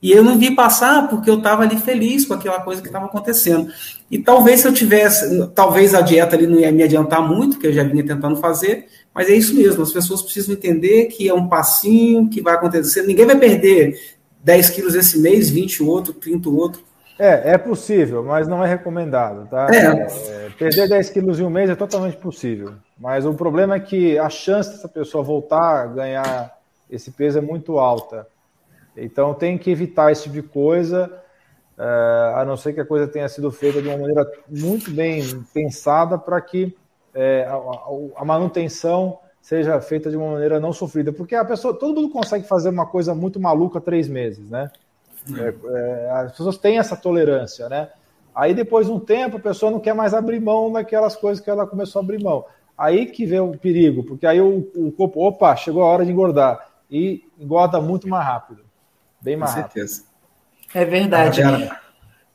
E 0.00 0.12
eu 0.12 0.22
não 0.22 0.38
vi 0.38 0.54
passar 0.54 1.08
porque 1.08 1.28
eu 1.28 1.38
estava 1.38 1.62
ali 1.62 1.76
feliz 1.78 2.24
com 2.24 2.34
aquela 2.34 2.60
coisa 2.60 2.80
que 2.80 2.86
estava 2.86 3.06
acontecendo. 3.06 3.72
E 4.10 4.18
talvez 4.18 4.60
se 4.60 4.68
eu 4.68 4.72
tivesse, 4.72 5.48
talvez 5.48 5.94
a 5.94 6.00
dieta 6.00 6.36
ali 6.36 6.46
não 6.46 6.60
ia 6.60 6.70
me 6.70 6.82
adiantar 6.82 7.26
muito, 7.26 7.58
que 7.58 7.66
eu 7.66 7.72
já 7.72 7.82
vinha 7.82 8.06
tentando 8.06 8.36
fazer, 8.36 8.86
mas 9.12 9.28
é 9.28 9.34
isso 9.34 9.54
mesmo, 9.54 9.82
as 9.82 9.92
pessoas 9.92 10.22
precisam 10.22 10.54
entender 10.54 11.06
que 11.06 11.28
é 11.28 11.34
um 11.34 11.48
passinho 11.48 12.28
que 12.28 12.42
vai 12.42 12.54
acontecer. 12.54 13.02
Ninguém 13.02 13.26
vai 13.26 13.36
perder 13.36 13.98
10 14.44 14.70
quilos 14.70 14.94
esse 14.94 15.18
mês, 15.18 15.50
20 15.50 15.82
o 15.82 15.86
outro, 15.88 16.12
30 16.12 16.48
o 16.48 16.56
outro. 16.56 16.82
É, 17.18 17.52
é 17.52 17.58
possível, 17.58 18.22
mas 18.22 18.46
não 18.46 18.62
é 18.62 18.68
recomendado, 18.68 19.48
tá? 19.48 19.68
É. 19.72 20.46
É, 20.46 20.50
perder 20.50 20.88
10 20.88 21.10
quilos 21.10 21.40
em 21.40 21.44
um 21.44 21.50
mês 21.50 21.70
é 21.70 21.74
totalmente 21.74 22.16
possível. 22.18 22.74
Mas 22.98 23.24
o 23.24 23.34
problema 23.34 23.76
é 23.76 23.80
que 23.80 24.18
a 24.18 24.28
chance 24.28 24.70
dessa 24.70 24.88
pessoa 24.88 25.24
voltar 25.24 25.82
a 25.82 25.86
ganhar 25.86 26.58
esse 26.90 27.10
peso 27.10 27.38
é 27.38 27.40
muito 27.40 27.78
alta. 27.78 28.26
Então 28.96 29.34
tem 29.34 29.56
que 29.56 29.70
evitar 29.70 30.12
esse 30.12 30.24
tipo 30.24 30.34
de 30.34 30.42
coisa, 30.42 31.12
é, 31.78 32.32
a 32.36 32.44
não 32.44 32.56
ser 32.56 32.72
que 32.72 32.80
a 32.80 32.86
coisa 32.86 33.06
tenha 33.06 33.28
sido 33.28 33.50
feita 33.50 33.80
de 33.80 33.88
uma 33.88 33.96
maneira 33.96 34.26
muito 34.48 34.90
bem 34.90 35.22
pensada 35.52 36.18
para 36.18 36.40
que 36.40 36.76
a, 37.48 38.20
a, 38.20 38.24
manutenção 38.24 39.18
seja 39.40 39.80
feita 39.80 40.10
de 40.10 40.16
uma 40.16 40.32
maneira 40.32 40.60
não 40.60 40.72
sofrida, 40.72 41.12
porque 41.12 41.34
a 41.34 41.44
pessoa, 41.44 41.72
todo 41.72 42.00
mundo 42.00 42.12
consegue 42.12 42.46
fazer 42.46 42.68
uma 42.68 42.84
coisa 42.84 43.14
muito 43.14 43.40
maluca 43.40 43.80
três 43.80 44.06
meses, 44.06 44.50
né? 44.50 44.70
É, 45.34 45.54
é, 45.74 46.10
as 46.10 46.32
pessoas 46.32 46.56
têm 46.56 46.78
essa 46.78 46.96
tolerância, 46.96 47.68
né? 47.68 47.88
Aí 48.34 48.54
depois 48.54 48.86
de 48.86 48.92
um 48.92 49.00
tempo 49.00 49.38
a 49.38 49.40
pessoa 49.40 49.72
não 49.72 49.80
quer 49.80 49.94
mais 49.94 50.12
abrir 50.12 50.40
mão 50.40 50.70
daquelas 50.70 51.16
coisas 51.16 51.42
que 51.42 51.50
ela 51.50 51.66
começou 51.66 52.00
a 52.00 52.04
abrir 52.04 52.22
mão. 52.22 52.44
Aí 52.76 53.06
que 53.06 53.24
vem 53.24 53.40
o 53.40 53.56
perigo, 53.56 54.04
porque 54.04 54.26
aí 54.26 54.40
o, 54.40 54.68
o 54.74 54.92
corpo, 54.92 55.26
opa, 55.26 55.56
chegou 55.56 55.82
a 55.82 55.86
hora 55.86 56.04
de 56.04 56.12
engordar 56.12 56.68
e 56.90 57.24
engorda 57.38 57.80
muito 57.80 58.06
mais 58.06 58.26
rápido. 58.26 58.60
Bem 59.20 59.36
mais 59.36 59.54
Com 59.54 59.60
certeza. 59.62 60.02
rápido. 60.02 60.16
É 60.74 60.84
verdade. 60.84 61.42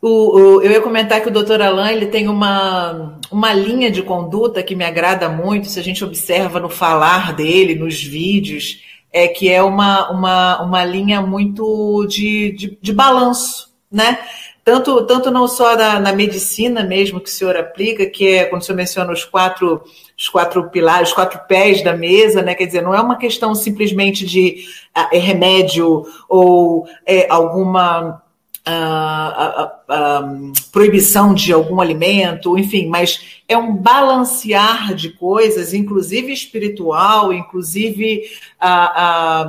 O, 0.00 0.08
o, 0.08 0.62
eu 0.62 0.72
ia 0.72 0.80
comentar 0.80 1.20
que 1.20 1.28
o 1.28 1.32
doutor 1.32 1.62
Alain 1.62 1.92
ele 1.92 2.06
tem 2.06 2.26
uma, 2.26 3.20
uma 3.30 3.52
linha 3.52 3.88
de 3.88 4.02
conduta 4.02 4.60
que 4.60 4.74
me 4.74 4.84
agrada 4.84 5.28
muito, 5.28 5.68
se 5.68 5.78
a 5.78 5.82
gente 5.82 6.04
observa 6.04 6.58
no 6.58 6.68
falar 6.68 7.32
dele, 7.36 7.76
nos 7.76 8.02
vídeos, 8.02 8.82
é 9.12 9.28
que 9.28 9.50
é 9.50 9.62
uma, 9.62 10.10
uma, 10.10 10.62
uma 10.62 10.84
linha 10.84 11.20
muito 11.20 12.06
de, 12.06 12.52
de, 12.52 12.78
de 12.80 12.92
balanço, 12.92 13.72
né? 13.90 14.18
Tanto, 14.64 15.04
tanto 15.06 15.28
não 15.30 15.48
só 15.48 15.76
na, 15.76 15.98
na, 15.98 16.12
medicina 16.12 16.84
mesmo 16.84 17.20
que 17.20 17.28
o 17.28 17.32
senhor 17.32 17.56
aplica, 17.56 18.06
que 18.06 18.28
é 18.28 18.44
quando 18.44 18.62
o 18.62 18.64
senhor 18.64 18.76
menciona 18.76 19.12
os 19.12 19.24
quatro, 19.24 19.82
os 20.16 20.28
quatro 20.28 20.70
pilares, 20.70 21.08
os 21.08 21.14
quatro 21.14 21.40
pés 21.48 21.82
da 21.82 21.96
mesa, 21.96 22.42
né? 22.42 22.54
Quer 22.54 22.66
dizer, 22.66 22.80
não 22.80 22.94
é 22.94 23.00
uma 23.00 23.16
questão 23.16 23.56
simplesmente 23.56 24.24
de 24.24 24.64
uh, 24.96 25.18
remédio 25.18 26.04
ou 26.28 26.86
é, 27.04 27.26
alguma 27.28 28.21
uh, 28.68 29.64
uh, 29.64 30.52
proibição 30.70 31.34
de 31.34 31.52
algum 31.52 31.80
alimento, 31.80 32.58
enfim, 32.58 32.88
mas 32.88 33.42
é 33.48 33.56
um 33.56 33.76
balancear 33.76 34.94
de 34.94 35.10
coisas, 35.10 35.74
inclusive 35.74 36.32
espiritual, 36.32 37.32
inclusive 37.32 38.22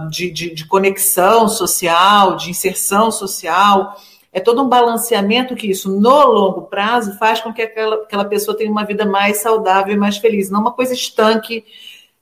de, 0.10 0.32
de, 0.32 0.54
de 0.54 0.66
conexão 0.66 1.48
social, 1.48 2.36
de 2.36 2.50
inserção 2.50 3.12
social 3.12 3.96
é 4.34 4.40
todo 4.40 4.64
um 4.64 4.68
balanceamento 4.68 5.56
que 5.56 5.68
isso, 5.68 5.92
no 5.92 6.26
longo 6.26 6.64
prazo, 6.64 7.16
faz 7.20 7.40
com 7.40 7.54
que 7.54 7.62
aquela, 7.62 7.98
aquela 7.98 8.26
pessoa 8.26 8.58
tenha 8.58 8.72
uma 8.72 8.84
vida 8.84 9.06
mais 9.06 9.38
saudável 9.38 9.94
e 9.94 9.98
mais 9.98 10.18
feliz, 10.18 10.50
não 10.50 10.60
uma 10.60 10.74
coisa 10.74 10.92
estanque 10.92 11.64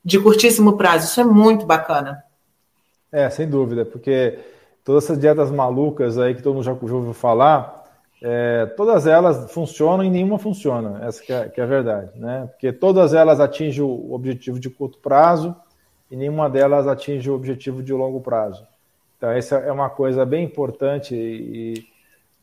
de 0.04 0.20
curtíssimo 0.20 0.76
prazo. 0.76 1.06
Isso 1.06 1.22
é 1.22 1.24
muito 1.24 1.66
bacana. 1.66 2.22
É, 3.10 3.30
sem 3.30 3.48
dúvida, 3.48 3.86
porque 3.86 4.38
todas 4.84 5.06
essas 5.06 5.20
dietas 5.20 5.52
malucas 5.52 6.18
aí 6.18 6.36
que 6.36 6.42
todo 6.42 6.56
mundo 6.56 6.64
já 6.64 6.72
ouviu 6.72 7.14
falar, 7.14 7.82
é, 8.24 8.68
todas 8.78 9.08
elas 9.08 9.52
funcionam 9.52 10.04
e 10.04 10.10
nenhuma 10.10 10.38
funciona, 10.38 11.04
essa 11.06 11.24
que 11.24 11.34
é, 11.34 11.50
que 11.50 11.60
é, 11.60 11.64
a 11.64 11.68
verdade, 11.68 12.12
né? 12.16 12.48
Porque 12.52 12.72
todas 12.72 13.14
elas 13.14 13.40
atingem 13.40 13.84
o 13.84 14.14
objetivo 14.14 14.60
de 14.60 14.70
curto 14.70 15.00
prazo 15.00 15.56
e 16.10 16.16
nenhuma 16.16 16.50
delas 16.50 16.88
atinge 16.88 17.30
o 17.30 17.34
objetivo 17.34 17.82
de 17.82 17.94
longo 17.94 18.22
prazo. 18.22 18.68
Então, 19.18 19.32
essa 19.32 19.58
é 19.58 19.72
uma 19.72 19.90
coisa 19.90 20.26
bem 20.26 20.44
importante 20.44 21.16
e, 21.16 21.86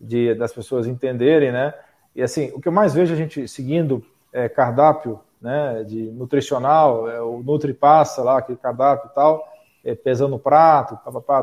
de, 0.01 0.35
das 0.35 0.53
pessoas 0.53 0.87
entenderem, 0.87 1.53
né? 1.53 1.75
E 2.15 2.23
assim, 2.23 2.51
o 2.55 2.61
que 2.61 2.69
eu 2.69 2.73
mais 2.73 2.95
vejo 2.95 3.13
a 3.13 3.17
gente 3.17 3.47
seguindo 3.47 4.05
é, 4.33 4.49
cardápio, 4.49 5.21
né, 5.41 5.85
de 5.85 6.11
nutricional, 6.11 7.09
é, 7.09 7.21
o 7.21 7.43
Nutri 7.45 7.73
Passa 7.73 8.23
lá, 8.23 8.39
aquele 8.39 8.59
cardápio 8.59 9.09
e 9.11 9.15
tal, 9.15 9.49
é, 9.85 9.95
pesando 9.95 10.35
o 10.35 10.39
prato, 10.39 10.97
papapá, 11.05 11.43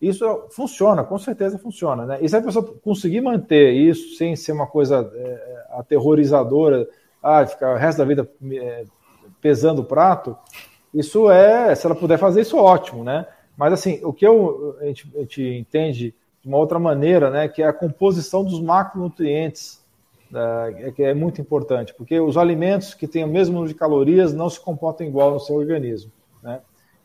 Isso 0.00 0.46
funciona, 0.50 1.02
com 1.02 1.18
certeza 1.18 1.58
funciona. 1.58 2.06
Né? 2.06 2.18
E 2.20 2.28
se 2.28 2.36
a 2.36 2.42
pessoa 2.42 2.64
conseguir 2.82 3.20
manter 3.20 3.72
isso 3.72 4.16
sem 4.16 4.36
ser 4.36 4.52
uma 4.52 4.66
coisa 4.66 5.10
é, 5.14 5.66
aterrorizadora, 5.70 6.88
ah, 7.22 7.44
ficar 7.44 7.74
o 7.74 7.76
resto 7.76 7.98
da 7.98 8.04
vida 8.04 8.30
é, 8.52 8.84
pesando 9.40 9.82
o 9.82 9.84
prato, 9.84 10.36
isso 10.94 11.30
é, 11.30 11.74
se 11.74 11.84
ela 11.84 11.94
puder 11.94 12.18
fazer 12.18 12.40
isso, 12.40 12.56
ótimo, 12.56 13.02
né? 13.02 13.26
Mas 13.56 13.72
assim, 13.72 14.00
o 14.04 14.12
que 14.12 14.24
eu, 14.24 14.76
a, 14.80 14.84
gente, 14.86 15.10
a 15.16 15.20
gente 15.20 15.42
entende 15.42 16.14
de 16.40 16.48
uma 16.48 16.56
outra 16.58 16.78
maneira, 16.78 17.28
né, 17.28 17.48
que 17.48 17.60
é 17.60 17.66
a 17.66 17.72
composição 17.72 18.44
dos 18.44 18.60
macronutrientes, 18.60 19.84
né, 20.30 20.92
que 20.94 21.02
é 21.02 21.12
muito 21.12 21.40
importante, 21.40 21.92
porque 21.94 22.20
os 22.20 22.36
alimentos 22.36 22.94
que 22.94 23.08
têm 23.08 23.24
o 23.24 23.28
mesmo 23.28 23.54
número 23.54 23.72
de 23.72 23.78
calorias 23.78 24.32
não 24.32 24.48
se 24.48 24.60
comportam 24.60 25.06
igual 25.06 25.32
no 25.32 25.40
seu 25.40 25.56
organismo? 25.56 26.12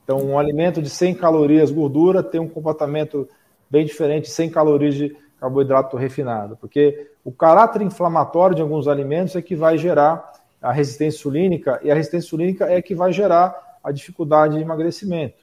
Então, 0.04 0.20
um 0.20 0.38
alimento 0.38 0.82
de 0.82 0.90
100 0.90 1.16
calorias 1.16 1.72
gordura 1.72 2.22
tem 2.22 2.40
um 2.40 2.50
comportamento 2.50 3.28
bem 3.70 3.86
diferente 3.86 4.26
de 4.26 4.32
100 4.32 4.50
calorias 4.50 4.96
de 4.96 5.16
carboidrato 5.40 5.98
refinado, 5.98 6.56
porque 6.58 7.12
o 7.24 7.32
caráter 7.32 7.82
inflamatório 7.82 8.56
de 8.56 8.62
alguns 8.62 8.88
alimentos 8.88 9.36
é 9.36 9.42
que 9.42 9.56
vai 9.56 9.78
gerar 9.78 10.32
a 10.62 10.72
resistência 10.72 11.18
insulínica, 11.18 11.80
e 11.84 11.92
a 11.92 11.96
resistência 11.96 12.28
insulínica 12.28 12.66
é 12.66 12.82
que 12.82 12.96
vai 12.96 13.12
gerar 13.12 13.78
a 13.84 13.92
dificuldade 13.92 14.56
de 14.56 14.62
emagrecimento. 14.62 15.36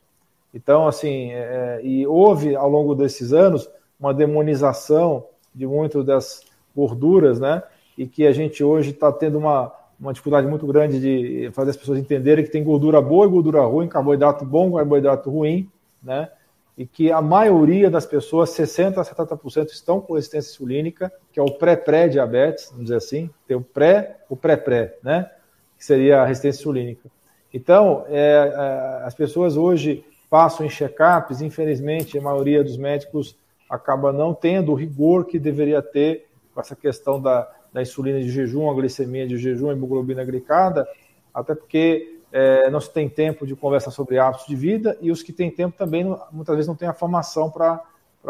Então, 0.54 0.86
assim, 0.86 1.32
é, 1.32 1.80
é 1.82 1.86
e 1.86 2.06
houve 2.06 2.56
ao 2.56 2.68
longo 2.68 2.94
desses 2.94 3.32
anos 3.32 3.68
uma 3.98 4.14
demonização 4.14 5.26
de 5.54 5.66
muitas 5.66 6.04
das 6.04 6.42
gorduras, 6.74 7.38
né? 7.38 7.62
E 7.98 8.06
que 8.06 8.26
a 8.26 8.32
gente 8.32 8.64
hoje 8.64 8.90
está 8.90 9.12
tendo 9.12 9.36
uma, 9.38 9.72
uma 10.00 10.12
dificuldade 10.12 10.46
muito 10.46 10.66
grande 10.66 10.98
de 10.98 11.50
fazer 11.52 11.70
as 11.70 11.76
pessoas 11.76 11.98
entenderem 11.98 12.44
que 12.44 12.50
tem 12.50 12.64
gordura 12.64 13.02
boa 13.02 13.26
e 13.26 13.28
gordura 13.28 13.60
ruim, 13.62 13.86
carboidrato 13.86 14.44
bom, 14.46 14.72
carboidrato 14.72 15.30
ruim, 15.30 15.70
né? 16.02 16.30
E 16.78 16.86
que 16.86 17.12
a 17.12 17.20
maioria 17.20 17.90
das 17.90 18.06
pessoas, 18.06 18.50
60% 18.50 18.96
a 18.96 19.04
70%, 19.04 19.68
estão 19.68 20.00
com 20.00 20.14
resistência 20.14 20.50
insulínica, 20.50 21.12
que 21.30 21.38
é 21.38 21.42
o 21.42 21.50
pré-pré-diabetes, 21.50 22.70
vamos 22.70 22.84
dizer 22.84 22.96
assim, 22.96 23.28
tem 23.46 23.54
o 23.54 23.60
pré, 23.60 24.16
o 24.30 24.36
pré-pré, 24.36 24.96
né? 25.02 25.30
Que 25.76 25.84
seria 25.84 26.22
a 26.22 26.24
resistência 26.24 26.60
insulínica. 26.60 27.10
Então, 27.52 28.06
é, 28.08 29.00
é, 29.02 29.06
as 29.06 29.14
pessoas 29.14 29.58
hoje 29.58 30.02
passam 30.30 30.64
em 30.64 30.70
check-ups, 30.70 31.42
infelizmente, 31.42 32.16
a 32.16 32.22
maioria 32.22 32.64
dos 32.64 32.78
médicos 32.78 33.36
acaba 33.68 34.12
não 34.12 34.32
tendo 34.32 34.72
o 34.72 34.74
rigor 34.74 35.26
que 35.26 35.38
deveria 35.38 35.82
ter 35.82 36.28
com 36.54 36.60
essa 36.60 36.74
questão 36.74 37.20
da, 37.20 37.50
da 37.72 37.82
insulina 37.82 38.20
de 38.20 38.30
jejum, 38.30 38.70
a 38.70 38.74
glicemia 38.74 39.26
de 39.26 39.36
jejum, 39.36 39.70
a 39.70 39.72
hemoglobina 39.72 40.24
glicada, 40.24 40.86
até 41.32 41.54
porque 41.54 42.20
é, 42.32 42.70
não 42.70 42.80
se 42.80 42.92
tem 42.92 43.08
tempo 43.08 43.46
de 43.46 43.56
conversar 43.56 43.90
sobre 43.90 44.18
hábitos 44.18 44.46
de 44.46 44.56
vida 44.56 44.96
e 45.00 45.10
os 45.10 45.22
que 45.22 45.32
têm 45.32 45.50
tempo 45.50 45.76
também 45.76 46.04
não, 46.04 46.20
muitas 46.32 46.54
vezes 46.54 46.68
não 46.68 46.76
têm 46.76 46.88
a 46.88 46.94
formação 46.94 47.50
para 47.50 47.82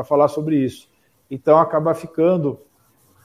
falar 0.04 0.28
sobre 0.28 0.56
isso. 0.56 0.88
Então 1.30 1.58
acaba 1.58 1.94
ficando 1.94 2.58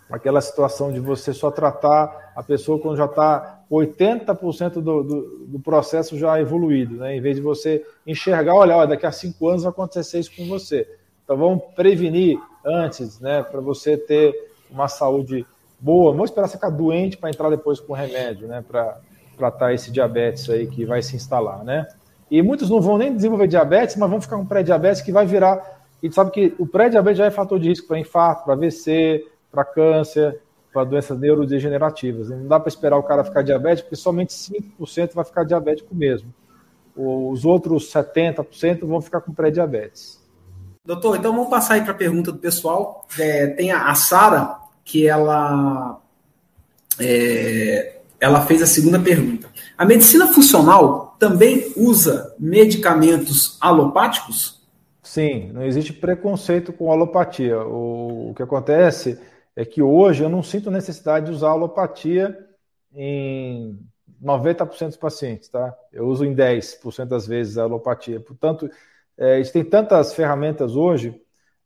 aquela 0.10 0.40
situação 0.40 0.92
de 0.92 1.00
você 1.00 1.34
só 1.34 1.50
tratar 1.50 2.34
a 2.36 2.44
pessoa 2.44 2.80
quando 2.80 2.98
já 2.98 3.06
está 3.06 3.64
80% 3.72 4.74
do, 4.74 5.04
do, 5.04 5.46
do, 5.48 5.60
processo 5.60 6.18
já 6.18 6.40
evoluído, 6.40 6.98
né? 6.98 7.16
em 7.16 7.22
vez 7.22 7.38
de 7.38 7.42
você 7.42 7.84
enxergar, 8.06 8.54
olha, 8.54 8.76
olha, 8.76 8.90
daqui 8.90 9.06
a 9.06 9.12
cinco 9.12 9.48
anos 9.48 9.64
vai 9.64 9.72
acontecer 9.72 10.20
isso 10.20 10.36
com 10.36 10.48
você. 10.48 10.88
Então 11.24 11.36
vamos 11.36 11.64
prevenir 11.76 12.40
antes, 12.64 13.20
né, 13.20 13.42
para 13.42 13.60
você 13.60 13.98
ter 13.98 14.52
uma 14.70 14.88
saúde 14.88 15.46
boa. 15.80 16.12
Vamos 16.12 16.30
esperar 16.30 16.48
você 16.48 16.58
ficar 16.58 16.70
doente 16.70 17.18
para 17.18 17.30
entrar 17.30 17.50
depois 17.50 17.80
com 17.80 17.94
remédio, 17.94 18.48
né, 18.48 18.64
para 18.66 19.00
tratar 19.38 19.74
esse 19.74 19.92
diabetes 19.92 20.50
aí 20.50 20.68
que 20.68 20.86
vai 20.86 21.02
se 21.02 21.16
instalar, 21.16 21.64
né? 21.64 21.88
E 22.30 22.42
muitos 22.42 22.70
não 22.70 22.82
vão 22.82 22.98
nem 22.98 23.16
desenvolver 23.16 23.48
diabetes, 23.48 23.96
mas 23.96 24.10
vão 24.10 24.20
ficar 24.20 24.38
com 24.38 24.46
pré-diabetes 24.46 25.02
que 25.02 25.12
vai 25.12 25.26
virar. 25.26 25.84
E 26.02 26.12
sabe 26.12 26.32
que 26.32 26.56
o 26.58 26.66
pré-diabetes 26.66 27.18
já 27.18 27.26
é 27.26 27.32
fator 27.32 27.60
de 27.60 27.70
risco 27.70 27.88
para 27.88 28.00
infarto, 28.00 28.44
para 28.46 28.54
AVC, 28.54 29.26
para 29.52 29.64
câncer, 29.64 30.42
para 30.74 30.84
doenças 30.84 31.18
neurodegenerativas. 31.20 32.30
Não 32.30 32.48
dá 32.48 32.60
para 32.60 32.70
esperar 32.70 32.98
o 32.98 33.04
cara 33.04 33.24
ficar 33.24 33.44
diabético, 33.44 33.90
porque 33.90 33.96
somente 33.96 34.34
5% 34.34 35.14
vai 35.14 35.24
ficar 35.24 35.44
diabético 35.44 35.94
mesmo. 35.96 36.34
Os 36.96 37.46
outros 37.46 37.92
70% 37.94 38.86
vão 38.86 39.02
ficar 39.02 39.22
com 39.22 39.34
pré-diabetes. 39.34 40.24
Doutor, 40.86 41.18
então 41.18 41.34
vamos 41.34 41.50
passar 41.50 41.76
aí 41.76 41.82
para 41.82 41.92
a 41.92 41.96
pergunta 41.96 42.32
do 42.32 42.38
pessoal. 42.38 43.06
É, 43.18 43.48
tem 43.48 43.72
a, 43.72 43.90
a 43.90 43.96
Sara, 43.96 44.58
que 44.86 45.08
ela, 45.08 46.00
é, 47.00 47.98
ela 48.20 48.46
fez 48.46 48.62
a 48.62 48.68
segunda 48.68 49.00
pergunta. 49.00 49.50
A 49.76 49.84
medicina 49.84 50.32
funcional 50.32 51.18
também 51.20 51.74
usa 51.76 52.34
medicamentos 52.40 53.58
alopáticos? 53.60 54.64
Sim, 55.02 55.52
não 55.52 55.64
existe 55.64 55.92
preconceito 55.92 56.72
com 56.72 56.92
alopatia. 56.92 57.60
O, 57.60 58.30
o 58.30 58.34
que 58.36 58.44
acontece 58.44 59.20
é 59.56 59.66
que 59.66 59.82
hoje 59.82 60.24
eu 60.24 60.30
não 60.30 60.44
sinto 60.44 60.70
necessidade 60.70 61.26
de 61.26 61.32
usar 61.32 61.50
alopatia 61.50 62.38
em 62.94 63.80
90% 64.24 64.88
dos 64.88 64.98
pacientes, 64.98 65.50
tá? 65.50 65.76
Eu 65.92 66.06
uso 66.08 66.26
em 66.26 66.36
10% 66.36 67.06
das 67.06 67.26
vezes 67.26 67.58
a 67.58 67.64
alopatia. 67.64 68.20
Portanto, 68.20 68.70
é, 69.18 69.36
a 69.36 69.38
gente 69.38 69.52
tem 69.52 69.64
tantas 69.64 70.14
ferramentas 70.14 70.76
hoje 70.76 71.20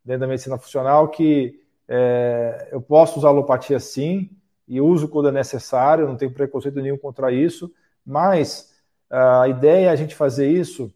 dentro 0.04 0.20
da 0.20 0.26
medicina 0.26 0.56
funcional 0.56 1.08
que 1.08 1.59
é, 1.92 2.68
eu 2.70 2.80
posso 2.80 3.18
usar 3.18 3.28
alopatia 3.28 3.80
sim, 3.80 4.30
e 4.68 4.80
uso 4.80 5.08
quando 5.08 5.28
é 5.28 5.32
necessário, 5.32 6.06
não 6.06 6.16
tenho 6.16 6.32
preconceito 6.32 6.80
nenhum 6.80 6.96
contra 6.96 7.32
isso, 7.32 7.74
mas 8.06 8.72
a 9.10 9.48
ideia 9.48 9.86
é 9.86 9.90
a 9.90 9.96
gente 9.96 10.14
fazer 10.14 10.48
isso 10.48 10.94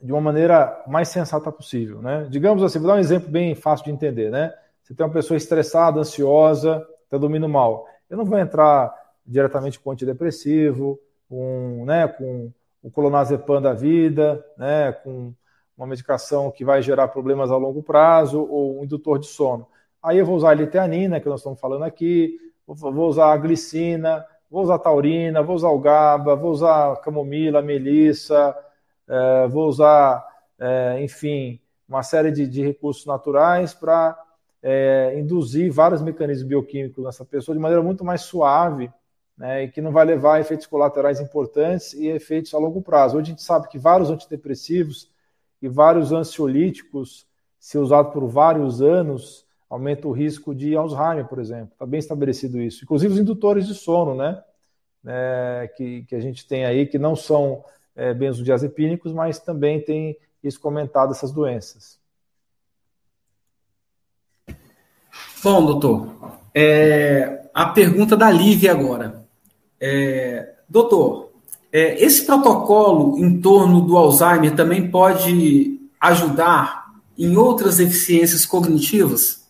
de 0.00 0.10
uma 0.10 0.20
maneira 0.20 0.82
mais 0.88 1.08
sensata 1.08 1.52
possível. 1.52 2.02
Né? 2.02 2.26
Digamos 2.28 2.60
assim, 2.64 2.80
vou 2.80 2.88
dar 2.88 2.96
um 2.96 2.98
exemplo 2.98 3.30
bem 3.30 3.54
fácil 3.54 3.84
de 3.84 3.92
entender. 3.92 4.28
Né? 4.32 4.52
Você 4.82 4.92
tem 4.92 5.06
uma 5.06 5.12
pessoa 5.12 5.36
estressada, 5.36 6.00
ansiosa, 6.00 6.84
está 7.04 7.16
dormindo 7.16 7.48
mal. 7.48 7.86
Eu 8.10 8.16
não 8.16 8.24
vou 8.24 8.38
entrar 8.38 8.92
diretamente 9.24 9.78
com 9.78 9.92
antidepressivo, 9.92 10.98
com, 11.28 11.84
né, 11.86 12.08
com 12.08 12.50
o 12.82 12.90
clonazepam 12.90 13.62
da 13.62 13.74
vida, 13.74 14.44
né, 14.56 14.90
com 14.90 15.32
uma 15.78 15.86
medicação 15.86 16.50
que 16.50 16.64
vai 16.64 16.82
gerar 16.82 17.06
problemas 17.06 17.52
a 17.52 17.56
longo 17.56 17.82
prazo, 17.84 18.40
ou 18.40 18.80
um 18.80 18.84
indutor 18.84 19.20
de 19.20 19.26
sono. 19.26 19.64
Aí 20.02 20.18
eu 20.18 20.26
vou 20.26 20.36
usar 20.36 20.50
a 20.50 20.54
liteanina, 20.54 21.20
que 21.20 21.28
nós 21.28 21.38
estamos 21.38 21.60
falando 21.60 21.84
aqui, 21.84 22.36
vou 22.66 23.08
usar 23.08 23.32
a 23.32 23.36
glicina, 23.36 24.26
vou 24.50 24.62
usar 24.62 24.74
a 24.74 24.78
taurina, 24.78 25.40
vou 25.40 25.54
usar 25.54 25.68
o 25.68 25.78
GABA, 25.78 26.34
vou 26.34 26.50
usar 26.50 26.92
a 26.92 26.96
camomila, 26.96 27.60
a 27.60 27.62
melissa, 27.62 28.56
é, 29.06 29.46
vou 29.46 29.68
usar, 29.68 30.26
é, 30.58 31.00
enfim, 31.00 31.60
uma 31.88 32.02
série 32.02 32.32
de, 32.32 32.46
de 32.46 32.60
recursos 32.60 33.06
naturais 33.06 33.72
para 33.72 34.18
é, 34.60 35.14
induzir 35.16 35.72
vários 35.72 36.02
mecanismos 36.02 36.48
bioquímicos 36.48 37.04
nessa 37.04 37.24
pessoa 37.24 37.54
de 37.54 37.62
maneira 37.62 37.82
muito 37.82 38.04
mais 38.04 38.22
suave 38.22 38.92
né, 39.36 39.62
e 39.62 39.68
que 39.68 39.80
não 39.80 39.92
vai 39.92 40.04
levar 40.04 40.34
a 40.34 40.40
efeitos 40.40 40.66
colaterais 40.66 41.20
importantes 41.20 41.92
e 41.92 42.08
efeitos 42.08 42.52
a 42.52 42.58
longo 42.58 42.82
prazo. 42.82 43.16
Hoje 43.16 43.28
a 43.28 43.30
gente 43.30 43.42
sabe 43.42 43.68
que 43.68 43.78
vários 43.78 44.10
antidepressivos 44.10 45.16
e 45.60 45.68
vários 45.68 46.12
ansiolíticos, 46.12 47.26
se 47.58 47.76
usados 47.78 48.12
por 48.12 48.26
vários 48.26 48.80
anos, 48.80 49.46
aumenta 49.68 50.08
o 50.08 50.12
risco 50.12 50.54
de 50.54 50.76
Alzheimer, 50.76 51.26
por 51.26 51.38
exemplo. 51.38 51.72
Está 51.72 51.84
bem 51.84 51.98
estabelecido 51.98 52.60
isso. 52.60 52.84
Inclusive 52.84 53.14
os 53.14 53.20
indutores 53.20 53.66
de 53.66 53.74
sono, 53.74 54.14
né? 54.14 54.42
É, 55.06 55.70
que, 55.76 56.02
que 56.04 56.14
a 56.14 56.20
gente 56.20 56.46
tem 56.46 56.64
aí, 56.64 56.86
que 56.86 56.98
não 56.98 57.14
são 57.14 57.64
é, 57.94 58.12
benzodiazepínicos, 58.12 59.12
mas 59.12 59.38
também 59.38 59.80
tem 59.80 60.16
isso 60.42 60.60
comentado, 60.60 61.12
essas 61.12 61.32
doenças. 61.32 61.98
Bom, 65.42 65.64
doutor, 65.64 66.38
é, 66.54 67.48
a 67.54 67.66
pergunta 67.66 68.16
da 68.16 68.30
Lívia 68.30 68.72
agora. 68.72 69.24
É, 69.80 70.54
doutor, 70.68 71.27
é, 71.72 72.02
esse 72.02 72.24
protocolo 72.24 73.18
em 73.18 73.40
torno 73.40 73.80
do 73.80 73.96
Alzheimer 73.96 74.54
também 74.54 74.90
pode 74.90 75.78
ajudar 76.00 76.94
em 77.18 77.36
outras 77.36 77.76
deficiências 77.76 78.46
cognitivas? 78.46 79.46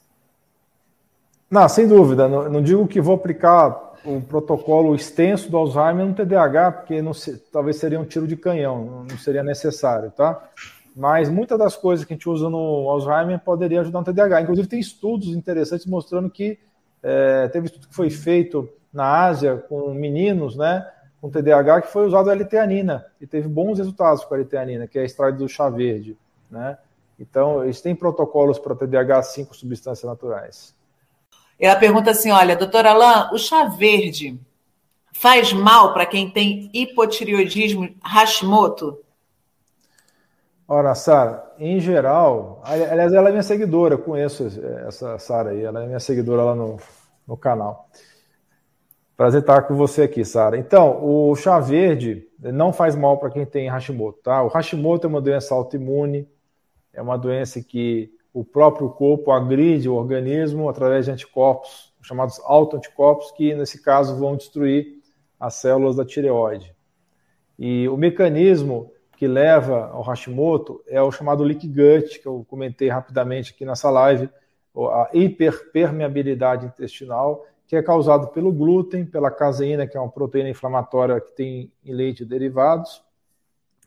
Não, 1.51 1.69
sem 1.69 1.87
dúvida. 1.87 2.29
Não, 2.29 2.51
não 2.51 2.63
digo 2.63 2.87
que 2.87 3.01
vou 3.01 3.15
aplicar 3.15 3.89
um 4.05 4.21
protocolo 4.21 4.95
extenso 4.95 5.51
do 5.51 5.57
Alzheimer 5.57 6.07
no 6.07 6.15
TDAH, 6.15 6.73
porque 6.73 7.03
não, 7.03 7.13
talvez 7.53 7.77
seria 7.77 8.01
um 8.01 8.05
tiro 8.05 8.27
de 8.27 8.37
canhão, 8.37 9.05
não 9.09 9.19
seria 9.19 9.43
necessário, 9.43 10.11
tá? 10.11 10.51
Mas 10.97 11.29
muitas 11.29 11.59
das 11.59 11.77
coisas 11.77 12.05
que 12.05 12.13
a 12.13 12.17
gente 12.17 12.29
usa 12.29 12.49
no 12.51 12.89
Alzheimer 12.89 13.39
poderia 13.41 13.81
ajudar 13.81 14.01
no 14.01 14.05
TDAH. 14.05 14.43
Inclusive, 14.43 14.69
tem 14.69 14.81
estudos 14.81 15.29
interessantes 15.29 15.87
mostrando 15.87 16.29
que 16.29 16.59
é, 17.03 17.49
teve 17.49 17.67
estudo 17.67 17.87
que 17.87 17.95
foi 17.95 18.11
feito 18.11 18.69
na 18.93 19.27
Ásia 19.27 19.57
com 19.69 19.93
meninos, 19.95 20.57
né, 20.57 20.87
com 21.21 21.31
TDAH, 21.31 21.83
que 21.83 21.93
foi 21.93 22.07
usado 22.07 22.31
a 22.31 22.33
L-teanina 22.33 23.07
e 23.21 23.27
teve 23.27 23.49
bons 23.49 23.79
resultados 23.79 24.25
com 24.25 24.35
a 24.35 24.39
L-teanina, 24.39 24.87
que 24.87 24.99
é 24.99 25.05
extraído 25.05 25.39
do 25.39 25.49
chá 25.49 25.69
verde, 25.69 26.17
né? 26.51 26.79
Então, 27.19 27.65
eles 27.65 27.81
têm 27.81 27.97
protocolos 27.97 28.59
para 28.59 28.77
TDAH 28.77 29.23
sim 29.23 29.45
com 29.45 29.53
substâncias 29.53 30.09
naturais. 30.09 30.75
Ela 31.59 31.75
pergunta 31.75 32.13
assim: 32.13 32.31
olha, 32.31 32.57
doutora 32.57 32.91
Alain, 32.93 33.31
o 33.33 33.39
chá 33.39 33.65
verde 33.65 34.39
faz 35.13 35.53
mal 35.53 35.93
para 35.93 36.07
quem 36.07 36.31
tem 36.31 36.71
hipotireoidismo 36.73 37.93
Hashimoto? 38.01 38.99
Ora, 40.71 40.95
Sara, 40.95 41.51
em 41.59 41.81
geral, 41.81 42.61
aliás, 42.63 43.13
ela 43.13 43.31
é 43.31 43.33
minha 43.33 43.43
seguidora, 43.43 43.97
conheço 43.97 44.47
essa 44.87 45.19
Sara 45.19 45.51
aí, 45.51 45.65
ela 45.65 45.83
é 45.83 45.87
minha 45.87 45.99
seguidora 45.99 46.43
lá 46.43 46.55
no, 46.55 46.79
no 47.27 47.37
canal. 47.37 47.89
Prazer 49.19 49.41
estar 49.41 49.63
com 49.63 49.75
você 49.75 50.03
aqui, 50.03 50.25
Sara. 50.25 50.57
Então, 50.57 51.05
o 51.05 51.35
chá 51.35 51.59
verde 51.59 52.29
não 52.39 52.73
faz 52.73 52.95
mal 52.95 53.19
para 53.19 53.31
quem 53.31 53.45
tem 53.45 53.69
Hashimoto, 53.69 54.21
tá? 54.23 54.45
O 54.45 54.47
Hashimoto 54.47 55.09
é 55.09 55.11
uma 55.11 55.21
doença 55.21 55.57
autoimune, 55.57 56.29
é 56.93 57.03
uma 57.03 57.19
doença 57.19 57.61
que 57.61 58.13
o 58.33 58.45
próprio 58.45 58.89
corpo 58.91 59.33
agride 59.33 59.89
o 59.89 59.95
organismo 59.97 60.69
através 60.69 61.05
de 61.05 61.11
anticorpos, 61.11 61.93
chamados 62.01 62.41
autoanticorpos, 62.45 63.33
que 63.33 63.53
nesse 63.57 63.83
caso 63.83 64.17
vão 64.17 64.37
destruir 64.37 64.87
as 65.41 65.55
células 65.55 65.97
da 65.97 66.05
tireoide. 66.05 66.73
E 67.59 67.89
o 67.89 67.97
mecanismo 67.97 68.93
que 69.17 69.27
leva 69.27 69.89
ao 69.89 70.03
Hashimoto 70.03 70.81
é 70.87 71.03
o 71.03 71.11
chamado 71.11 71.43
leak 71.43 71.67
gut, 71.67 72.21
que 72.21 72.27
eu 72.29 72.47
comentei 72.49 72.89
rapidamente 72.89 73.53
aqui 73.53 73.65
nessa 73.65 73.91
live, 73.91 74.31
a 74.77 75.11
hiperpermeabilidade 75.13 76.67
intestinal, 76.67 77.45
que 77.69 77.77
é 77.77 77.83
causado 77.83 78.29
pelo 78.29 78.51
glúten, 78.51 79.05
pela 79.05 79.31
caseína, 79.31 79.87
que 79.87 79.95
é 79.95 80.01
uma 80.01 80.11
proteína 80.11 80.49
inflamatória 80.49 81.21
que 81.21 81.33
tem 81.33 81.71
em 81.85 81.93
leite 81.93 82.23
e 82.23 82.27
derivados, 82.27 83.05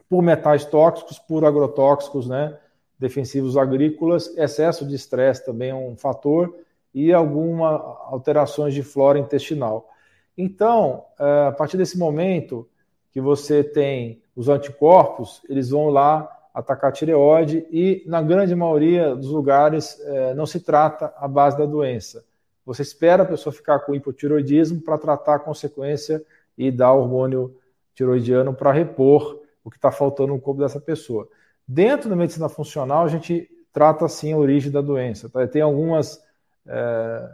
por 0.07 0.21
metais 0.21 0.63
tóxicos, 0.63 1.17
por 1.17 1.43
agrotóxicos, 1.43 2.27
né, 2.29 2.57
defensivos 2.99 3.57
agrícolas, 3.57 4.37
excesso 4.37 4.85
de 4.85 4.93
estresse 4.93 5.43
também 5.43 5.71
é 5.71 5.75
um 5.75 5.97
fator 5.97 6.55
e 6.93 7.11
algumas 7.11 7.81
alterações 8.05 8.75
de 8.75 8.83
flora 8.83 9.17
intestinal. 9.17 9.89
Então, 10.37 11.05
é, 11.19 11.47
a 11.47 11.51
partir 11.51 11.77
desse 11.77 11.97
momento 11.97 12.69
que 13.11 13.19
você 13.19 13.63
tem 13.63 14.21
os 14.35 14.47
anticorpos, 14.47 15.41
eles 15.49 15.71
vão 15.71 15.89
lá 15.89 16.29
atacar 16.53 16.91
a 16.91 16.93
tireoide 16.93 17.65
e, 17.71 18.03
na 18.05 18.21
grande 18.21 18.53
maioria 18.53 19.15
dos 19.15 19.29
lugares, 19.29 19.99
é, 20.01 20.35
não 20.35 20.45
se 20.45 20.59
trata 20.59 21.11
a 21.17 21.27
base 21.27 21.57
da 21.57 21.65
doença. 21.65 22.23
Você 22.65 22.81
espera 22.81 23.23
a 23.23 23.25
pessoa 23.25 23.53
ficar 23.53 23.79
com 23.79 23.95
hipotiroidismo 23.95 24.81
para 24.81 24.97
tratar 24.97 25.35
a 25.35 25.39
consequência 25.39 26.23
e 26.57 26.71
dar 26.71 26.93
hormônio 26.93 27.55
tiroidiano 27.95 28.53
para 28.53 28.71
repor 28.71 29.41
o 29.63 29.69
que 29.69 29.77
está 29.77 29.91
faltando 29.91 30.33
no 30.33 30.39
corpo 30.39 30.61
dessa 30.61 30.79
pessoa. 30.79 31.27
Dentro 31.67 32.09
da 32.09 32.15
medicina 32.15 32.49
funcional, 32.49 33.05
a 33.05 33.07
gente 33.07 33.49
trata 33.71 34.05
assim 34.05 34.33
a 34.33 34.37
origem 34.37 34.71
da 34.71 34.81
doença. 34.81 35.29
Tá? 35.29 35.45
Tem 35.47 35.61
algumas 35.61 36.21
é, 36.67 37.29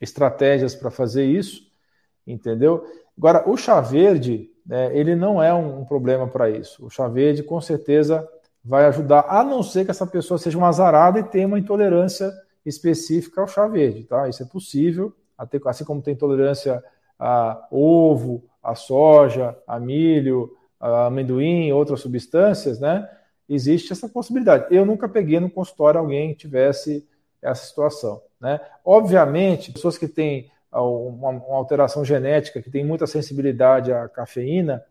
estratégias 0.00 0.74
para 0.74 0.90
fazer 0.90 1.24
isso, 1.24 1.62
entendeu? 2.26 2.84
Agora, 3.16 3.48
o 3.48 3.56
chá 3.56 3.80
verde, 3.80 4.50
né, 4.64 4.96
ele 4.96 5.14
não 5.14 5.42
é 5.42 5.52
um, 5.52 5.80
um 5.80 5.84
problema 5.84 6.26
para 6.26 6.50
isso. 6.50 6.84
O 6.84 6.90
chá 6.90 7.06
verde, 7.08 7.42
com 7.42 7.60
certeza, 7.60 8.26
vai 8.64 8.86
ajudar, 8.86 9.26
a 9.28 9.42
não 9.44 9.62
ser 9.62 9.84
que 9.84 9.90
essa 9.90 10.06
pessoa 10.06 10.38
seja 10.38 10.58
uma 10.58 10.68
azarada 10.68 11.18
e 11.18 11.24
tenha 11.24 11.46
uma 11.46 11.58
intolerância 11.58 12.32
específica 12.64 13.40
ao 13.40 13.48
chá 13.48 13.66
verde, 13.66 14.04
tá? 14.04 14.28
Isso 14.28 14.42
é 14.42 14.46
possível, 14.46 15.14
até, 15.36 15.58
assim 15.66 15.84
como 15.84 16.02
tem 16.02 16.14
intolerância 16.14 16.82
a 17.18 17.66
ovo, 17.70 18.44
a 18.62 18.74
soja, 18.74 19.56
a 19.66 19.78
milho, 19.78 20.56
a 20.78 21.06
amendoim, 21.06 21.72
outras 21.72 22.00
substâncias, 22.00 22.78
né? 22.78 23.08
Existe 23.48 23.92
essa 23.92 24.08
possibilidade. 24.08 24.66
Eu 24.70 24.86
nunca 24.86 25.08
peguei 25.08 25.40
no 25.40 25.50
consultório 25.50 26.00
alguém 26.00 26.30
que 26.30 26.40
tivesse 26.40 27.06
essa 27.42 27.66
situação, 27.66 28.22
né? 28.40 28.60
Obviamente, 28.84 29.72
pessoas 29.72 29.98
que 29.98 30.06
têm 30.06 30.50
uma, 30.72 31.30
uma 31.30 31.56
alteração 31.56 32.04
genética, 32.04 32.62
que 32.62 32.70
tem 32.70 32.84
muita 32.84 33.06
sensibilidade 33.06 33.92
à 33.92 34.08
cafeína, 34.08 34.84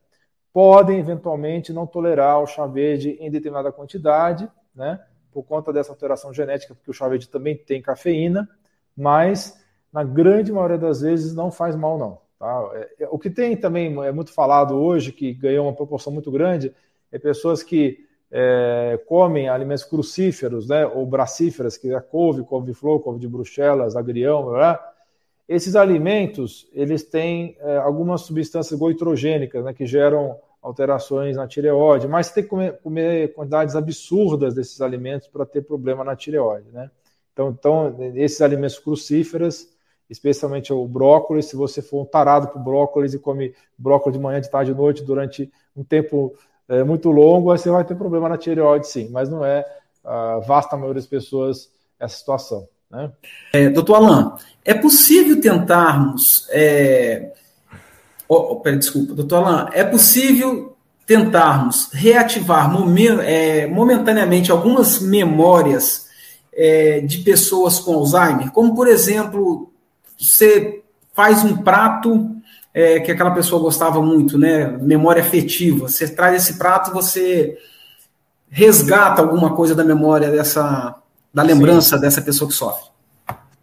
podem 0.52 1.00
eventualmente 1.00 1.72
não 1.72 1.88
tolerar 1.88 2.42
o 2.42 2.48
chá 2.48 2.66
verde 2.66 3.18
em 3.20 3.30
determinada 3.30 3.72
quantidade, 3.72 4.50
né? 4.76 5.00
Por 5.32 5.44
conta 5.44 5.72
dessa 5.72 5.92
alteração 5.92 6.34
genética, 6.34 6.76
porque 6.76 6.92
o 6.92 6.94
chá 6.94 7.08
verde 7.08 7.30
também 7.30 7.56
tem 7.56 7.82
cafeína, 7.82 8.50
mas 8.96 9.60
na 9.92 10.04
grande 10.04 10.52
maioria 10.52 10.78
das 10.78 11.02
vezes 11.02 11.34
não 11.34 11.52
faz 11.52 11.76
mal, 11.76 11.98
não. 11.98 12.20
Tá? 12.38 12.70
É, 12.74 13.04
é, 13.04 13.08
o 13.10 13.20
que 13.20 13.30
tem 13.30 13.56
também, 13.58 13.98
é 14.04 14.12
muito 14.12 14.34
falado 14.34 14.76
hoje, 14.76 15.12
que 15.12 15.34
ganhou 15.34 15.66
uma 15.66 15.76
proporção 15.76 16.12
muito 16.14 16.32
grande, 16.32 16.74
é 17.12 17.20
pessoas 17.20 17.64
que 17.64 18.06
é, 18.32 19.00
comem 19.08 19.50
alimentos 19.50 19.84
crucíferos, 19.84 20.68
né, 20.68 20.86
ou 20.86 21.06
bracíferas, 21.06 21.78
que 21.78 21.92
é 21.94 22.00
couve, 22.00 22.44
couve-flor, 22.44 23.00
couve 23.00 23.20
de 23.20 23.28
bruxelas, 23.28 23.96
agrião, 23.96 24.46
blá, 24.46 24.80
esses 25.48 25.76
alimentos, 25.76 26.70
eles 26.74 27.04
têm 27.04 27.58
é, 27.60 27.78
algumas 27.78 28.22
substâncias 28.22 28.80
goitrogênicas, 28.80 29.66
né, 29.66 29.74
que 29.74 29.86
geram 29.86 30.38
alterações 30.62 31.38
na 31.38 31.48
tireoide, 31.48 32.08
mas 32.08 32.28
você 32.28 32.36
tem 32.36 32.44
que 32.44 32.50
comer, 32.50 32.80
comer 32.82 33.34
quantidades 33.34 33.76
absurdas 33.76 34.54
desses 34.54 34.82
alimentos 34.82 35.28
para 35.28 35.46
ter 35.46 35.62
problema 35.62 36.04
na 36.04 36.16
tireoide, 36.16 36.70
né? 36.72 36.92
Então, 37.32 37.50
então, 37.58 37.96
esses 38.16 38.42
alimentos 38.42 38.78
crucíferos, 38.78 39.70
especialmente 40.10 40.74
o 40.74 40.86
brócolis, 40.86 41.46
se 41.46 41.56
você 41.56 41.82
for 41.82 42.02
um 42.02 42.06
tarado 42.06 42.50
por 42.50 42.60
brócolis 42.60 43.14
e 43.14 43.20
come 43.20 43.54
brócolis 43.78 44.18
de 44.18 44.24
manhã, 44.24 44.42
de 44.42 44.50
tarde, 44.50 44.72
de 44.72 44.78
noite 44.78 45.04
durante 45.04 45.50
um 45.76 45.84
tempo 45.84 46.36
é, 46.68 46.84
muito 46.84 47.10
longo, 47.10 47.56
você 47.56 47.70
vai 47.70 47.86
ter 47.86 47.96
problema 47.96 48.28
na 48.28 48.38
tireoide, 48.38 48.88
sim, 48.88 49.08
mas 49.10 49.30
não 49.30 49.46
é 49.46 49.66
a 50.04 50.40
vasta 50.40 50.76
maioria 50.76 50.96
das 50.96 51.08
pessoas 51.08 51.72
essa 51.98 52.18
situação. 52.18 52.68
Né? 52.90 53.12
É, 53.54 53.70
doutor 53.70 53.96
Alain, 53.96 54.32
é 54.66 54.74
possível 54.74 55.40
tentarmos 55.40 56.48
é, 56.52 57.34
Oh, 58.32 58.58
pera, 58.58 58.78
desculpa, 58.78 59.16
doutor 59.16 59.38
Alain, 59.38 59.70
é 59.74 59.84
possível 59.84 60.78
tentarmos 61.08 61.90
reativar 61.92 62.72
é, 63.26 63.66
momentaneamente 63.66 64.52
algumas 64.52 65.00
memórias 65.00 66.08
é, 66.54 67.00
de 67.00 67.18
pessoas 67.20 67.80
com 67.80 67.96
Alzheimer? 67.96 68.52
Como, 68.52 68.76
por 68.76 68.88
exemplo, 68.88 69.74
você 70.16 70.84
faz 71.16 71.44
um 71.44 71.58
prato 71.58 72.30
é, 72.72 73.00
que 73.00 73.12
aquela 73.12 73.32
pessoa 73.32 73.60
gostava 73.60 74.00
muito, 74.00 74.38
né? 74.38 74.68
Memória 74.80 75.24
afetiva. 75.24 75.88
Você 75.88 76.08
traz 76.08 76.44
esse 76.44 76.60
prato, 76.60 76.92
você 76.92 77.58
resgata 78.48 79.24
alguma 79.24 79.56
coisa 79.56 79.74
da 79.74 79.84
memória 79.84 80.30
dessa, 80.30 80.96
da 81.34 81.42
lembrança 81.42 81.96
sim. 81.96 82.02
dessa 82.02 82.22
pessoa 82.22 82.48
que 82.48 82.56
sofre. 82.56 82.89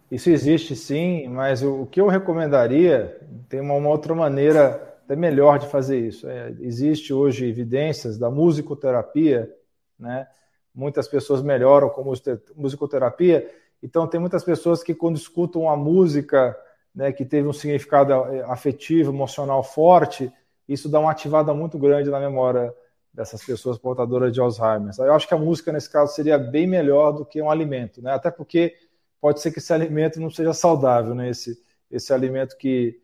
Isso 0.09 0.29
existe 0.29 0.75
sim, 0.75 1.27
mas 1.27 1.61
o, 1.61 1.85
que 1.85 1.99
eu 1.99 2.07
recomendaria 2.07 3.19
tem 3.49 3.59
uma, 3.59 3.73
uma 3.73 3.89
outra 3.89 4.15
maneira 4.15 4.97
até 5.03 5.15
melhor 5.15 5.59
de 5.59 5.67
fazer 5.67 5.99
isso. 5.99 6.27
É, 6.27 6.53
existe 6.59 7.13
hoje 7.13 7.47
evidências 7.47 8.17
da 8.17 8.29
musicoterapia, 8.29 9.53
né? 9.99 10.27
Muitas 10.73 11.07
pessoas 11.07 11.41
melhoram 11.41 11.89
com 11.89 12.13
musicoterapia, 12.55 13.49
então 13.81 14.07
tem 14.07 14.19
muitas 14.19 14.43
pessoas 14.43 14.83
que 14.83 14.93
quando 14.93 15.17
escutam 15.17 15.67
a 15.69 15.75
música, 15.75 16.55
né, 16.93 17.11
que 17.11 17.25
teve 17.25 17.47
um 17.47 17.53
significado 17.53 18.13
é, 18.13 18.43
afetivo, 18.43 19.11
emocional 19.11 19.63
forte, 19.63 20.31
isso 20.69 20.87
dá 20.87 20.99
uma 20.99 21.11
ativada 21.11 21.53
muito 21.53 21.79
grande 21.79 22.09
na 22.09 22.19
memória 22.19 22.73
dessas 23.11 23.43
pessoas 23.43 23.79
portadoras 23.79 24.31
de 24.31 24.39
Alzheimer. 24.39 24.93
Eu 24.99 25.13
acho 25.13 25.27
que 25.27 25.33
a 25.33 25.37
música 25.37 25.71
nesse 25.71 25.89
caso 25.89 26.13
seria 26.13 26.37
bem 26.37 26.67
melhor 26.67 27.11
do 27.11 27.25
que 27.25 27.41
um 27.41 27.49
alimento, 27.49 28.01
né? 28.01 28.13
Até 28.13 28.29
porque 28.29 28.75
pode 29.21 29.41
ser 29.41 29.51
que 29.51 29.59
esse 29.59 29.73
alimento 29.73 30.19
não 30.19 30.29
seja 30.29 30.53
saudável, 30.53 31.13
né? 31.15 31.29
Esse, 31.29 31.61
esse 31.91 32.13
alimento 32.13 32.57
que, 32.57 32.99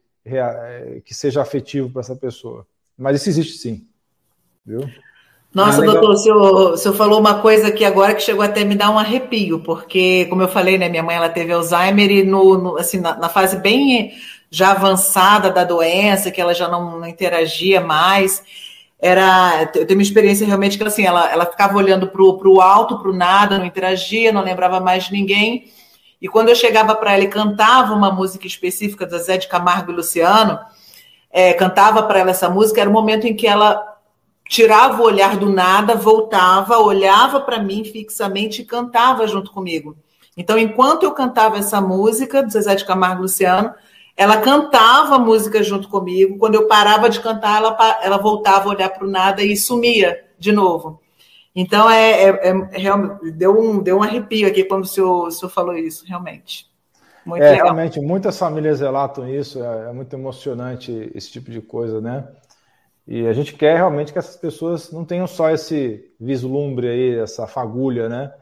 que 1.06 1.14
seja 1.14 1.42
afetivo 1.42 1.90
para 1.90 2.02
essa 2.02 2.16
pessoa. 2.16 2.66
Mas 2.98 3.22
isso 3.22 3.30
existe 3.30 3.58
sim. 3.58 3.88
Viu? 4.66 4.90
Nossa, 5.54 5.84
ah, 5.84 5.86
doutor, 5.86 6.10
o 6.10 6.18
senhor, 6.18 6.72
o 6.72 6.78
senhor 6.78 6.96
falou 6.96 7.20
uma 7.20 7.36
coisa 7.36 7.68
aqui 7.68 7.86
agora 7.86 8.16
que 8.16 8.24
chegou 8.24 8.44
até 8.44 8.62
a 8.62 8.66
me 8.66 8.74
dar 8.74 8.90
um 8.90 8.98
arrepio, 8.98 9.60
porque, 9.60 10.26
como 10.26 10.42
eu 10.42 10.48
falei, 10.48 10.80
né, 10.80 10.90
minha 10.90 11.04
mãe 11.04 11.16
ela 11.16 11.30
teve 11.30 11.54
Alzheimer 11.54 12.10
e 12.10 12.24
no, 12.24 12.58
no 12.58 12.78
assim, 12.78 13.00
na, 13.00 13.16
na, 13.16 13.30
fase 13.30 13.58
bem 13.58 14.14
já 14.50 14.72
avançada 14.72 15.52
da 15.52 15.64
doença, 15.64 16.32
que 16.32 16.42
ela 16.42 16.56
já 16.56 16.68
não, 16.68 17.00
não 17.00 17.08
interagia 17.08 17.80
mais, 17.82 18.42
era, 19.00 19.70
eu 19.76 19.86
tenho 19.86 20.00
uma 20.00 20.04
experiência 20.04 20.48
realmente 20.48 20.76
que 20.76 20.84
assim, 20.84 21.06
ela, 21.06 21.32
ela 21.32 21.46
ficava 21.46 21.78
olhando 21.78 22.08
para 22.08 22.24
o 22.24 22.60
alto, 22.60 22.98
para 22.98 23.12
o 23.12 23.16
nada, 23.16 23.60
não 23.60 23.66
interagia, 23.66 24.32
não 24.32 24.44
lembrava 24.44 24.80
mais 24.80 25.06
de 25.06 25.12
ninguém, 25.12 25.66
e 26.24 26.30
quando 26.30 26.48
eu 26.48 26.56
chegava 26.56 26.96
para 26.96 27.12
ela 27.12 27.26
e 27.26 27.28
cantava 27.28 27.94
uma 27.94 28.10
música 28.10 28.48
específica 28.48 29.06
da 29.06 29.18
Zé 29.18 29.36
de 29.36 29.50
Camargo 29.50 29.92
e 29.92 29.96
Luciano, 29.96 30.58
é, 31.30 31.52
cantava 31.52 32.02
para 32.02 32.20
ela 32.20 32.32
essa 32.32 32.50
música, 32.50 32.80
era 32.80 32.90
o 32.90 32.94
momento 32.94 33.28
em 33.28 33.36
que 33.36 33.46
ela 33.46 33.98
tirava 34.48 35.02
o 35.02 35.06
olhar 35.06 35.36
do 35.36 35.50
nada, 35.50 35.96
voltava, 35.96 36.78
olhava 36.78 37.42
para 37.42 37.60
mim 37.60 37.84
fixamente 37.84 38.62
e 38.62 38.66
cantava 38.66 39.28
junto 39.28 39.52
comigo. 39.52 39.98
Então, 40.38 40.58
enquanto 40.58 41.04
eu 41.04 41.12
cantava 41.12 41.58
essa 41.58 41.82
música 41.82 42.42
do 42.42 42.50
Zezé 42.50 42.74
de 42.76 42.86
Camargo 42.86 43.20
e 43.20 43.24
Luciano, 43.24 43.74
ela 44.16 44.38
cantava 44.38 45.16
a 45.16 45.20
música 45.20 45.62
junto 45.62 45.90
comigo. 45.90 46.38
Quando 46.38 46.56
eu 46.56 46.68
parava 46.68 47.10
de 47.10 47.20
cantar, 47.20 47.58
ela, 47.58 48.00
ela 48.02 48.18
voltava 48.18 48.70
a 48.70 48.74
olhar 48.74 48.88
para 48.88 49.06
o 49.06 49.12
nada 49.12 49.44
e 49.44 49.58
sumia 49.58 50.24
de 50.40 50.54
novo. 50.54 51.03
Então, 51.56 51.90
é, 51.90 52.24
é, 52.24 52.50
é, 52.50 53.32
deu 53.32 53.60
um, 53.60 53.82
deu 53.82 53.98
um 53.98 54.04
arrepio 54.04 54.48
aqui 54.48 54.64
quando 54.64 54.84
o 54.84 54.88
senhor, 54.88 55.28
o 55.28 55.32
senhor 55.32 55.50
falou 55.52 55.76
isso, 55.76 56.06
realmente. 56.06 56.72
Muito 57.26 57.44
é, 57.44 57.52
legal. 57.52 57.66
realmente, 57.68 58.00
muitas 58.02 58.38
famílias 58.38 58.82
relatam 58.82 59.28
isso, 59.30 59.64
é, 59.64 59.90
é, 59.90 59.94
muito 59.94 60.14
emocionante 60.14 61.12
esse 61.14 61.32
tipo 61.32 61.52
de 61.52 61.62
coisa, 61.62 62.02
né? 62.02 62.28
E 63.08 63.28
a 63.28 63.34
gente 63.34 63.54
quer 63.54 63.76
realmente 63.76 64.12
que 64.12 64.20
essas 64.20 64.36
pessoas 64.36 64.92
não 64.92 65.06
tenham 65.06 65.28
só 65.28 65.50
esse 65.52 66.12
vislumbre 66.20 66.88
aí, 66.88 67.20
essa 67.20 67.46
fagulha, 67.46 68.10
né? 68.10 68.34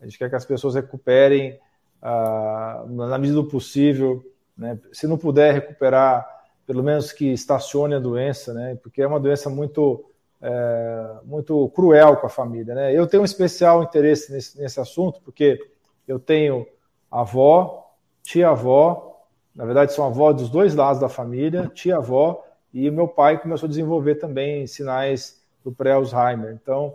A 0.00 0.04
gente 0.04 0.18
quer 0.18 0.28
que 0.28 0.36
as 0.36 0.44
pessoas 0.44 0.74
recuperem 0.74 1.58
ah, 2.02 2.84
na 2.88 3.18
medida 3.18 3.40
do 3.40 3.48
possível, 3.48 4.24
né? 4.56 4.78
Se 4.92 5.06
não 5.06 5.18
puder 5.18 5.52
recuperar, 5.52 6.26
pelo 6.66 6.82
menos 6.82 7.12
que 7.12 7.26
estacione 7.32 7.94
a 7.94 7.98
doença, 7.98 8.54
né? 8.54 8.78
Porque 8.82 9.02
é 9.02 9.06
uma 9.06 9.20
doença 9.20 9.50
muito 9.50 10.10
é, 10.40 11.16
muito 11.24 11.68
cruel 11.70 12.16
com 12.16 12.26
a 12.26 12.30
família, 12.30 12.74
né? 12.74 12.94
Eu 12.94 13.06
tenho 13.06 13.22
um 13.22 13.26
especial 13.26 13.82
interesse 13.82 14.32
nesse, 14.32 14.60
nesse 14.60 14.80
assunto 14.80 15.20
porque 15.22 15.58
eu 16.06 16.18
tenho 16.18 16.66
avó, 17.10 17.90
tia-avó, 18.22 19.24
na 19.54 19.64
verdade 19.64 19.92
são 19.92 20.04
avós 20.04 20.36
dos 20.36 20.50
dois 20.50 20.74
lados 20.74 21.00
da 21.00 21.08
família, 21.08 21.70
tia-avó 21.74 22.44
e 22.72 22.90
meu 22.90 23.08
pai 23.08 23.40
começou 23.40 23.66
a 23.66 23.70
desenvolver 23.70 24.16
também 24.16 24.66
sinais 24.66 25.40
do 25.64 25.72
pré-Alzheimer. 25.72 26.52
Então, 26.52 26.94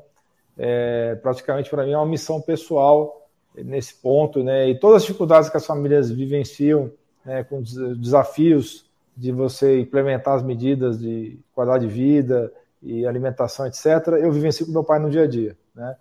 é, 0.57 1.15
praticamente 1.15 1.69
para 1.69 1.83
mim 1.83 1.91
é 1.91 1.97
uma 1.97 2.05
missão 2.05 2.39
pessoal 2.39 3.27
nesse 3.55 3.95
ponto, 3.95 4.43
né? 4.43 4.69
E 4.69 4.79
todas 4.79 4.97
as 4.97 5.03
dificuldades 5.03 5.49
que 5.49 5.57
as 5.57 5.65
famílias 5.65 6.09
vivenciam, 6.09 6.91
né, 7.25 7.43
com 7.43 7.61
desafios 7.61 8.89
de 9.15 9.31
você 9.31 9.81
implementar 9.81 10.35
as 10.35 10.43
medidas 10.43 10.99
de 10.99 11.37
qualidade 11.53 11.85
de 11.85 11.93
vida 11.93 12.51
e 12.81 13.05
alimentação, 13.05 13.65
etc. 13.67 13.85
Eu 14.19 14.31
vivencio 14.31 14.65
com 14.65 14.71
meu 14.71 14.83
pai 14.83 14.99
no 14.99 15.09
dia 15.09 15.23
a 15.23 15.27
dia, 15.27 15.57
né? 15.75 15.95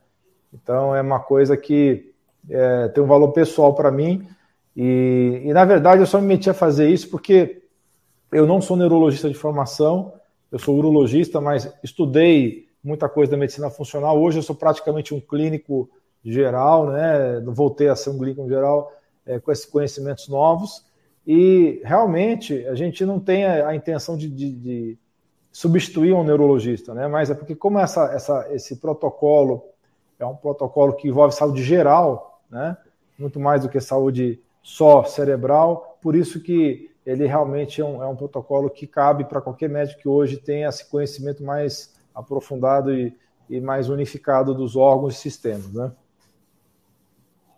Então 0.53 0.95
é 0.95 1.01
uma 1.01 1.21
coisa 1.21 1.57
que 1.57 2.13
é, 2.49 2.89
tem 2.89 3.03
um 3.03 3.07
valor 3.07 3.33
pessoal 3.33 3.75
para 3.75 3.91
mim 3.91 4.27
e, 4.75 5.43
e, 5.45 5.53
na 5.53 5.65
verdade 5.65 6.01
eu 6.01 6.07
só 6.07 6.21
me 6.21 6.27
meti 6.27 6.49
a 6.49 6.55
fazer 6.55 6.89
isso 6.89 7.09
porque 7.11 7.63
eu 8.33 8.47
não 8.47 8.61
sou 8.61 8.77
neurologista 8.77 9.29
de 9.29 9.35
formação, 9.35 10.13
eu 10.51 10.59
sou 10.59 10.77
urologista, 10.77 11.41
mas 11.41 11.73
estudei 11.83 12.69
muita 12.83 13.09
coisa 13.09 13.33
da 13.33 13.37
medicina 13.37 13.71
funcional. 13.71 14.21
Hoje 14.21 14.39
eu 14.39 14.43
sou 14.43 14.57
praticamente 14.57 15.15
um 15.15 15.21
clínico 15.21 15.89
geral, 16.25 16.91
né? 16.91 17.41
Voltei 17.47 17.89
a 17.89 17.97
ser 17.97 18.11
um 18.11 18.19
clínico 18.19 18.49
geral 18.49 18.93
é, 19.27 19.39
com 19.39 19.53
esses 19.53 19.67
conhecimentos 19.67 20.29
novos. 20.29 20.85
E 21.27 21.81
realmente 21.85 22.67
a 22.67 22.75
gente 22.75 23.05
não 23.05 23.21
tem 23.21 23.45
a, 23.45 23.69
a 23.69 23.77
intenção 23.77 24.17
de, 24.17 24.29
de, 24.29 24.51
de, 24.51 24.99
substituir 25.53 26.13
um 26.13 26.23
neurologista, 26.23 26.95
né? 26.95 27.09
Mas 27.09 27.31
é 27.31 27.35
porque 27.35 27.55
como 27.55 27.79
essa, 27.79 28.13
essa, 28.13 28.47
esse 28.53 28.77
protocolo 28.77 29.65
é 30.19 30.27
um 30.27 30.37
protocolo 30.37 30.95
que 30.95 31.09
envolve 31.09 31.35
saúde 31.35 31.63
geral, 31.63 32.41
né? 32.51 32.77
Muito 33.19 33.41
mais 33.41 33.63
do 33.63 33.69
que 33.69 33.81
saúde 33.81 34.41
só 34.63 35.05
cerebral, 35.05 35.99
por 36.01 36.15
isso 36.15 36.41
que 36.41 36.91
ele 37.05 37.27
realmente 37.27 37.81
é 37.81 37.85
um, 37.85 38.03
é 38.03 38.07
um 38.07 38.15
protocolo 38.15 38.71
que 38.71 38.87
cabe 38.87 39.25
para 39.25 39.41
qualquer 39.41 39.69
médico 39.69 40.03
que 40.03 40.09
hoje 40.09 40.37
tenha 40.37 40.69
esse 40.69 40.89
conhecimento 40.89 41.43
mais 41.43 41.95
aprofundado 42.15 42.95
e, 42.95 43.17
e 43.49 43.61
mais 43.61 43.89
unificado 43.89 44.55
dos 44.55 44.77
órgãos 44.77 45.15
e 45.15 45.19
sistemas, 45.19 45.73
né? 45.73 45.91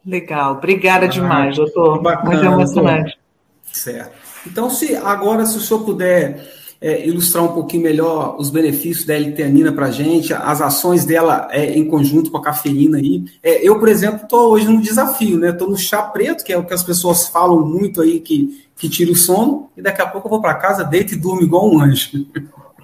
Legal, 0.04 0.54
obrigada 0.54 1.04
ah, 1.06 1.08
demais, 1.08 1.56
doutor. 1.56 2.00
Bacana, 2.00 2.30
Muito 2.30 2.44
emocionante. 2.44 3.02
Doutor. 3.02 3.22
Certo. 3.62 4.12
Então, 4.46 4.68
se 4.68 4.96
agora, 4.96 5.46
se 5.46 5.56
o 5.56 5.60
senhor 5.60 5.84
puder 5.84 6.44
é, 6.82 7.06
ilustrar 7.06 7.44
um 7.44 7.54
pouquinho 7.54 7.84
melhor 7.84 8.34
os 8.38 8.50
benefícios 8.50 9.06
da 9.06 9.14
L-teanina 9.14 9.72
para 9.72 9.86
a 9.86 9.90
gente, 9.92 10.34
as 10.34 10.60
ações 10.60 11.04
dela 11.04 11.46
é, 11.52 11.78
em 11.78 11.86
conjunto 11.86 12.28
com 12.28 12.38
a 12.38 12.42
cafeína 12.42 12.98
aí. 12.98 13.24
É, 13.40 13.66
eu, 13.66 13.78
por 13.78 13.88
exemplo, 13.88 14.24
estou 14.24 14.50
hoje 14.50 14.66
no 14.66 14.82
desafio, 14.82 15.38
né? 15.38 15.50
Estou 15.50 15.70
no 15.70 15.78
chá 15.78 16.02
preto, 16.02 16.44
que 16.44 16.52
é 16.52 16.58
o 16.58 16.64
que 16.64 16.74
as 16.74 16.82
pessoas 16.82 17.28
falam 17.28 17.64
muito 17.64 18.02
aí, 18.02 18.18
que, 18.18 18.66
que 18.76 18.88
tira 18.88 19.12
o 19.12 19.16
sono, 19.16 19.70
e 19.76 19.80
daqui 19.80 20.02
a 20.02 20.06
pouco 20.08 20.26
eu 20.26 20.30
vou 20.30 20.40
para 20.40 20.54
casa, 20.54 20.82
deito 20.82 21.14
e 21.14 21.16
durmo 21.16 21.42
igual 21.42 21.72
um 21.72 21.80
anjo. 21.80 22.26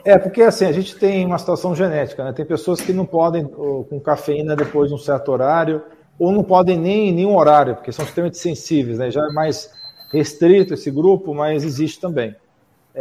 É, 0.05 0.17
porque 0.17 0.43
assim, 0.43 0.65
a 0.65 0.73
gente 0.73 0.95
tem 0.95 1.27
uma 1.27 1.39
situação 1.39 1.75
genética, 1.75 2.23
né? 2.23 2.33
Tem 2.33 2.47
pessoas 2.47 2.81
que 2.81 2.93
não 2.93 3.05
podem 3.05 3.45
com 3.45 4.01
cafeína 4.01 4.55
depois 4.55 4.89
de 4.89 4.95
um 4.95 4.99
certo 4.99 5.33
horário, 5.33 5.83
ou 6.17 6.31
não 6.31 6.45
podem 6.45 6.79
nem 6.79 7.09
em 7.09 7.13
nenhum 7.13 7.37
horário, 7.37 7.75
porque 7.75 7.91
são 7.91 8.05
extremamente 8.05 8.39
sensíveis, 8.39 8.99
né? 8.99 9.11
Já 9.11 9.27
é 9.27 9.33
mais 9.33 9.69
restrito 10.13 10.73
esse 10.73 10.89
grupo, 10.89 11.35
mas 11.35 11.65
existe 11.65 12.01
também. 12.01 12.35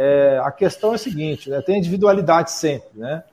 É, 0.00 0.40
a 0.44 0.52
questão 0.52 0.92
é 0.92 0.94
a 0.94 0.98
seguinte, 0.98 1.50
né? 1.50 1.60
Tem 1.60 1.76
individualidade 1.76 2.52
sempre, 2.52 2.88
né? 2.94 3.24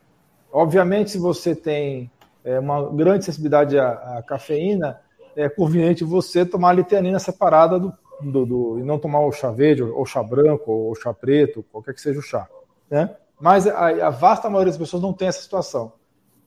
Obviamente, 0.52 1.12
se 1.12 1.20
você 1.20 1.56
tem 1.56 2.10
é, 2.44 2.60
uma 2.60 2.90
grande 2.92 3.24
sensibilidade 3.24 3.78
à, 3.78 4.18
à, 4.18 4.24
cafeína, 4.24 5.00
é 5.36 5.48
conveniente 5.48 6.04
você 6.04 6.44
tomar 6.44 6.72
a 6.72 6.74
liteanina 6.74 7.20
separada 7.20 7.80
do, 7.80 7.94
do, 8.20 8.46
do, 8.48 8.80
e 8.80 8.84
não 8.84 8.98
tomar 8.98 9.20
o 9.20 9.32
chá 9.32 9.52
verde, 9.52 9.84
ou 9.84 10.04
chá 10.08 10.24
branco, 10.24 10.72
ou 10.72 10.96
chá 10.96 11.14
preto, 11.14 11.64
qualquer 11.72 11.94
que 11.94 12.02
seja 12.02 12.18
o 12.18 12.24
chá, 12.24 12.48
né? 12.90 13.16
Mas 13.40 13.68
a, 13.68 14.08
a, 14.08 14.10
vasta 14.10 14.50
maioria 14.50 14.72
das 14.72 14.80
pessoas 14.80 15.04
não 15.04 15.14
tem 15.14 15.28
essa 15.28 15.44
situação. 15.44 15.94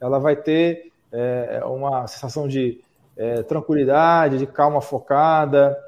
Ela 0.01 0.19
vai 0.19 0.35
ter 0.35 0.91
é, 1.13 1.63
uma 1.65 2.09
sensação 2.09 2.49
de 2.49 2.81
é, 3.17 3.45
tranquilidade, 3.45 4.39
de 4.39 4.49
calma 4.49 4.81
focada 4.81 5.79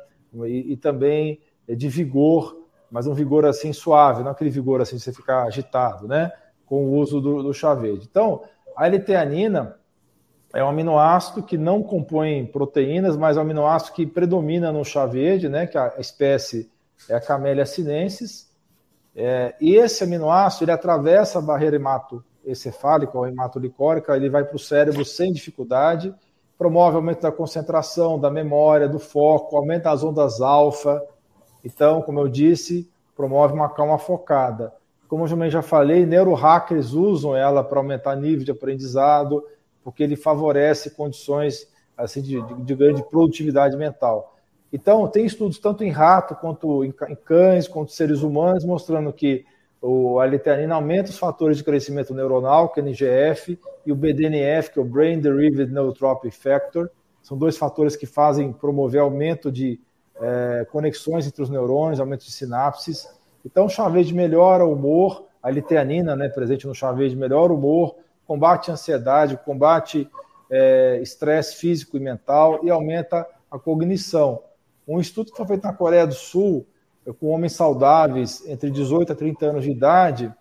e, 0.44 0.74
e, 0.74 0.76
também 0.76 1.40
de 1.68 1.88
vigor, 1.88 2.59
mas 2.90 3.06
um 3.06 3.14
vigor 3.14 3.44
assim 3.46 3.72
suave, 3.72 4.22
não 4.22 4.30
aquele 4.30 4.50
vigor 4.50 4.80
assim 4.80 4.96
de 4.96 5.02
você 5.02 5.12
ficar 5.12 5.44
agitado, 5.44 6.08
né? 6.08 6.32
Com 6.66 6.84
o 6.84 6.96
uso 6.96 7.20
do, 7.20 7.42
do 7.42 7.54
chá 7.54 7.74
verde. 7.74 8.06
Então, 8.10 8.42
a 8.76 8.86
L-teanina 8.86 9.76
é 10.52 10.62
um 10.64 10.68
aminoácido 10.68 11.42
que 11.42 11.56
não 11.56 11.82
compõe 11.82 12.46
proteínas, 12.46 13.16
mas 13.16 13.36
é 13.36 13.40
um 13.40 13.42
aminoácido 13.42 13.92
que 13.92 14.06
predomina 14.06 14.72
no 14.72 14.84
chá 14.84 15.06
verde, 15.06 15.48
né? 15.48 15.66
Que 15.66 15.78
a 15.78 15.94
espécie 15.98 16.70
é 17.08 17.14
a 17.14 17.20
Camellia 17.20 17.64
sinensis 17.64 18.50
é, 19.14 19.54
e 19.60 19.74
esse 19.74 20.04
aminoácido 20.04 20.64
ele 20.64 20.72
atravessa 20.72 21.38
a 21.38 21.42
barreira 21.42 21.76
hematoencefálica 21.76 23.18
ou 23.18 23.26
hematolicórica, 23.26 24.16
ele 24.16 24.30
vai 24.30 24.44
para 24.44 24.56
o 24.56 24.58
cérebro 24.58 25.04
sem 25.04 25.32
dificuldade, 25.32 26.14
promove 26.56 26.96
aumento 26.96 27.22
da 27.22 27.32
concentração, 27.32 28.18
da 28.18 28.30
memória, 28.30 28.88
do 28.88 28.98
foco, 28.98 29.56
aumenta 29.56 29.90
as 29.90 30.04
ondas 30.04 30.40
alfa. 30.40 31.02
Então, 31.64 32.02
como 32.02 32.20
eu 32.20 32.28
disse, 32.28 32.88
promove 33.16 33.54
uma 33.54 33.68
calma 33.68 33.98
focada. 33.98 34.72
Como 35.08 35.24
eu 35.24 35.28
também 35.28 35.50
já 35.50 35.62
falei, 35.62 36.06
neurohackers 36.06 36.92
usam 36.92 37.36
ela 37.36 37.64
para 37.64 37.78
aumentar 37.78 38.16
nível 38.16 38.44
de 38.44 38.50
aprendizado, 38.50 39.44
porque 39.82 40.02
ele 40.02 40.16
favorece 40.16 40.90
condições 40.90 41.68
assim 41.96 42.22
de, 42.22 42.40
de, 42.40 42.54
de 42.62 42.74
grande 42.74 43.02
produtividade 43.02 43.76
mental. 43.76 44.36
Então, 44.72 45.06
tem 45.08 45.26
estudos 45.26 45.58
tanto 45.58 45.82
em 45.82 45.90
rato 45.90 46.34
quanto 46.36 46.84
em 46.84 46.92
cães, 47.24 47.66
quanto 47.66 47.92
seres 47.92 48.22
humanos, 48.22 48.64
mostrando 48.64 49.12
que 49.12 49.44
o, 49.82 50.20
a 50.20 50.26
liteanina 50.26 50.74
aumenta 50.74 51.10
os 51.10 51.18
fatores 51.18 51.56
de 51.56 51.64
crescimento 51.64 52.14
neuronal, 52.14 52.68
que 52.68 52.78
é 52.78 52.82
o 52.82 52.86
NGF, 52.86 53.58
e 53.84 53.90
o 53.90 53.96
BDNF, 53.96 54.70
que 54.70 54.78
é 54.78 54.82
o 54.82 54.84
Brain 54.84 55.18
Derived 55.18 55.72
Neurotrophic 55.72 56.30
Factor. 56.36 56.90
São 57.22 57.36
dois 57.36 57.56
fatores 57.56 57.96
que 57.96 58.06
fazem 58.06 58.52
promover 58.52 59.00
aumento 59.00 59.50
de 59.50 59.80
é, 60.20 60.66
conexões 60.70 61.26
entre 61.26 61.42
os 61.42 61.48
neurônios, 61.48 61.98
aumento 61.98 62.24
de 62.24 62.32
sinapses. 62.32 63.08
Então, 63.44 63.68
chá 63.68 63.88
verde 63.88 64.14
melhora 64.14 64.64
o 64.64 64.72
humor, 64.72 65.24
a 65.42 65.50
liteanina, 65.50 66.14
né, 66.14 66.28
presente 66.28 66.66
no 66.66 66.74
chá 66.74 66.92
verde, 66.92 67.16
melhora 67.16 67.52
o 67.52 67.56
humor, 67.56 67.96
combate 68.26 68.70
a 68.70 68.74
ansiedade, 68.74 69.38
combate 69.44 70.08
é, 70.50 71.00
estresse 71.02 71.56
físico 71.56 71.96
e 71.96 72.00
mental 72.00 72.60
e 72.62 72.70
aumenta 72.70 73.26
a 73.50 73.58
cognição. 73.58 74.42
Um 74.86 75.00
estudo 75.00 75.30
que 75.30 75.36
foi 75.36 75.46
feito 75.46 75.64
na 75.64 75.72
Coreia 75.72 76.06
do 76.06 76.14
Sul, 76.14 76.66
com 77.18 77.28
homens 77.28 77.52
saudáveis 77.52 78.46
entre 78.46 78.70
18 78.70 79.12
a 79.12 79.16
30 79.16 79.46
anos 79.46 79.64
de 79.64 79.70
idade, 79.70 80.32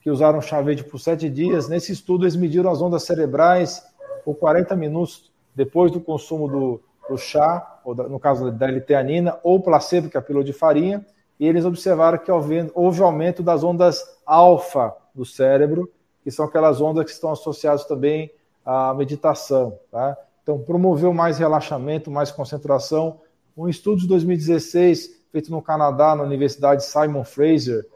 que 0.00 0.10
usaram 0.10 0.40
chá 0.40 0.60
verde 0.62 0.84
por 0.84 0.98
sete 0.98 1.28
dias. 1.28 1.68
Nesse 1.68 1.92
estudo, 1.92 2.24
eles 2.24 2.36
mediram 2.36 2.70
as 2.70 2.80
ondas 2.80 3.02
cerebrais 3.02 3.84
por 4.24 4.36
40 4.36 4.74
minutos 4.76 5.30
depois 5.54 5.90
do 5.90 6.00
consumo 6.00 6.48
do, 6.48 6.80
do 7.08 7.16
chá, 7.16 7.80
ou 7.84 7.94
da, 7.94 8.08
no 8.08 8.18
caso 8.18 8.50
da 8.50 8.68
L-teanina, 8.68 9.38
ou 9.42 9.60
placebo, 9.60 10.08
que 10.08 10.16
é 10.16 10.20
a 10.20 10.22
pílula 10.22 10.44
de 10.44 10.52
farinha, 10.52 11.04
e 11.38 11.46
eles 11.46 11.64
observaram 11.64 12.18
que 12.18 12.30
houve 12.30 13.02
aumento 13.02 13.42
das 13.42 13.62
ondas 13.62 14.02
alfa 14.24 14.94
do 15.14 15.24
cérebro, 15.24 15.90
que 16.22 16.30
são 16.30 16.44
aquelas 16.46 16.80
ondas 16.80 17.04
que 17.04 17.10
estão 17.10 17.30
associadas 17.30 17.84
também 17.84 18.30
à 18.64 18.92
meditação. 18.94 19.78
Tá? 19.90 20.16
Então, 20.42 20.58
promoveu 20.58 21.12
mais 21.12 21.38
relaxamento, 21.38 22.10
mais 22.10 22.30
concentração, 22.30 23.20
um 23.56 23.68
estudo 23.68 24.02
de 24.02 24.08
2016, 24.08 25.24
feito 25.32 25.50
no 25.50 25.62
Canadá, 25.62 26.14
na 26.14 26.22
Universidade 26.22 26.84
Simon 26.84 27.24
Fraser, 27.24 27.86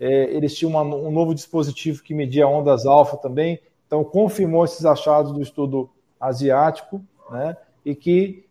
é, 0.00 0.32
eles 0.34 0.56
tinham 0.56 0.70
uma, 0.70 0.82
um 0.82 1.10
novo 1.10 1.34
dispositivo 1.34 2.02
que 2.02 2.14
media 2.14 2.46
ondas 2.46 2.86
alfa 2.86 3.16
também, 3.16 3.60
então 3.86 4.04
confirmou 4.04 4.64
esses 4.64 4.84
achados 4.84 5.32
do 5.32 5.42
estudo 5.42 5.90
asiático, 6.20 7.02
né, 7.30 7.56
e 7.84 7.94
que 7.94 8.47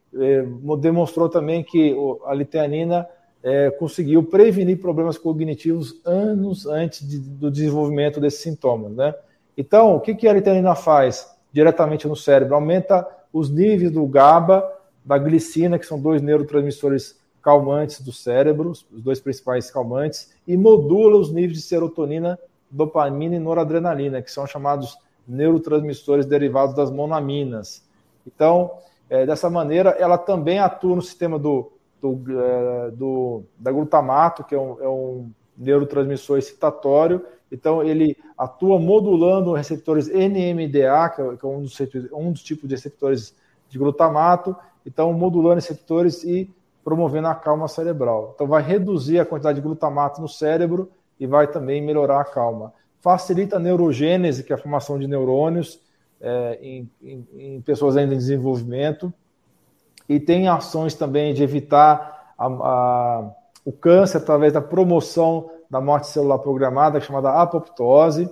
demonstrou 0.80 1.30
também 1.30 1.64
que 1.64 1.96
a 2.26 2.34
liteanina 2.34 3.08
é, 3.44 3.70
conseguiu 3.72 4.24
prevenir 4.24 4.80
problemas 4.80 5.18
cognitivos 5.18 6.02
anos 6.06 6.66
antes 6.66 7.08
de, 7.08 7.20
do 7.20 7.52
desenvolvimento 7.52 8.20
desses 8.20 8.42
sintomas. 8.42 8.92
Né? 8.94 9.14
Então, 9.58 9.96
o 9.96 10.00
que, 10.00 10.16
que 10.16 10.28
a 10.28 10.34
liteanina 10.34 10.76
faz 10.76 11.34
diretamente 11.52 12.08
no 12.08 12.16
cérebro? 12.16 12.56
Aumenta 12.56 13.08
os 13.32 13.50
níveis 13.50 13.92
do 13.92 14.06
GABA, 14.06 14.70
da 15.06 15.18
glicina, 15.18 15.80
que 15.80 15.86
são 15.86 16.00
dois 16.00 16.22
neurotransmissores 16.22 17.18
calmantes 17.42 18.02
do 18.02 18.12
cérebro, 18.12 18.72
os 18.72 19.02
dois 19.02 19.22
principais 19.22 19.72
calmantes, 19.72 20.34
e 20.46 20.58
modula 20.58 21.18
os 21.18 21.32
níveis 21.32 21.54
de 21.54 21.62
serotonina 21.62 22.38
dopamina 22.70 23.36
e 23.36 23.40
noradrenalina, 23.40 24.22
que 24.22 24.30
são 24.30 24.46
chamados 24.46 24.98
neurotransmissores 25.26 26.26
derivados 26.26 26.76
das 26.76 26.92
monaminas. 26.92 27.84
Então, 28.26 28.72
é, 29.10 29.26
dessa 29.26 29.50
maneira, 29.50 29.92
ela 29.92 30.18
também 30.18 30.60
atua 30.60 30.96
no 30.96 31.02
sistema 31.02 31.40
do, 31.40 31.72
do, 32.02 32.22
é, 32.42 32.92
do 32.92 33.44
da 33.58 33.72
glutamato, 33.72 34.44
que 34.44 34.54
é 34.54 34.60
um, 34.60 34.82
é 34.82 34.88
um 34.88 35.32
neurotransmissor 35.58 36.38
excitatório. 36.38 37.26
Então, 37.52 37.82
ele 37.82 38.18
atua 38.38 38.78
modulando 38.78 39.54
receptores 39.54 40.08
NMDA, 40.08 41.10
que 41.10 41.22
é, 41.22 41.38
que 41.38 41.46
é 41.46 41.48
um, 41.48 41.62
dos, 41.62 41.78
um 42.14 42.32
dos 42.32 42.44
tipos 42.44 42.68
de 42.68 42.76
receptores 42.76 43.34
de 43.70 43.78
glutamato. 43.78 44.56
Então, 44.86 45.12
modulando 45.14 45.56
receptores 45.56 46.24
e 46.24 46.54
promovendo 46.84 47.28
a 47.28 47.36
calma 47.36 47.68
cerebral. 47.68 48.32
Então, 48.36 48.48
vai 48.48 48.62
reduzir 48.62 49.20
a 49.20 49.26
quantidade 49.26 49.56
de 49.56 49.62
glutamato 49.62 50.22
no 50.22 50.28
cérebro 50.28 50.90
e 51.20 51.26
vai 51.26 51.48
também 51.48 51.82
melhorar 51.82 52.22
a 52.22 52.26
calma. 52.26 52.74
Facilita 53.00 53.56
a 53.56 53.60
neurogênese, 53.60 54.44
que 54.44 54.52
é 54.52 54.56
a 54.56 54.60
formação 54.60 55.00
de 55.00 55.08
neurônios 55.08 55.82
é, 56.22 56.60
em, 56.62 56.90
em, 57.02 57.28
em, 57.38 57.62
pessoas 57.62 57.98
ainda 57.98 58.14
em 58.14 58.18
desenvolvimento. 58.18 59.14
E 60.08 60.20
tem 60.20 60.48
ações 60.48 60.94
também 60.94 61.34
de 61.34 61.44
evitar 61.44 62.34
a, 62.38 62.46
a, 62.46 63.32
o 63.66 63.72
câncer 63.72 64.18
através 64.18 64.54
da 64.54 64.62
promoção 64.62 65.50
da 65.70 65.82
morte 65.82 66.08
celular 66.08 66.40
programada, 66.40 67.02
chamada 67.02 67.30
apoptose. 67.32 68.30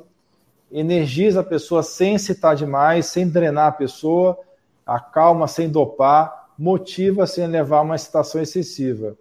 Energiza 0.72 1.42
a 1.42 1.44
pessoa 1.44 1.84
sem 1.84 2.16
excitar 2.16 2.56
demais, 2.56 3.08
sem 3.08 3.28
drenar 3.28 3.68
a 3.68 3.72
pessoa, 3.72 4.38
acalma 4.86 5.48
sem 5.48 5.70
dopar 5.70 6.46
motiva 6.58 7.28
sem 7.28 7.46
levar 7.48 7.82
uma 7.82 7.96
excitação 7.96 8.42
excessiva. 8.42 9.16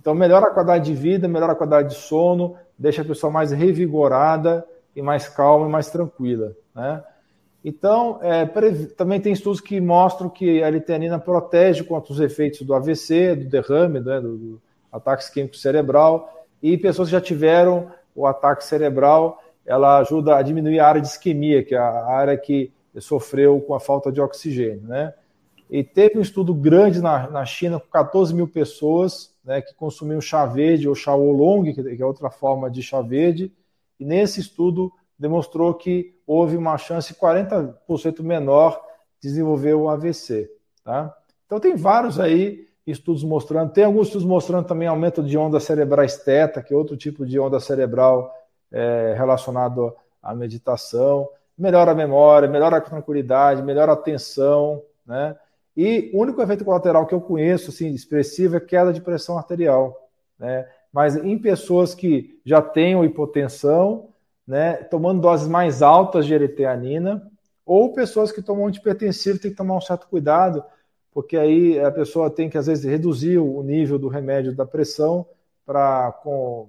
Então, 0.00 0.14
melhora 0.14 0.46
a 0.46 0.50
qualidade 0.50 0.84
de 0.84 0.94
vida, 0.94 1.26
melhora 1.26 1.52
a 1.52 1.56
qualidade 1.56 1.90
de 1.90 1.94
sono, 1.96 2.56
deixa 2.78 3.02
a 3.02 3.04
pessoa 3.04 3.32
mais 3.32 3.50
revigorada 3.50 4.64
e 4.94 5.02
mais 5.02 5.28
calma 5.28 5.66
e 5.66 5.70
mais 5.70 5.90
tranquila. 5.90 6.52
Né? 6.74 7.02
Então, 7.68 8.20
é, 8.22 8.46
também 8.96 9.20
tem 9.20 9.32
estudos 9.32 9.60
que 9.60 9.80
mostram 9.80 10.30
que 10.30 10.62
a 10.62 10.70
liteanina 10.70 11.18
protege 11.18 11.82
contra 11.82 12.12
os 12.12 12.20
efeitos 12.20 12.62
do 12.62 12.72
AVC, 12.72 13.34
do 13.34 13.46
derrame, 13.46 13.98
né, 13.98 14.20
do, 14.20 14.36
do 14.36 14.62
ataque 14.92 15.24
isquêmico 15.24 15.56
cerebral, 15.56 16.46
e 16.62 16.78
pessoas 16.78 17.08
que 17.08 17.12
já 17.12 17.20
tiveram 17.20 17.90
o 18.14 18.24
ataque 18.24 18.64
cerebral, 18.64 19.42
ela 19.66 19.98
ajuda 19.98 20.36
a 20.36 20.42
diminuir 20.42 20.78
a 20.78 20.86
área 20.86 21.00
de 21.00 21.08
isquemia, 21.08 21.64
que 21.64 21.74
é 21.74 21.78
a 21.78 22.04
área 22.06 22.36
que 22.38 22.72
sofreu 23.00 23.60
com 23.60 23.74
a 23.74 23.80
falta 23.80 24.12
de 24.12 24.20
oxigênio. 24.20 24.86
Né? 24.86 25.12
E 25.68 25.82
teve 25.82 26.20
um 26.20 26.22
estudo 26.22 26.54
grande 26.54 27.02
na, 27.02 27.28
na 27.28 27.44
China 27.44 27.80
com 27.80 27.88
14 27.88 28.32
mil 28.32 28.46
pessoas 28.46 29.34
né, 29.44 29.60
que 29.60 29.74
consumiam 29.74 30.20
chá 30.20 30.46
verde 30.46 30.88
ou 30.88 30.94
chá 30.94 31.16
oolong, 31.16 31.74
que 31.74 32.00
é 32.00 32.06
outra 32.06 32.30
forma 32.30 32.70
de 32.70 32.80
chá 32.80 33.02
verde, 33.02 33.50
e 33.98 34.04
nesse 34.04 34.38
estudo 34.38 34.92
demonstrou 35.18 35.74
que 35.74 36.14
houve 36.26 36.56
uma 36.56 36.76
chance 36.78 37.14
40% 37.14 38.22
menor 38.22 38.80
de 39.20 39.28
desenvolver 39.28 39.74
o 39.74 39.88
AVC. 39.88 40.50
Tá? 40.84 41.16
Então 41.46 41.58
tem 41.58 41.76
vários 41.76 42.20
aí 42.20 42.66
estudos 42.86 43.24
mostrando, 43.24 43.72
tem 43.72 43.84
alguns 43.84 44.08
estudos 44.08 44.26
mostrando 44.26 44.66
também 44.66 44.86
aumento 44.86 45.22
de 45.22 45.36
onda 45.36 45.58
cerebrais 45.58 46.18
teta, 46.18 46.62
que 46.62 46.72
é 46.72 46.76
outro 46.76 46.96
tipo 46.96 47.26
de 47.26 47.38
onda 47.38 47.58
cerebral 47.58 48.32
é, 48.70 49.14
relacionado 49.16 49.94
à 50.22 50.34
meditação, 50.34 51.28
melhora 51.58 51.92
a 51.92 51.94
memória, 51.94 52.48
melhora 52.48 52.76
a 52.76 52.80
tranquilidade, 52.80 53.62
melhora 53.62 53.92
a 53.92 53.94
atenção, 53.94 54.82
né? 55.04 55.36
E 55.76 56.10
o 56.14 56.22
único 56.22 56.40
efeito 56.40 56.64
colateral 56.64 57.06
que 57.06 57.14
eu 57.14 57.20
conheço, 57.20 57.70
assim, 57.70 57.88
expressivo, 57.88 58.56
é 58.56 58.60
queda 58.60 58.92
de 58.92 59.00
pressão 59.00 59.36
arterial. 59.36 60.08
Né? 60.38 60.66
Mas 60.90 61.16
em 61.16 61.38
pessoas 61.38 61.94
que 61.94 62.40
já 62.44 62.62
tenham 62.62 63.04
hipotensão, 63.04 64.08
né, 64.46 64.74
tomando 64.74 65.20
doses 65.20 65.48
mais 65.48 65.82
altas 65.82 66.26
de 66.26 66.34
eriteanina, 66.34 67.30
ou 67.64 67.92
pessoas 67.92 68.30
que 68.30 68.40
tomam 68.40 68.66
antipertensivo, 68.66 69.38
tem 69.38 69.50
que 69.50 69.56
tomar 69.56 69.76
um 69.76 69.80
certo 69.80 70.06
cuidado, 70.06 70.62
porque 71.12 71.36
aí 71.36 71.80
a 71.80 71.90
pessoa 71.90 72.30
tem 72.30 72.48
que, 72.48 72.58
às 72.58 72.66
vezes, 72.66 72.84
reduzir 72.84 73.38
o 73.38 73.62
nível 73.62 73.98
do 73.98 74.08
remédio 74.08 74.54
da 74.54 74.64
pressão 74.64 75.26
para 75.64 76.12
com, 76.22 76.68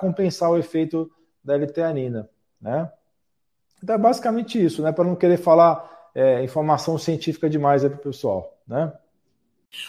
compensar 0.00 0.50
o 0.50 0.56
efeito 0.56 1.10
da 1.44 1.54
eriteanina. 1.56 2.28
Né? 2.60 2.90
Então 3.82 3.94
é 3.94 3.98
basicamente 3.98 4.62
isso, 4.62 4.82
né? 4.82 4.92
Para 4.92 5.04
não 5.04 5.16
querer 5.16 5.38
falar 5.38 6.10
é, 6.14 6.42
informação 6.42 6.96
científica 6.98 7.48
demais 7.48 7.82
para 7.82 7.94
o 7.94 7.98
pessoal, 7.98 8.56
né? 8.66 8.92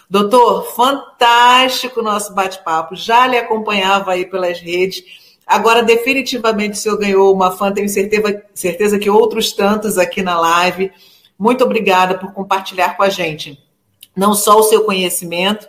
Doutor, 0.09 0.63
fantástico 0.75 2.01
o 2.01 2.03
nosso 2.03 2.33
bate-papo. 2.33 2.95
Já 2.95 3.25
lhe 3.25 3.37
acompanhava 3.37 4.11
aí 4.11 4.25
pelas 4.25 4.59
redes. 4.59 5.30
Agora, 5.45 5.83
definitivamente, 5.83 6.73
o 6.73 6.77
senhor 6.77 6.97
ganhou 6.97 7.33
uma 7.33 7.51
fã, 7.51 7.71
tenho 7.71 7.89
certeza, 7.89 8.43
certeza 8.53 8.99
que 8.99 9.09
outros 9.09 9.51
tantos 9.51 9.97
aqui 9.97 10.21
na 10.21 10.39
live. 10.39 10.91
Muito 11.37 11.63
obrigada 11.63 12.17
por 12.17 12.31
compartilhar 12.33 12.95
com 12.95 13.03
a 13.03 13.09
gente 13.09 13.57
não 14.15 14.33
só 14.33 14.59
o 14.59 14.63
seu 14.63 14.83
conhecimento, 14.83 15.67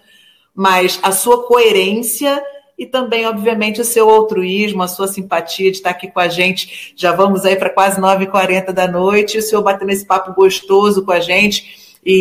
mas 0.54 0.98
a 1.02 1.12
sua 1.12 1.44
coerência 1.46 2.42
e 2.76 2.86
também, 2.86 3.26
obviamente, 3.26 3.80
o 3.80 3.84
seu 3.84 4.08
altruísmo, 4.10 4.82
a 4.82 4.88
sua 4.88 5.06
simpatia 5.06 5.70
de 5.70 5.76
estar 5.76 5.90
aqui 5.90 6.10
com 6.10 6.18
a 6.18 6.28
gente. 6.28 6.92
Já 6.96 7.12
vamos 7.12 7.44
aí 7.44 7.54
para 7.54 7.70
quase 7.70 8.00
9h40 8.00 8.72
da 8.72 8.88
noite, 8.88 9.38
o 9.38 9.42
senhor 9.42 9.62
batendo 9.62 9.92
esse 9.92 10.04
papo 10.04 10.32
gostoso 10.34 11.04
com 11.04 11.12
a 11.12 11.20
gente 11.20 11.98
e, 12.04 12.12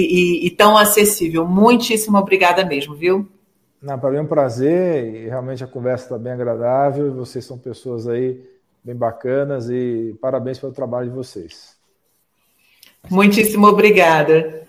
e, 0.43 0.47
e 0.47 0.49
tão 0.52 0.78
acessível. 0.78 1.47
Muitíssimo 1.47 2.18
obrigada 2.18 2.64
mesmo, 2.64 2.95
viu? 2.95 3.28
Para 3.84 4.11
mim 4.11 4.17
é 4.17 4.21
um 4.21 4.27
prazer 4.27 5.15
e 5.15 5.27
realmente 5.27 5.63
a 5.63 5.67
conversa 5.67 6.05
está 6.05 6.17
bem 6.17 6.34
agradável. 6.34 7.13
Vocês 7.15 7.43
são 7.43 7.57
pessoas 7.57 8.07
aí 8.07 8.43
bem 8.84 8.95
bacanas 8.95 9.69
e 9.69 10.15
parabéns 10.21 10.59
pelo 10.59 10.71
trabalho 10.71 11.09
de 11.09 11.15
vocês. 11.15 11.75
Muitíssimo 13.09 13.67
obrigada. 13.67 14.61